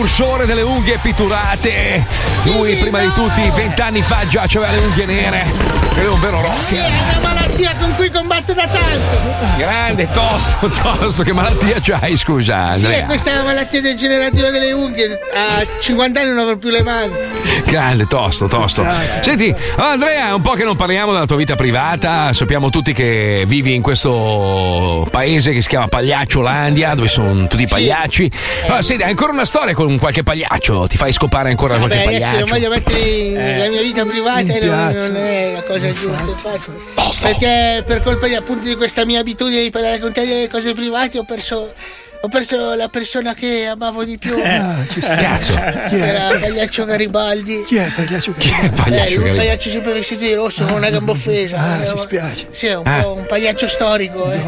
[0.00, 2.06] Precursore delle unghie pitturate.
[2.44, 5.46] Lui, prima di tutti, vent'anni fa già aveva le unghie nere.
[5.94, 6.78] È un vero rocker.
[6.78, 9.58] è una malattia con cui combatto da tanto.
[9.58, 11.22] Grande, tosto, tosto.
[11.24, 13.04] Che malattia c'hai, scusa, Sì, Andrea?
[13.06, 15.18] questa è la malattia degenerativa delle unghie.
[15.34, 17.12] A 50 anni non avrò più le mani.
[17.64, 18.86] Grande, tosto, tosto.
[19.20, 22.32] Senti, Andrea, è un po' che non parliamo della tua vita privata.
[22.32, 28.30] Sappiamo tutti che vivi in questo paese che si chiama Pagliacciolandia, dove sono tutti pagliacci.
[28.66, 30.86] Allora, senti, hai ancora una storia con qualche pagliaccio?
[30.86, 32.54] Ti fai scopare ancora qualche Vabbè, adesso non pagliaccio?
[32.54, 36.70] voglio mettere in- la mia vita privata non, non è la cosa giusta, infatti.
[37.20, 40.72] Perché per colpa di, appunto di questa mia abitudine di parlare con te delle cose
[40.74, 41.72] private ho perso.
[42.22, 44.38] Ho perso la persona che amavo di più.
[44.44, 45.54] Ah, ci spiace.
[45.88, 46.02] Chi è?
[46.02, 47.62] Era Pagliaccio Garibaldi.
[47.66, 49.36] Chi è Pagliaccio Chi è Eh, Pagliaccio un Garibaldi?
[49.38, 51.58] pagliaccio sempre vestito di rosso con una gamba offesa.
[51.58, 52.46] Ah, Eh, ci spiace.
[52.50, 53.00] Sì, è un Ah.
[53.00, 54.38] po' un pagliaccio storico, eh.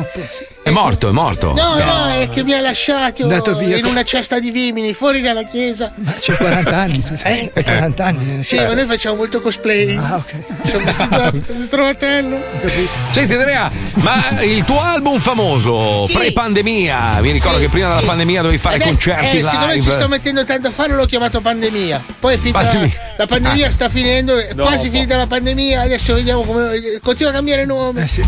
[0.72, 1.52] È morto, è morto.
[1.54, 5.20] No, no, è che mi ha lasciato Andato via in una cesta di vimini, fuori
[5.20, 5.92] dalla chiesa.
[5.96, 7.02] Ma c'è 40 anni.
[7.02, 7.50] tu sai.
[7.52, 7.62] Eh?
[7.62, 8.42] 40 anni.
[8.42, 9.94] Sì, ma noi facciamo molto cosplay.
[9.96, 10.32] Ah, ok.
[10.68, 12.40] Sono vestito da da trovatello.
[13.10, 16.14] Senti Andrea, ma il tuo album famoso, Sì.
[16.14, 18.06] pre-pandemia, mi ricordo Sì, che prima della sì.
[18.06, 21.40] pandemia dovevi fare Ed concerti eh, siccome ci sto mettendo tanto a farlo, l'ho chiamato
[21.42, 22.02] pandemia.
[22.18, 22.96] Poi è finita la, Pandemia.
[23.18, 23.70] la pandemia Ah.
[23.70, 24.68] sta finendo, è Dopo.
[24.70, 25.82] quasi finita la pandemia.
[25.82, 28.04] Adesso vediamo come continua a cambiare nome.
[28.04, 28.24] Eh sì.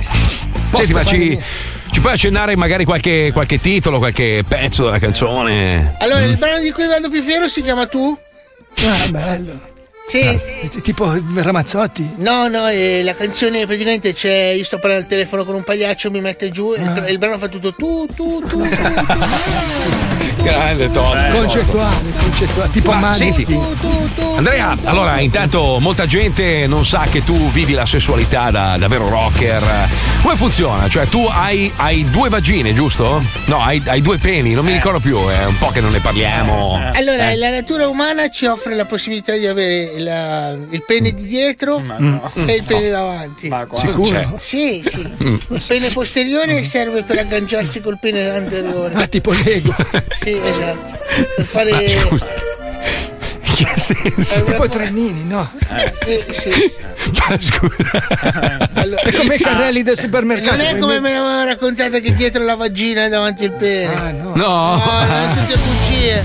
[0.74, 1.40] Senti, ma ci
[2.04, 5.94] puoi accennare magari qualche, qualche titolo, qualche pezzo della canzone?
[6.00, 6.28] Allora, Mm.
[6.28, 8.14] il brano di cui vado più fiero si chiama Tu?
[8.86, 9.58] Ah, bello.
[10.06, 10.18] Sì.
[10.20, 12.16] Eh, Tipo Ramazzotti.
[12.16, 14.48] No, no, eh, la canzone praticamente c'è.
[14.54, 17.18] Io sto parlando al telefono con un pagliaccio, mi mette giù e il, Ah.
[17.18, 18.68] brano fa tutto tu, tu, tu, tu.
[20.44, 21.32] Grande tosto.
[21.32, 22.70] Concettuale, concettuale.
[22.70, 23.46] Tipo Ma senti,
[24.36, 29.08] Andrea, allora intanto molta gente non sa che tu vivi la sessualità da, da vero
[29.08, 29.62] rocker.
[30.22, 30.88] Come funziona?
[30.88, 33.22] Cioè tu hai, hai due vagine, giusto?
[33.46, 36.00] No, hai, hai due peni, non mi ricordo più, è un po' che non ne
[36.00, 36.80] parliamo.
[36.92, 37.36] Allora, Eh.
[37.36, 42.30] la natura umana ci offre la possibilità di avere la- il pene di dietro no.
[42.46, 43.50] e il pene davanti.
[43.74, 44.06] Sicuro?
[44.06, 44.26] Cioè.
[44.38, 45.06] Sì, sì.
[45.22, 45.34] Mm.
[45.48, 48.94] Il pene posteriore serve per agganciarsi col pene anteriore.
[48.94, 49.74] Ah, tipo Lego.
[50.10, 50.98] Sì, esatto.
[51.36, 51.70] Per fare.
[51.70, 52.26] Ma scusa.
[53.54, 54.42] Che senso?
[54.42, 55.48] Tipo Trennini, no?
[56.04, 56.50] Sì, sì.
[57.28, 58.68] Ma scusa.
[58.74, 60.56] Allora- È come i carrelli del supermercato.
[60.56, 63.94] Non è come me l'avevano raccontata che dietro la vagina e davanti il pene.
[63.94, 64.32] Ah, no.
[64.34, 64.74] No.
[64.74, 66.24] No, sono tutte bugie.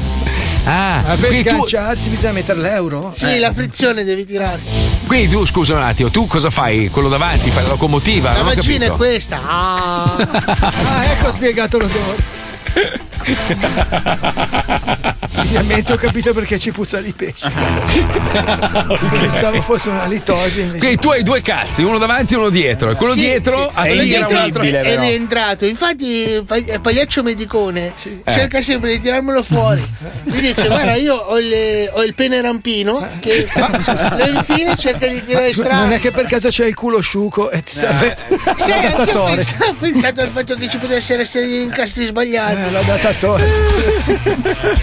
[0.66, 3.12] Ah, Ma per quindi tu, sganciarsi bisogna mettere l'euro?
[3.16, 4.60] Sì, la frizione devi tirare.
[5.06, 6.90] quindi tu, scusa un attimo, tu cosa fai?
[6.90, 8.32] Quello davanti, fai la locomotiva?
[8.32, 9.40] La non ho vagina è questa.
[9.46, 10.16] Ah.
[10.88, 12.38] Ah, ecco spiegato l'odore.
[12.80, 15.16] ハハハハハハ!
[15.46, 17.50] Finalmente ho capito perché ci puzza di pesce.
[19.20, 20.78] Pensavo fosse una litosi invece.
[20.80, 23.70] Quindi tu hai due cazzi, uno davanti e uno dietro, e quello Sì, dietro sì.
[23.74, 24.62] attira Quello un dietro altro.
[24.64, 25.66] è rientrato.
[25.66, 27.94] Infatti, Pa- Pagliaccio Medicone
[28.24, 28.34] Eh.
[28.34, 29.82] cerca sempre di tirarmelo fuori.
[30.26, 35.24] Mi dice: Guarda, io ho il, ho il pene rampino che lo infine cerca di
[35.24, 35.82] tirare strano.
[35.82, 38.18] Non è che per caso c'è il culo asciugo e ti serve
[38.58, 42.62] Sì, anche ho pensato, ho pensato al fatto che ci potessero essere degli incastri sbagliati.
[42.68, 43.48] Eh, l'adattatore.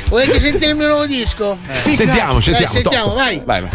[0.09, 1.59] Volete sentire il mio nuovo disco?
[1.67, 1.81] Eh.
[1.81, 2.69] Sì, sentiamo, grazie.
[2.69, 2.73] sentiamo.
[2.73, 3.43] Dai, sentiamo, vai.
[3.45, 3.71] vai, vai.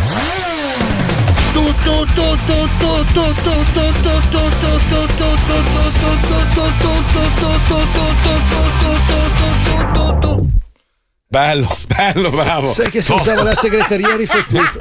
[11.27, 12.65] Bello, bello, bravo.
[12.65, 14.79] Sai che se usava la segreteria riflettuto.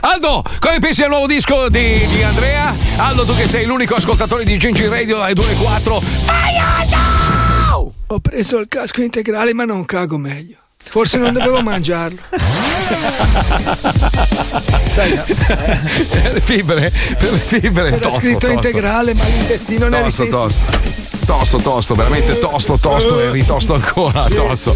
[0.00, 2.76] Aldo, come pensi al nuovo disco di, di, Andrea?
[2.96, 6.02] Aldo, tu che sei l'unico ascoltatore di Gingi Radio alle 2 e 4.
[6.26, 7.94] Vai Aldo!
[8.08, 10.67] Ho preso il casco integrale ma non cago meglio.
[10.90, 12.18] Forse non dovevo mangiarlo.
[14.88, 15.24] Sai, no?
[16.08, 17.86] Per le fibre, per le fibre.
[17.88, 18.52] Era tosto, scritto tosto.
[18.54, 20.30] integrale ma l'intestino ne Tosto, risente.
[20.30, 21.07] tosto.
[21.28, 24.74] Tosto, tosto, veramente tosto, tosto e ritosto ancora, tosto.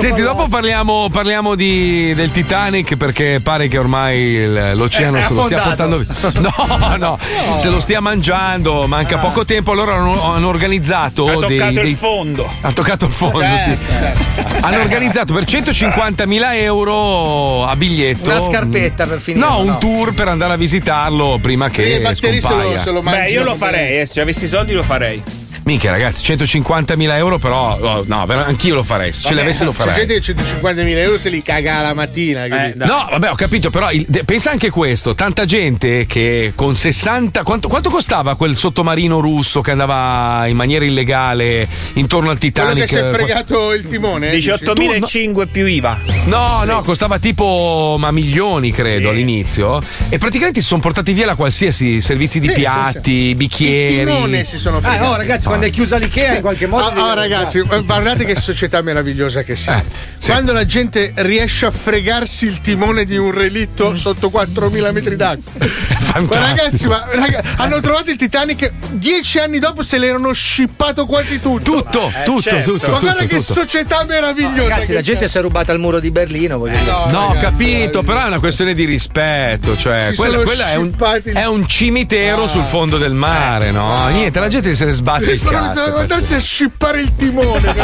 [0.00, 5.32] Senti, dopo parliamo, parliamo di- del Titanic perché pare che ormai l'oceano Eh, è se
[5.32, 6.10] lo stia portando via.
[6.42, 7.18] No, no,
[7.58, 11.90] se lo stia mangiando, manca poco tempo, allora hanno, hanno organizzato Ha dei, toccato dei-
[11.90, 12.50] il fondo.
[12.62, 13.70] ha toccato il fondo, Eh, sì.
[13.70, 14.12] eh.
[14.60, 18.28] Hanno organizzato per 150.000 euro a biglietto.
[18.28, 19.46] Una scarpetta per finire.
[19.46, 22.90] No, un tour per andare a visitarlo prima Sì, i che batteri se lo, se
[22.90, 25.22] lo Beh, io lo farei, eh, se avessi i soldi lo farei.
[25.64, 27.78] Minchia, ragazzi, 150.000 euro, però.
[27.80, 29.12] oh, no, anch'io lo farei.
[29.12, 29.94] Se ce Vabbè, l'avessi, lo C'è farei.
[30.06, 32.48] gente che 150.000 euro se li caga la mattina.
[32.48, 32.84] capito?
[32.84, 37.44] No, vabbè, ho capito, però il- pensa anche questo: tanta gente che con 60.
[37.44, 42.80] Quanto, quanto costava quel sottomarino russo che andava in maniera illegale intorno al Quello Titanic?
[42.82, 44.30] che si è fregato il timone.
[44.30, 44.50] eh, dici?
[44.50, 45.98] 18.500 più IVA.
[46.24, 49.80] No, no, costava tipo ma milioni, credo, all'inizio.
[50.08, 53.34] E praticamente si sono portati via la qualsiasi servizi di Sì, sì, piatti, sì.
[53.36, 53.94] bicchieri.
[53.94, 55.04] Il timone si sono Ah, fregati.
[55.04, 56.84] no, ragazzi, quando è chiusa l'Ikea in qualche modo.
[56.84, 57.20] Ah, ah, arrangiare.
[57.28, 59.82] ragazzi, eh, guardate che società meravigliosa che siamo.
[59.98, 65.16] Eh, Quando la gente riesce a fregarsi il timone di un relitto sotto 4.000 metri
[65.16, 65.52] d'acqua.
[66.12, 71.40] Ma ragazzi, ma, raga- hanno trovato il Titanic dieci anni dopo se l'erano scippato quasi
[71.40, 71.82] tutto.
[71.84, 72.72] Tutto, Eh, tutto, certo.
[72.72, 72.90] tutto.
[72.90, 73.52] Ma guarda tutto, che tutto.
[73.54, 74.68] società meravigliosa.
[74.68, 75.28] Ragazzi, che la gente c'è.
[75.30, 76.90] si è rubata il muro di Berlino, voglio dire.
[76.90, 79.74] No, ho ragazzi, capito, però è una questione di rispetto.
[79.74, 80.92] Cioè, Si quella, sono quella è, un,
[81.24, 84.06] il- è un cimitero sul fondo del mare, no?
[84.08, 87.74] Niente, la gente se ne sbatte devo andarsi a scippare il timone.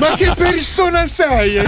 [0.00, 1.60] ma che persona sei?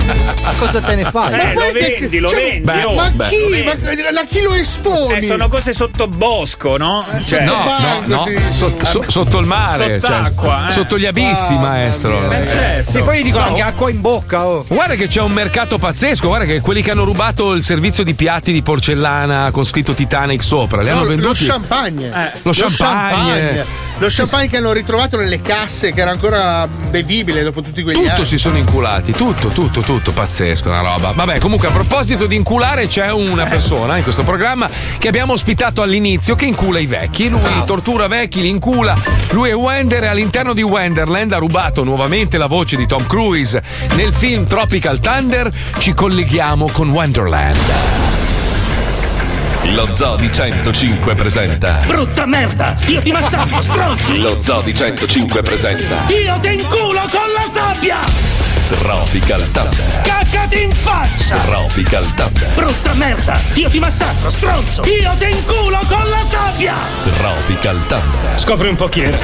[0.42, 1.32] Ma cosa te ne fai?
[1.34, 2.94] Eh, poi lo che- vendi, lo cioè, vendi, beh, oh.
[2.94, 3.64] ma Beh, chi?
[3.64, 5.14] lo Ma, la chi lo esponi?
[5.18, 7.04] Eh, sono cose sotto bosco, no?
[7.24, 8.26] Cioè, No, no, no,
[8.56, 10.72] sotto, so- sotto il mare, Sott'acqua, cioè, eh.
[10.72, 12.30] sotto gli abissi, maestro.
[12.30, 12.90] Eh, certo.
[12.92, 13.50] Sì, poi gli dicono No.
[13.50, 14.64] anche acqua in bocca, oh.
[14.68, 18.14] Guarda che c'è un mercato pazzesco, guarda che quelli che hanno rubato il servizio di
[18.14, 21.44] piatti di porcellana con scritto Titanic sopra, li No, hanno venduti.
[21.46, 22.08] lo champagne.
[22.42, 22.52] Lo champagne.
[22.52, 23.64] Lo champagne
[24.48, 28.24] che hanno ritrovato nelle casse, che era ancora bevibile dopo tutti quegli Tutto anni.
[28.24, 31.12] si sono inculati, tutto, tutto, tutto, pazzesco, una roba.
[31.12, 34.68] Vabbè, comunque a proposito di inculare c'è una persona in questo programma
[34.98, 37.28] che abbiamo ospitato all'inizio che incula i vecchi.
[37.28, 38.96] Lui tortura vecchi, li incula.
[39.32, 43.62] Lui è Wender e all'interno di Wenderland ha rubato nuovamente la voce di Tom Cruise.
[43.96, 47.99] Nel film Tropical Thunder ci colleghiamo con Wonderland.
[49.62, 51.78] Lo Zoo di 105 presenta.
[51.86, 52.74] Brutta merda!
[52.86, 54.18] Io ti massacro, stronzi!
[54.18, 56.04] Lo Zoo di 105 presenta.
[56.08, 57.98] Io ti inculo con la sabbia!
[58.68, 60.00] Tropical Thunder.
[60.02, 61.36] Caccati in faccia!
[61.36, 62.48] Tropical Thunder.
[62.54, 63.40] Brutta merda!
[63.54, 64.82] Io ti massacro, stronzo!
[64.84, 66.74] Io ti inculo con la sabbia!
[67.04, 68.38] Tropical Thunder.
[68.38, 69.18] Scopri un po' chi era.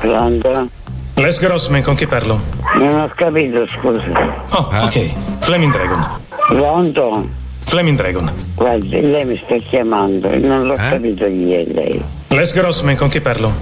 [0.00, 0.68] Pronto?
[1.14, 2.40] Les Grossman, con chi parlo?
[2.78, 4.02] Non ho capito, scusa.
[4.50, 5.14] Oh, ok.
[5.40, 6.24] Flaming Dragon.
[6.46, 7.28] Pronto?
[7.64, 8.30] Flaming Dragon.
[8.54, 12.02] Guardi, lei mi sta chiamando e non l'ho capito chi è lei.
[12.28, 13.52] Les Grossman, con chi parlo?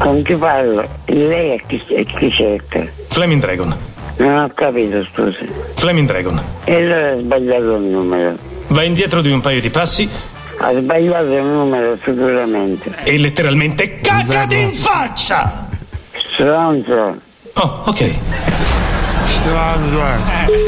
[0.00, 0.86] Con chi parlo?
[1.06, 2.84] Lei è chi, è chi cerca?
[3.08, 3.76] Flaming Dragon.
[4.16, 5.38] Non ho capito, scusa.
[5.74, 6.42] Flaming Dragon.
[6.64, 8.36] E allora ha sbagliato il numero.
[8.68, 10.06] Va indietro di un paio di passi
[10.58, 12.92] Ha sbagliato il numero sicuramente.
[13.04, 15.68] e letteralmente caccati in faccia!
[16.32, 17.16] Stronzo.
[17.54, 18.14] Oh, ok.
[19.24, 20.66] Stronzo.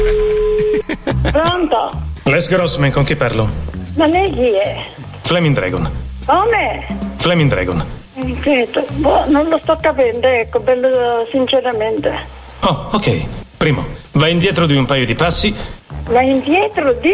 [1.31, 1.91] Pronto?
[2.23, 3.49] Les Grossman, con chi parlo?
[3.95, 4.85] Ma lei chi è?
[5.21, 5.91] Flaming Dragon.
[6.25, 6.85] Come?
[7.17, 7.85] Flaming Dragon.
[8.13, 12.11] Ripeto, boh, non lo sto capendo, ecco, bello sinceramente.
[12.61, 13.40] Oh, ok.
[13.61, 15.53] Primo, va indietro di un paio di passi,
[16.09, 17.13] Ma indietro di?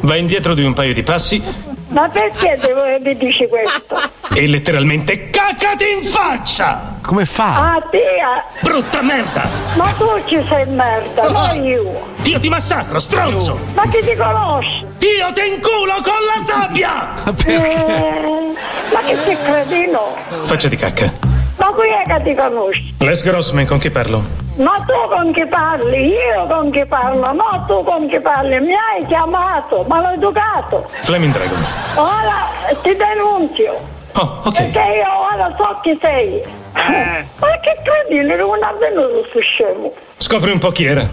[0.00, 1.42] va indietro di un paio di passi
[1.88, 4.00] Ma perché devo, mi dici questo?
[4.34, 6.96] e letteralmente caccati in faccia!
[7.02, 7.74] Come fa?
[7.74, 8.42] Ah, Tia!
[8.62, 9.46] Brutta merda!
[9.74, 12.06] Ma tu ci sei merda, non io!
[12.22, 13.58] Io ti massacro, stronzo!
[13.74, 14.86] Ma chi ti conosce?
[15.00, 17.14] Io ti inculo con la sabbia!
[17.44, 18.54] Eh,
[18.94, 20.16] ma che sei cretino?
[20.44, 21.31] Faccia di cacca.
[21.62, 22.94] Ma qui è che ti conosci?
[22.98, 24.20] Les Grossman, con chi parlo?
[24.56, 26.08] Ma tu con chi parli?
[26.08, 27.32] Io con chi parlo?
[27.32, 28.58] No, tu con chi parli?
[28.58, 30.90] Mi hai chiamato, maleducato!
[31.02, 31.64] Flaming Dragon.
[31.94, 32.50] Ora
[32.82, 33.78] ti denunzio!
[34.14, 34.56] Oh, ok.
[34.56, 36.42] Perché io ora so chi sei!
[36.72, 39.92] Ma che cretino, non è venuto sto scemo!
[40.16, 41.08] Scopri un po' chi era.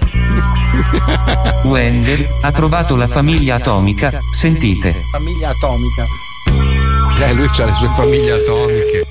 [1.66, 4.12] Wender ha trovato la famiglia atomica.
[4.34, 4.96] Sentite.
[5.12, 6.06] Famiglia atomica.
[7.24, 9.09] Eh, lui ha le sue famiglie atomiche.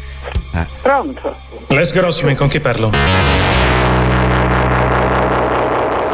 [0.60, 0.66] Eh.
[0.82, 1.36] Pronto?
[1.68, 2.90] Les Grossman, con chi parlo?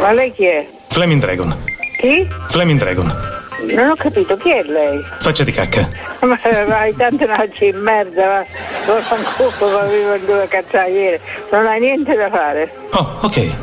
[0.00, 0.66] Ma lei chi è?
[0.88, 1.56] Flaming Dragon.
[1.98, 2.28] Chi?
[2.48, 3.32] Flaming Dragon.
[3.72, 5.02] Non ho capito, chi è lei?
[5.20, 5.88] Faccia di cacca.
[6.24, 6.38] Ma
[6.78, 8.44] hai tante noci in merda, ma
[8.86, 12.72] non fanculo, ma vivo in due cazzagliere, non hai niente da fare.
[12.92, 13.36] Oh, ok.
[13.36, 13.54] Eh?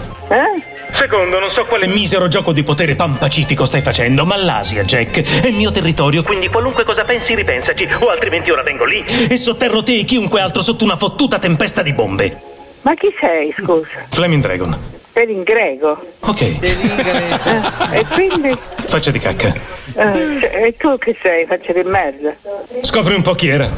[0.94, 5.48] Secondo, non so quale misero gioco di potere panpacifico stai facendo, ma l'Asia, Jack, è
[5.48, 9.84] il mio territorio, quindi qualunque cosa pensi ripensaci, o altrimenti ora vengo lì e sotterro
[9.84, 12.40] te e chiunque altro sotto una fottuta tempesta di bombe.
[12.82, 14.06] Ma chi sei, scusa?
[14.10, 14.78] Flaming Dragon.
[15.14, 16.02] Per in greco?
[16.22, 18.58] Ok, Eh, e quindi?
[18.86, 19.48] faccia di cacca.
[19.50, 22.34] eh, cioè, e tu che sei, faccia di merda?
[22.82, 23.70] Scopri un po' chi era.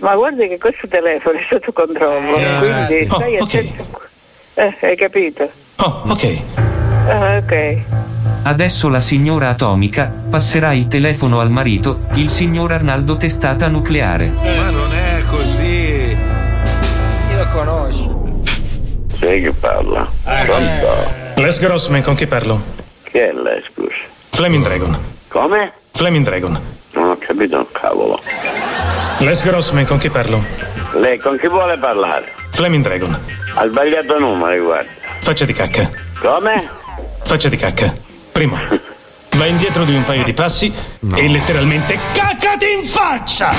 [0.00, 3.06] Ma guarda che questo telefono è sotto controllo, quindi sì.
[3.08, 4.00] stai Oh, attento.
[4.54, 5.50] Eh, hai capito?
[5.82, 6.42] Oh, ok.
[7.08, 7.78] Ah, ok.
[8.42, 14.28] Adesso la signora atomica passerà il telefono al marito, il signor Arnaldo testata nucleare.
[14.28, 16.16] Ma non è così.
[17.28, 18.10] Chi lo conosce?
[19.18, 20.06] Sei che parla?
[20.22, 21.40] Pronto?
[21.40, 22.62] Les Grossman, con chi parlo?
[23.04, 23.94] Chi è lei, scusa?
[24.30, 24.98] Flaming Dragon.
[25.28, 25.72] Come?
[25.92, 26.60] Flaming Dragon.
[26.92, 28.20] Non ho capito un cavolo.
[29.20, 30.44] Les Grossman, con chi parlo?
[30.92, 32.32] Lei con chi vuole parlare?
[32.50, 33.18] Flaming Dragon.
[33.54, 34.99] Ha sbagliato numero, guarda.
[35.30, 35.88] Faccia di cacca.
[36.18, 36.68] Come?
[37.22, 37.94] Faccia di cacca.
[38.32, 38.58] Primo,
[39.36, 40.74] va indietro di un paio di passi
[41.14, 43.52] e letteralmente caccati in faccia!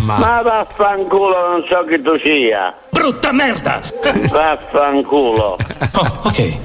[0.00, 0.18] mamma.
[0.18, 2.74] Ma vaffanculo, non so chi tu sia.
[2.88, 3.80] Brutta merda!
[4.28, 5.56] Vaffanculo.
[5.92, 6.58] Oh, ok.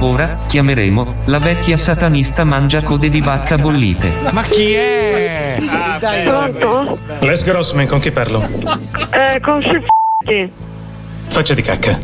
[0.00, 4.12] Ora, chiameremo, la vecchia satanista mangia code di vacca bollite.
[4.30, 5.60] Ma chi è?
[6.24, 6.98] Pronto?
[7.18, 8.48] Les Grossman, con chi parlo?
[9.10, 10.52] Eh, con Siffi.
[11.26, 11.98] Faccia di cacca.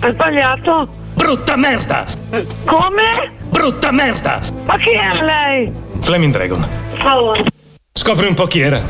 [0.00, 0.88] Hai sbagliato?
[1.14, 2.04] Brutta merda!
[2.66, 3.32] Come?
[3.48, 4.42] Brutta merda!
[4.66, 5.72] Ma chi è lei?
[6.00, 6.68] Flaming Dragon.
[6.98, 7.42] Allora.
[7.94, 8.80] Scopri un po' chi era.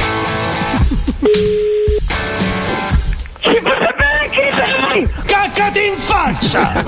[3.40, 5.08] Si può sapere chi sei?
[5.26, 6.84] Caccati in faccia!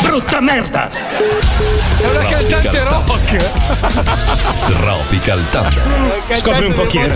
[0.00, 0.90] Brutta merda!
[0.90, 3.36] È una cantante rock.
[4.66, 5.82] Tropical Thunder.
[6.34, 7.14] Scopri un po' chi era.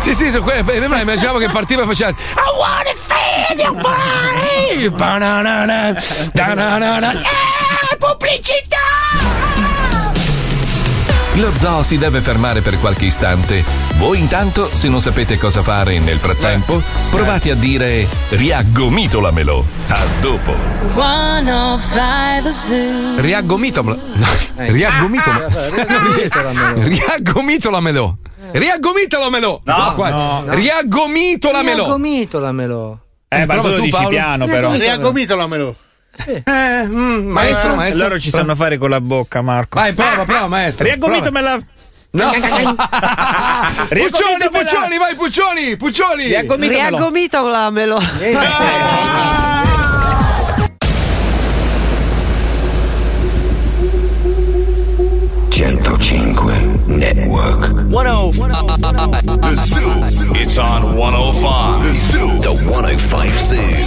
[0.00, 0.88] Sì, sì, su quelle.
[0.88, 2.10] ma immaginavo che partiva e faceva.
[2.10, 2.14] I
[2.56, 4.88] wanna feel your body!
[4.88, 5.94] Banana,
[6.32, 9.69] danana, eh, pubblicità!
[11.40, 13.64] Lo zoo si deve fermare per qualche istante.
[13.94, 19.64] Voi intanto, se non sapete cosa fare nel frattempo, provate a dire riaggomitolamelo.
[19.88, 20.54] A dopo.
[20.92, 23.20] 105 Zoo.
[23.20, 23.98] Riaggomitomelo.
[24.12, 24.26] No,
[24.56, 25.48] riaggomitomelo.
[26.74, 28.18] Riaggomitolamelo.
[28.52, 29.62] Riaggomitolamelo.
[29.64, 30.10] No, qua.
[30.10, 30.54] no, no.
[30.54, 31.84] Riaggomitolamelo.
[31.84, 33.00] Riaggomitolamelo.
[33.28, 34.08] Eh, ma tu dici Paolo.
[34.08, 34.72] piano, però.
[34.72, 35.74] Riaggomitolamelo.
[36.26, 38.02] Eh, mm, maestro, maestro.
[38.02, 39.78] Loro ci sanno fare con la bocca, Marco.
[39.78, 40.84] Vai, prova, prova, maestro.
[40.84, 41.58] Riaggomitomela.
[42.12, 42.30] No.
[43.88, 46.24] Puccioni, Puccioni, vai, Puccioni, Puccioni.
[46.24, 48.00] Riaggomitomelo.
[55.50, 56.54] 105
[56.86, 57.88] Network.
[58.32, 59.38] 105.
[59.40, 60.34] The Zoo.
[60.34, 61.82] It's on 105.
[61.82, 62.40] The Zoo.
[62.40, 63.79] The 105 Zoo.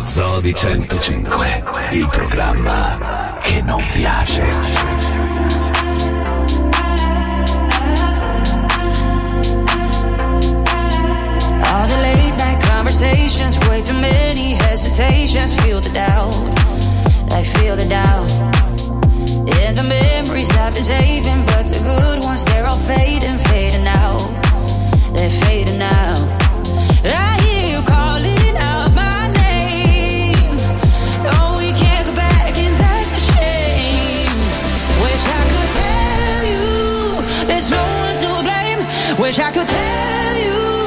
[0.00, 1.88] Lo Zoo di 105.
[1.90, 4.48] Il programma che non piace.
[11.62, 15.52] All the late night conversations, way too many hesitations.
[15.60, 16.34] Feel the doubt,
[17.32, 18.30] I feel the doubt.
[19.60, 24.22] And the memories I've been saving, but the good ones, they're all fading, fading out.
[25.12, 26.39] They're fading out.
[39.30, 40.79] Wish I could tell you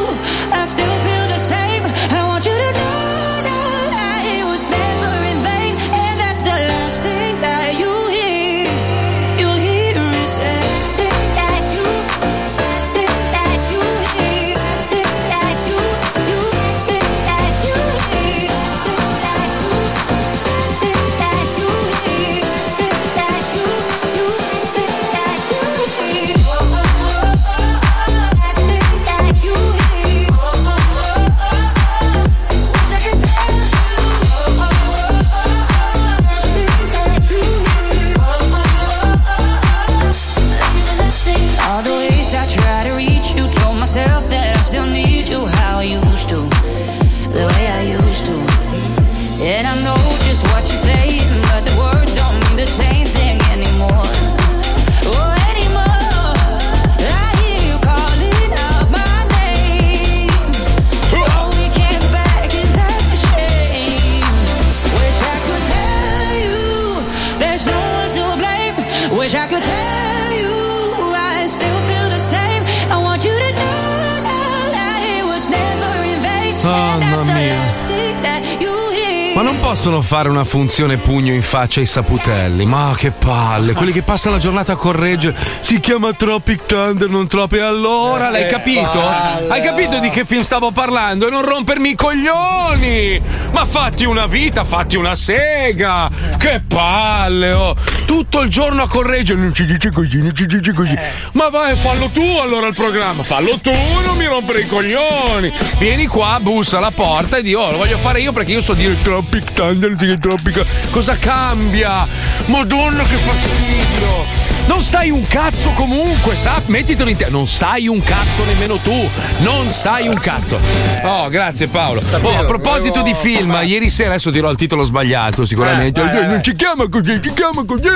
[79.74, 82.64] possono fare una funzione pugno in faccia ai saputelli.
[82.64, 85.36] Ma che palle, quelli che passano la giornata a correggere.
[85.62, 87.60] Si chiama Tropic Thunder, non Tropic.
[87.62, 89.02] Allora, l'hai Eh, capito?
[89.48, 91.26] Hai capito di che film stavo parlando?
[91.28, 93.20] E non rompermi i coglioni!
[93.52, 96.08] Ma fatti una vita, fatti una sega!
[96.38, 97.76] Che palle, oh!
[98.06, 100.96] Tutto il giorno a correggere, non ci dice così, non ci dice così.
[101.34, 103.72] Ma vai, fallo tu allora il programma, fallo tu,
[104.06, 105.52] non mi rompere i coglioni!
[105.78, 108.74] Vieni qua, bussa alla porta e di oh, lo voglio fare io perché io so
[108.74, 110.66] dire Tropic Thunder, Tropic.
[110.92, 112.08] Cosa cambia?
[112.46, 114.44] Madonna che fastidio!
[114.66, 116.62] Non sai un cazzo comunque, sa?
[116.68, 117.28] Mettitelo in te.
[117.30, 119.10] Non sai un cazzo nemmeno tu.
[119.40, 120.58] Non sai un cazzo.
[121.04, 122.02] Oh, grazie Paolo.
[122.22, 126.02] Oh, a proposito di film, ieri sera adesso dirò il titolo sbagliato sicuramente.
[126.02, 127.93] Eh, vai, non si chiama così, si chiama così.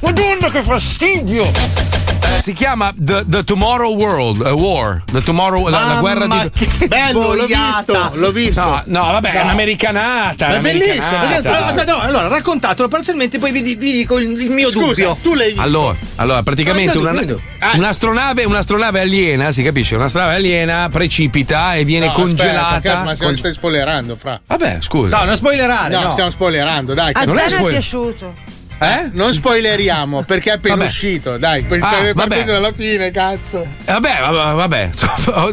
[0.00, 1.50] Madonna che fastidio!
[2.40, 5.02] Si chiama The, The Tomorrow World uh, War.
[5.10, 6.50] The Tomorrow, la, la guerra di.
[6.50, 8.60] che Bello, l'ho visto, l'ho visto.
[8.60, 10.48] No, no, vabbè, è un'americanata.
[10.48, 11.18] Ma è bellissimo.
[11.28, 15.16] perché- no, allora raccontatelo parzialmente, poi vi, vi dico il, il mio Scusa, dubbio.
[15.22, 15.62] tu l'hai visto?
[15.62, 17.40] Allora, allora, praticamente Ah, una- tu.
[17.76, 19.94] un'astronave, un'astronave aliena, si capisce?
[19.94, 22.66] Un'astronave aliena precipita e viene No, congelata.
[22.76, 24.40] aspetta, cazzo, ma se con- stai spoilerando, fra.
[24.46, 25.18] Vabbè, scusa.
[25.18, 25.94] No, non spoilerare.
[25.94, 26.10] No, no.
[26.10, 27.12] stiamo spoilerando, dai.
[27.14, 28.34] A che non è Zeno è spoiler- piaciuto.
[28.84, 29.10] Eh?
[29.12, 30.86] Non spoileriamo perché è appena Vabbè.
[30.88, 33.62] uscito, dai, Ah, partendo dalla fine, cazzo.
[33.84, 34.18] Eh, Vabbè,
[34.54, 34.90] vabbè,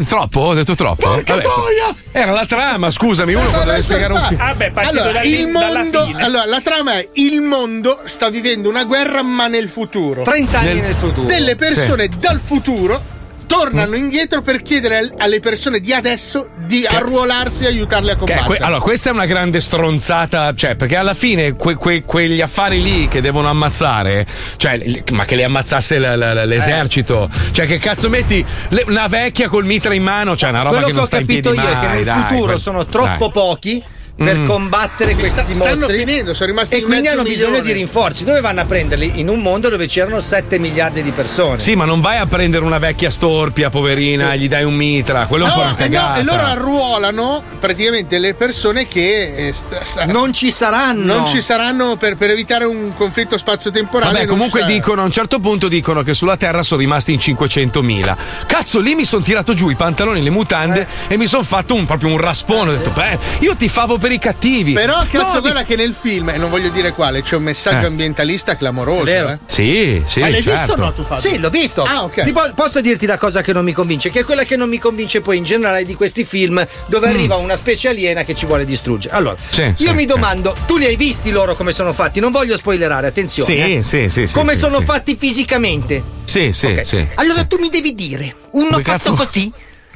[0.08, 0.40] troppo?
[0.41, 1.08] Ho detto troppo?
[1.08, 1.95] Porca Vabbè, sta- troia!
[2.12, 4.40] Era la trama, scusami, uno quando deve spiegare un film.
[4.40, 6.24] Vabbè, partito Allora, dall'in- il dalla mondo, fine.
[6.24, 10.22] allora, la trama è il mondo sta vivendo una guerra ma nel futuro.
[10.24, 11.28] 30 anni Nel- nel futuro.
[11.28, 13.20] Delle persone dal futuro
[13.52, 18.19] tornano indietro per chiedere al- alle persone di adesso di arruolarsi e aiutarle a Che
[18.19, 18.45] combattere.
[18.45, 22.82] que- allora, questa è una grande stronzata, cioè, perché alla fine que- que- quegli affari
[22.82, 24.26] lì che devono ammazzare,
[24.56, 24.80] cioè,
[25.11, 29.65] ma che li ammazzasse l- l- l'esercito, cioè, che cazzo metti le- una vecchia col
[29.65, 31.61] mitra in mano, cioè, una roba Quello che che, non ho sta in piedi capito
[31.61, 33.32] io è che mai, nel dai, futuro quel- sono troppo dai.
[33.32, 33.84] pochi
[34.23, 34.45] per Mm.
[34.45, 35.98] combattere questi Sta- stanno mostri.
[35.99, 37.68] finendo, sono rimasti e in quindi hanno bisogno milione.
[37.68, 38.23] di rinforzi.
[38.23, 39.19] Dove vanno a prenderli?
[39.19, 41.60] In un mondo dove c'erano 7 miliardi di persone.
[41.60, 45.45] Sì, ma non vai a prendere una vecchia storpia, poverina, gli dai un mitra, quello
[45.45, 46.19] è un po' No, una eh no, cagata.
[46.19, 51.15] e loro arruolano praticamente le persone che eh, st- sta- Non ci saranno.
[51.18, 54.14] non ci saranno per, per evitare un conflitto spazio-temporale.
[54.14, 58.15] Vabbè, comunque dicono a un certo punto dicono che sulla Terra sono rimasti in 500.000.
[58.45, 61.85] Cazzo, lì mi sono tirato giù i pantaloni, le mutande e mi sono fatto un,
[61.85, 62.72] proprio un raspone.
[62.72, 64.74] Ho detto, beh, io ti favo per i cattivi.
[64.74, 67.86] Però cazzo, di- guarda che nel film, e non voglio dire quale, c'è un messaggio
[67.86, 67.90] Eh.
[67.90, 69.06] ambientalista clamoroso.
[69.10, 69.40] Eh.
[69.46, 70.20] Sì, sì.
[70.20, 70.60] Ma l'hai certo.
[70.60, 71.30] visto o no tu Fabio?
[71.30, 71.84] Sì, l'ho visto.
[71.84, 72.24] Ah, ok.
[72.24, 74.10] Ti po- posso dirti la cosa che non mi convince?
[74.10, 77.36] Che è quella che non mi convince poi in generale di questi film dove arriva
[77.36, 79.16] una specie aliena che ci vuole distruggere.
[79.16, 79.54] Allora, Mm.
[79.54, 82.20] Sì, io sì, mi domando, tu li hai visti loro come sono fatti?
[82.20, 83.54] Non voglio spoilerare, attenzione.
[83.54, 83.84] Sì, eh.
[83.84, 84.86] sì, sì, sì, Come sì, sono sì.
[84.86, 86.04] fatti fisicamente?
[86.26, 87.06] Sì, sì, sì.
[87.16, 89.52] Allora tu mi devi dire, uno Come fatto cazzo- così?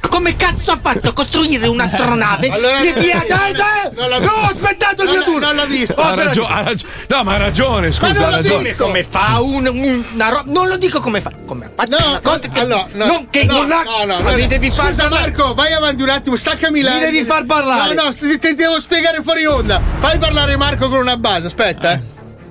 [0.08, 3.90] Come cazzo ha fatto a costruire un'astronave Allora- che via dai, dai!
[3.96, 4.46] Non l'ho No, visto.
[4.46, 5.46] aspettate il mio turno!
[5.46, 6.00] non l'ho visto.
[6.00, 6.92] Ha ragione, ha ragione.
[7.08, 8.62] No, ma ha ragione, scusa, non ha ragione.
[8.64, 8.84] visto.
[8.84, 10.42] Come fa un, un- una roba?
[10.46, 11.30] Non lo dico come fa.
[11.46, 13.82] Come ha fatto No, che, allora, no, non, che no, non ha.
[13.82, 14.46] no, no, ma no, mi no.
[14.48, 15.30] devi far Scusa parlare.
[15.32, 16.92] Marco, vai avanti un attimo, staccami la.
[16.94, 17.94] Mi devi far parlare.
[17.94, 19.80] No, no, ti devo spiegare fuori onda.
[19.98, 22.00] Fai parlare Marco con una base, aspetta, eh.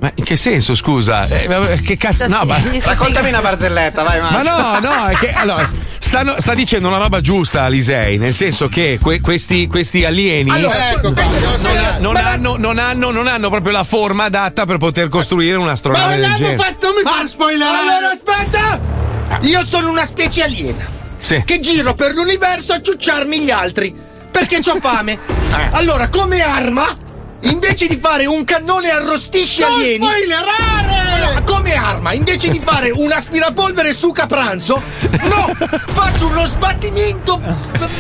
[0.06, 1.26] Ma in che senso, scusa?
[1.28, 2.28] Eh, ma- che cazzo?
[2.28, 2.62] No, ma.
[2.84, 4.80] Raccontami una barzelletta, vai, Ma Marco.
[4.88, 5.64] no, no, è che allora
[5.98, 10.92] stanno- sta dicendo una roba giusta Alisei, nel senso che que- questi, questi alieni Allora,
[10.92, 11.24] ecco qua.
[11.24, 15.58] devo non, non hanno, non hanno- non hanno proprio la forma adatta per poter costruire
[15.58, 16.56] Ma un'astronave non del l'hanno genere.
[16.56, 17.78] fatto, non mi far spoilerare.
[17.78, 18.80] Allora aspetta!
[19.42, 20.86] Io sono una specie aliena
[21.18, 21.42] Sì.
[21.44, 23.92] che giro per l'universo a ciucciarmi gli altri
[24.30, 25.18] perché ho fame.
[25.72, 26.94] Allora, come arma,
[27.42, 30.06] invece di fare un cannone arrostisci Non alieni.
[30.06, 31.44] spoilerare!
[31.46, 34.82] Come arma, invece di fare un aspirapolvere su capranzo,
[35.24, 35.52] no!
[35.94, 37.94] Faccio uno sbattimento.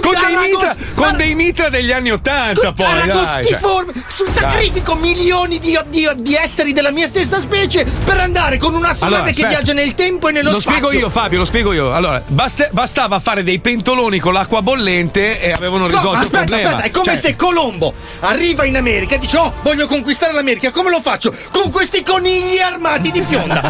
[0.00, 2.84] Con dei, mitra, con dei mitra degli anni Ottanta, poi.
[2.86, 3.10] Dai, cioè.
[3.10, 8.74] Aragostiforme, su sacrifico milioni di, di- di esseri della mia stessa specie per andare con
[8.74, 9.48] una Allora, che aspetta.
[9.48, 10.86] viaggia nel tempo e nello Lo spazio.
[10.88, 11.92] spiego io, Fabio, lo spiego io.
[11.94, 16.44] Allora, basta- bastava fare dei pentoloni con l'acqua bollente e avevano No, risolto aspetta, il
[16.46, 16.68] problema.
[16.70, 20.70] aspetta, è come Cioè, se Colombo arriva in America e dice: Oh, voglio conquistare l'America,
[20.70, 21.32] come lo faccio?
[21.50, 23.60] Con questi conigli armati di fionda.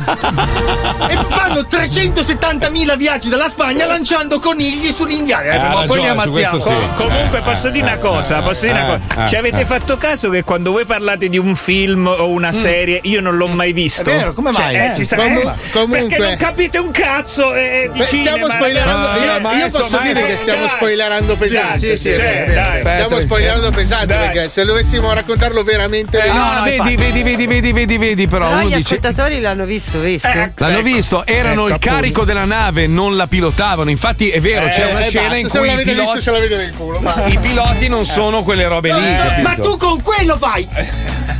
[1.08, 5.52] e fanno 370.000 viaggi dalla Spagna lanciando conigli sull'Indiana.
[5.72, 6.60] Eh, o poi li ammazziamo.
[6.60, 6.68] sì.
[6.68, 9.24] Co- comunque posso dire una cosa, posso dire una Eh, cosa.
[9.24, 9.64] eh, Ci avete eh.
[9.64, 13.48] fatto caso che quando voi parlate di un film o una serie io non l'ho
[13.48, 14.02] mai visto?
[14.02, 14.60] È vero, come mai?
[14.74, 17.98] Cioè, eh, Eh, ci sa- comu- eh, comunque- Perché non capite un cazzo eh, di
[17.98, 19.06] Beh, cinema, stiamo spoilerando.
[19.06, 19.22] ragazzi.
[19.22, 20.68] io, Cioè, io maestro, posso dire maestro, che stiamo dai.
[20.68, 21.78] spoilerando pesante.
[21.78, 22.80] Sì, sì, è cioè.
[22.92, 24.18] Stiamo spoilerando pesante Dai.
[24.30, 26.22] perché se dovessimo raccontarlo veramente.
[26.24, 28.94] Eh, no, no, vedi, vedi, vedi, vedi, vedi, vedi, però Però uno gli dice.
[28.94, 30.28] ascoltatori l'hanno visto, visto?
[30.28, 30.82] Eh, L'hanno Ecco.
[30.82, 33.90] visto, erano Ecco, il carico della nave, non la pilotavano.
[33.90, 36.04] Infatti, è vero, c'è Eh, una eh, scena basta, in se cui i l'avete visto,
[36.04, 36.98] piloti, ce l'avete nel culo.
[37.00, 37.24] va.
[37.26, 39.16] i piloti non sono quelle robe lì.
[39.42, 39.62] Ma capito?
[39.62, 40.68] tu con quello vai!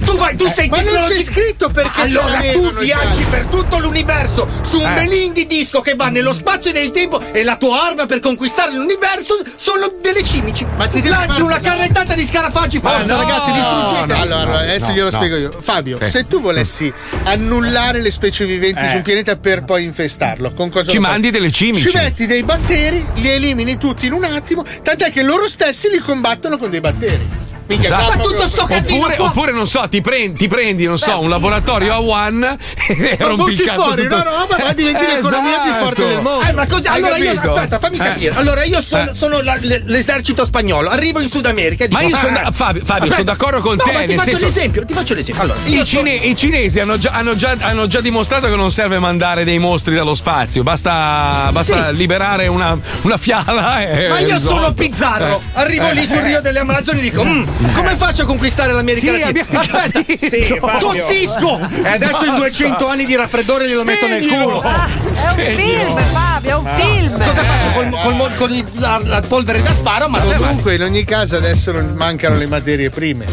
[0.05, 4.47] Tu vai, tu sei Ma non c'è scritto perché Allora tu viaggi per tutto l'universo
[4.63, 4.95] su un Eh.
[4.95, 8.21] belin di disco che va nello spazio e nel tempo e la tua arma per
[8.21, 10.67] conquistare l'universo sono delle cimici.
[10.77, 14.07] Ma ti Lanci una carrettata di scarafaggi, forza no, ragazzi, distruggete!
[14.15, 15.17] no, allora, allora, adesso no, glielo no.
[15.17, 15.57] spiego io.
[15.61, 16.07] Fabio, Ok.
[16.07, 16.93] se tu volessi
[17.25, 18.91] annullare le specie viventi Eh.
[18.91, 21.13] su un pianeta per poi infestarlo, con cosa Ci lo fai?
[21.13, 21.89] mandi delle cimici.
[21.91, 25.99] Ci metti dei batteri, li elimini tutti in un attimo, tant'è che loro stessi li
[25.99, 27.29] combattono con dei batteri.
[27.69, 28.17] Minchia, Esatto.
[28.17, 31.21] Ma tutto sto casino Oppure, qua- oppure, non so, ti prendi, ti prendi, non so,
[31.21, 32.57] un laboratorio a one
[32.89, 34.15] e rompi il butti cazzo fuori tutto.
[34.15, 35.85] una roba, ma diventi Eh, l'economia più esatto.
[35.85, 36.47] forte del mondo.
[36.49, 37.53] Eh, ma così, allora io, capito?
[37.55, 37.99] aspetta, fammi Eh.
[37.99, 38.35] capire.
[38.37, 39.15] Allora io sono, Eh.
[39.15, 42.43] sono la- le- l'esercito spagnolo, arrivo in Sud America e dico, Ma io sono ah,
[42.45, 45.15] da- Fabio, Fabio, sono d'accordo con no, te, Ma ti faccio senso- l'esempio, ti faccio
[45.15, 45.43] l'esempio.
[45.45, 48.71] Allora, io I, cine- i cinesi hanno già, hanno già- hanno già dimostrato che non
[48.73, 51.97] serve mandare dei mostri dallo spazio, basta, basta Sì.
[51.97, 54.09] liberare una, una fiala e.
[54.09, 54.55] Ma io risolto.
[54.57, 55.61] sono Pizzarro, Eh.
[55.61, 59.19] arrivo lì sul Rio delle Amazzoni e dico: "Mm, come faccio a conquistare l'America Sì,
[59.21, 59.29] Latina?
[59.29, 60.79] abbiamo Aspetta, sì, Fabio.
[60.89, 61.61] tossisco!
[61.83, 64.63] E adesso in 200 anni di raffreddore glielo metto nel culo.
[64.63, 67.13] È un film, Fabio, è un film.
[67.13, 70.09] Cosa faccio col, col il- la, la polvere da sparo?
[70.09, 73.25] Ma Comunque, in ogni caso, adesso mancano le materie prime.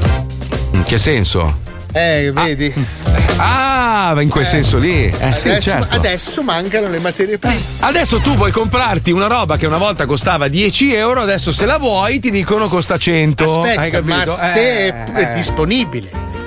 [0.71, 1.59] In che senso?
[1.97, 2.73] Eh, vedi?
[3.37, 4.47] Ah, in quel Eh.
[4.47, 5.05] senso lì.
[5.05, 5.95] Eh sì, adesso, certo.
[5.95, 7.61] adesso mancano le materie prime.
[7.79, 11.77] Adesso tu vuoi comprarti una roba che una volta costava 10 euro, adesso se la
[11.77, 13.61] vuoi ti dicono costa 100.
[13.63, 14.13] Hai Aspetta, capito?
[14.17, 15.31] ma se Eh, è, è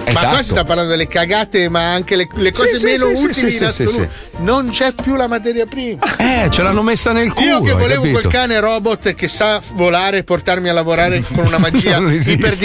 [0.09, 0.10] eh.
[0.10, 0.12] disponibile.
[0.12, 0.28] Ma Esatto.
[0.35, 3.35] qua si sta parlando delle cagate, ma anche le, le cose Sì, meno sì, utili
[3.35, 4.09] sì, in sì, assoluto.
[4.39, 6.05] Non c'è più la materia prima.
[6.28, 7.47] Eh, ce l'hanno messa nel culo.
[7.47, 11.59] Io che volevo quel cane robot che sa volare e portarmi a lavorare con una
[11.59, 11.97] magia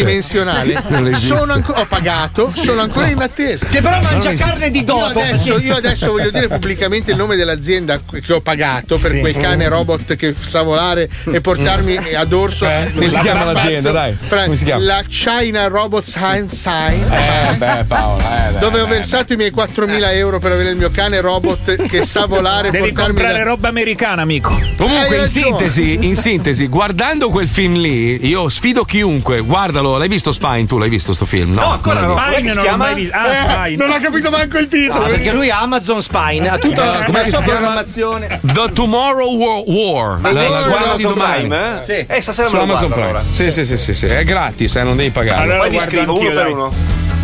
[0.04, 0.84] iperdimensionale,
[1.16, 3.66] sono anco- ho pagato, sono ancora in attesa.
[3.68, 5.20] Che però mangia carne di dodo.
[5.20, 9.20] Io adesso, io adesso voglio dire pubblicamente il nome dell'azienda che ho pagato per Sì.
[9.20, 13.42] quel cane robot che sa volare e portarmi a dorso Eh, come nel si chiama
[13.42, 13.54] spazio.
[13.70, 14.18] l'azienda, dai?
[14.28, 14.84] Fra- Come si chiama?
[14.84, 17.14] La China Robot Science Science.
[17.34, 20.78] Eh, beh, Paola, eh, dai, dove ho versato i miei 4.000 euro per avere il
[20.78, 24.58] mio cane robot che sa volare Devi portarmi comprare da- roba americana, amico.
[24.78, 30.32] Comunque, in sintesi, in sintesi, guardando quel film lì, io sfido chiunque, guardalo, l'hai visto
[30.32, 30.66] Spine?
[30.66, 31.54] Tu l'hai visto sto film?
[31.54, 32.20] No, No, ancora Non no.
[32.20, 33.16] Spine non l'ho mai visto.
[33.18, 33.86] Ah, Eh, Spine.
[33.86, 35.00] non ho capito manco il titolo.
[35.00, 38.40] No, perché lui ha Amazon Spine, ha tutta Eh, la sua programmazione.
[38.42, 39.64] The Tomorrow War.
[39.66, 41.48] War Ma la, guerra di domani.
[41.48, 41.84] Prime, eh?
[41.84, 42.06] Sì.
[42.08, 43.20] Eh, stasera Su me lo Amazon guardo, Prime.
[43.20, 43.24] allora.
[43.34, 45.42] Sì, sì, sì, sì, sì, è gratis, eh, non devi pagare.
[45.44, 46.72] Allora Poi vi scrivo uno per uno.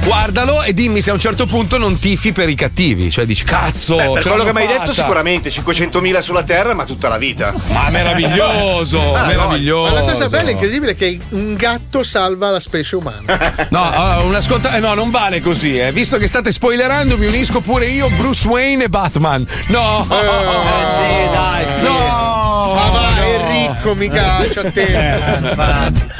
[0.09, 3.11] Guardalo e dimmi se a un certo punto non tifi per i cattivi.
[3.11, 3.95] Cioè dici, cazzo.
[3.95, 7.19] Beh, per ce quello che mi hai detto, sicuramente 500.000 sulla Terra, ma tutta la
[7.19, 7.53] vita.
[7.67, 9.27] Ma meraviglioso, Ah, no.
[9.27, 9.93] meraviglioso.
[9.93, 13.67] Ma la cosa bella e incredibile è che un gatto salva la specie umana.
[13.69, 15.77] No, allora, un ascolta- eh, no, non vale così.
[15.77, 15.91] Eh.
[15.91, 19.45] Visto che state spoilerando, mi unisco pure io, Bruce Wayne e Batman.
[19.67, 20.07] No!
[20.09, 21.81] Eh, sì, dai, sì.
[21.83, 22.48] No!
[22.73, 23.23] Ma va, no.
[23.23, 26.17] Enrico, mi caccia a te.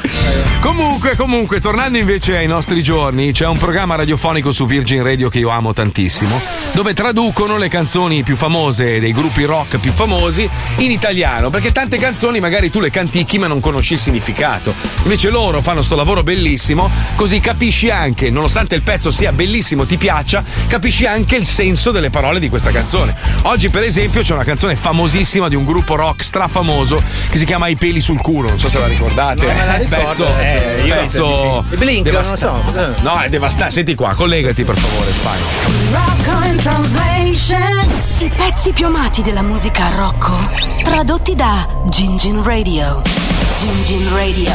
[0.61, 5.39] Comunque, comunque, tornando invece ai nostri giorni, c'è un programma radiofonico su Virgin Radio che
[5.39, 6.39] io amo tantissimo,
[6.73, 11.97] dove traducono le canzoni più famose dei gruppi rock più famosi in italiano, perché tante
[11.97, 14.73] canzoni magari tu le canticchi ma non conosci il significato.
[15.03, 19.97] Invece loro fanno sto lavoro bellissimo, così capisci anche, nonostante il pezzo sia bellissimo, ti
[19.97, 23.15] piaccia, capisci anche il senso delle parole di questa canzone.
[23.43, 27.67] Oggi, per esempio, c'è una canzone famosissima di un gruppo rock strafamoso che si chiama
[27.67, 29.45] I peli sul culo, non so se la ricordate.
[29.45, 31.75] Me la ricordo, pezzo, eh, io pezzo sì.
[31.75, 32.93] Blink, devasta- non lo so.
[33.01, 33.73] No, è devastante.
[33.73, 36.07] Senti qua, collegati per favore, Spine.
[38.19, 40.37] I pezzi più amati della musica Rocco,
[40.83, 43.01] tradotti da Gingin Radio.
[43.57, 44.53] Gingin Radio.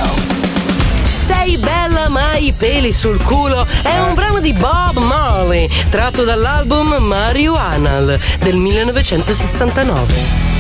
[1.27, 6.97] Sei bella ma i peli sul culo è un brano di Bob Marley tratto dall'album
[6.98, 10.53] Marijuana del 1969.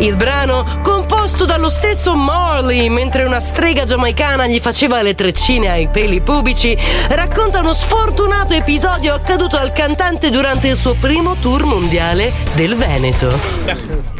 [0.00, 5.88] Il brano, composto dallo stesso Marley mentre una strega giamaicana gli faceva le treccine ai
[5.88, 6.76] peli pubici,
[7.08, 13.38] racconta uno sfortunato episodio accaduto al cantante durante il suo primo tour mondiale del Veneto.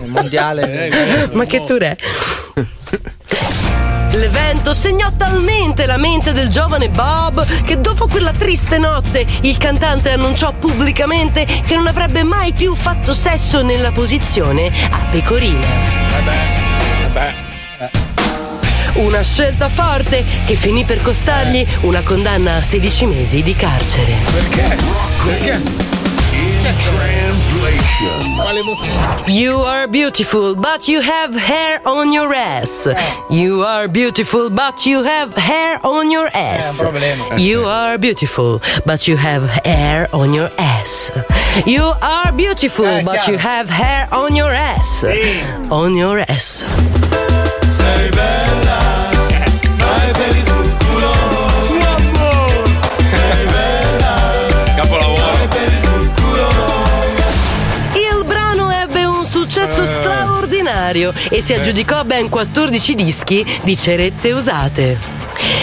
[0.06, 1.28] Mondiale.
[1.32, 1.96] Ma che tour è?
[4.18, 10.10] L'evento segnò talmente la mente del giovane Bob che dopo quella triste notte il cantante
[10.10, 15.66] annunciò pubblicamente che non avrebbe mai più fatto sesso nella posizione a pecorina.
[18.94, 24.16] Una scelta forte che finì per costargli una condanna a 16 mesi di carcere.
[24.32, 24.76] Perché?
[25.24, 25.97] Perché?
[28.36, 29.24] Quale motivo?
[29.28, 32.86] You are beautiful, but you have hair on your ass.
[33.30, 36.82] You are beautiful, but you have hair on your ass.
[37.38, 41.10] You are beautiful, but you have hair on your ass.
[41.66, 45.04] You are beautiful, but you have hair on your ass.
[45.70, 46.64] On your ass.
[60.88, 65.16] Straordinario e si aggiudicò ben 14 dischi di cerette usate.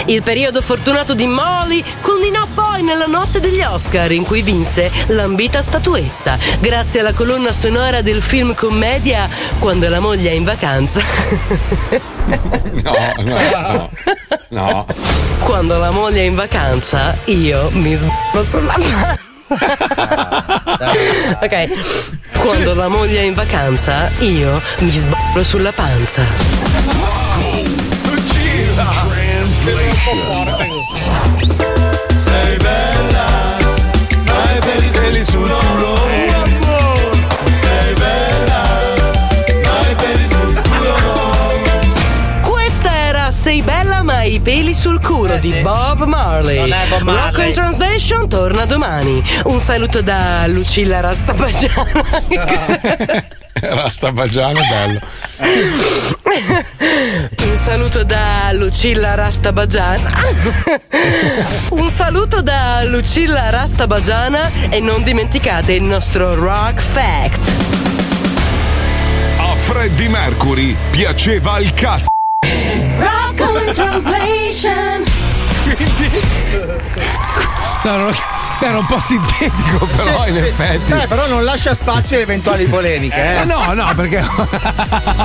[0.06, 5.60] Il periodo fortunato di Molly culminò poi nella notte degli Oscar in cui vinse l'ambita
[5.60, 9.28] statuetta, grazie alla colonna sonora del film commedia
[9.58, 11.02] Quando la moglie è in vacanza.
[12.26, 12.92] No,
[13.22, 13.90] no, no.
[14.48, 14.86] no.
[15.40, 19.35] Quando la moglie è in vacanza, io mi sballo sulla panza.
[21.40, 22.38] ok.
[22.38, 26.22] Quando la moglie è in vacanza, io mi sballo sulla panza.
[32.24, 33.56] Sei bella,
[34.26, 35.75] hai peli Peli sul culo.
[44.46, 46.60] Peli sul culo di Bob Marley.
[46.60, 47.24] Non è Bob Marley.
[47.24, 49.20] Rock in Translation torna domani.
[49.46, 52.04] Un saluto da Lucilla Rastapagiana.
[53.58, 55.00] Rastabagiano bello.
[57.42, 60.12] Un saluto da Lucilla Rastabagiana.
[61.70, 67.50] Un saluto da Lucilla Rastabagiana e non dimenticate il nostro Rock Fact.
[69.38, 72.15] A Freddie Mercury piaceva il cazzo.
[73.74, 75.04] Translation.
[77.84, 78.10] No, no,
[78.60, 80.40] era un po' sintetico, però Sì, in sì.
[80.42, 80.92] effetti.
[80.92, 83.14] Eh, però non lascia spazio a eventuali polemiche.
[83.16, 83.40] Eh.
[83.40, 84.24] Eh, no, no, perché.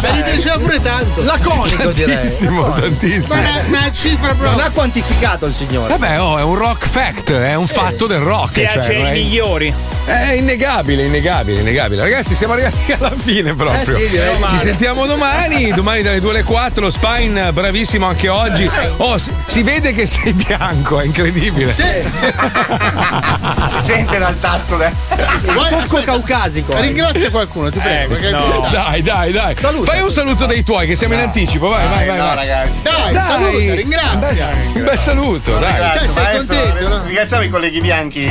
[0.02, 1.24] Cioè, gli piaceva pure tanto.
[1.24, 2.16] Laconico direi.
[2.16, 3.42] Tantissimo, tantissimo.
[3.42, 4.52] Ma una, una cifra proprio.
[4.52, 5.90] Non ha quantificato il signore.
[5.98, 8.52] Vabbè, oh, è un rock fact, è un fatto del rock.
[8.54, 9.74] Piace cioè, ai è- migliori.
[10.04, 12.02] È innegabile, innegabile, innegabile.
[12.02, 13.80] Ragazzi, siamo arrivati alla fine proprio.
[13.82, 16.82] Eh sì, Ci sentiamo domani, domani dalle 2 alle 4.
[16.82, 18.70] Lo Spine, bravissimo anche oggi.
[18.98, 21.72] Oh, si, si vede che sei bianco, è incredibile.
[21.72, 22.26] Sì, sì.
[23.70, 24.82] Si sente dal tatto.
[24.82, 24.92] eh.
[25.54, 26.74] Vuoi- Poco aspetta, caucasico.
[26.76, 26.82] eh.
[26.82, 28.14] Ringrazia qualcuno, ti prego.
[28.14, 28.30] perché-
[28.72, 29.56] Dai, dai, dai.
[29.58, 29.92] Saluta.
[29.92, 31.68] Fai un saluto dei tuoi, che siamo in anticipo.
[31.70, 32.18] Vai, vai, vai.
[32.18, 32.36] no, vai.
[32.36, 32.82] ragazzi.
[32.84, 33.24] Dai, Dai.
[33.24, 34.50] saluta, ringrazia.
[34.74, 35.74] Un bel saluto, dai.
[35.76, 36.56] Grazie, sei maestro.
[36.58, 37.04] contento, no?
[37.06, 38.30] Ringraziamo i colleghi bianchi.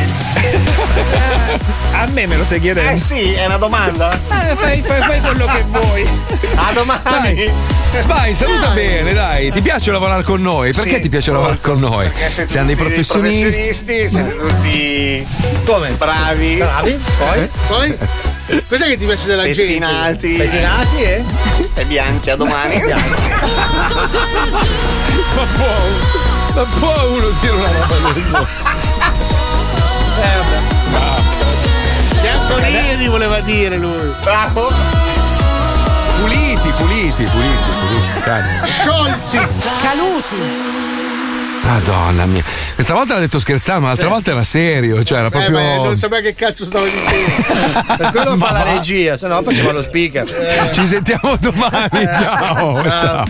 [1.93, 2.91] A me me lo stai chiedendo?
[2.91, 4.13] Eh sì, è una domanda.
[4.13, 6.09] Eh, fai, fai- fai quello che vuoi.
[6.57, 7.51] A domani.
[7.97, 9.51] Spine, saluta bene, dai.
[9.53, 10.73] Ti piace lavorare con noi?
[10.73, 12.11] Perché Sì, ti piace lavorare con noi?
[12.47, 13.41] Siamo dei professionisti.
[13.43, 15.27] professionisti, siete tutti
[15.65, 15.91] Come?
[15.91, 17.01] bravi, Bravi?
[17.19, 17.49] Poi?
[17.67, 17.99] Poi?
[18.69, 19.63] Cos'è che ti piace della gente?
[19.63, 21.25] pettinati Pettinati e?
[21.75, 22.81] e bianchi a domani.
[25.35, 25.67] Ma può,
[26.55, 28.47] ma può uno dire una roba del genere?
[32.21, 34.13] Bianco neri voleva dire lui.
[34.23, 34.71] Bravo.
[37.11, 38.43] Puliti, puliti, puliti, dai.
[38.67, 39.49] Sciolti.
[41.63, 42.43] Madonna mia.
[42.75, 45.03] Questa volta l'ha detto scherzando, ma l'altra volta era serio.
[45.03, 45.59] Cioè, era Eh, proprio.
[45.61, 47.85] ma non sapeva che cazzo stavo dicendo.
[47.99, 50.71] Per quello fa la regia, se no faceva lo speaker.
[50.73, 52.09] Ci sentiamo domani.
[52.15, 53.25] Ciao, ciao.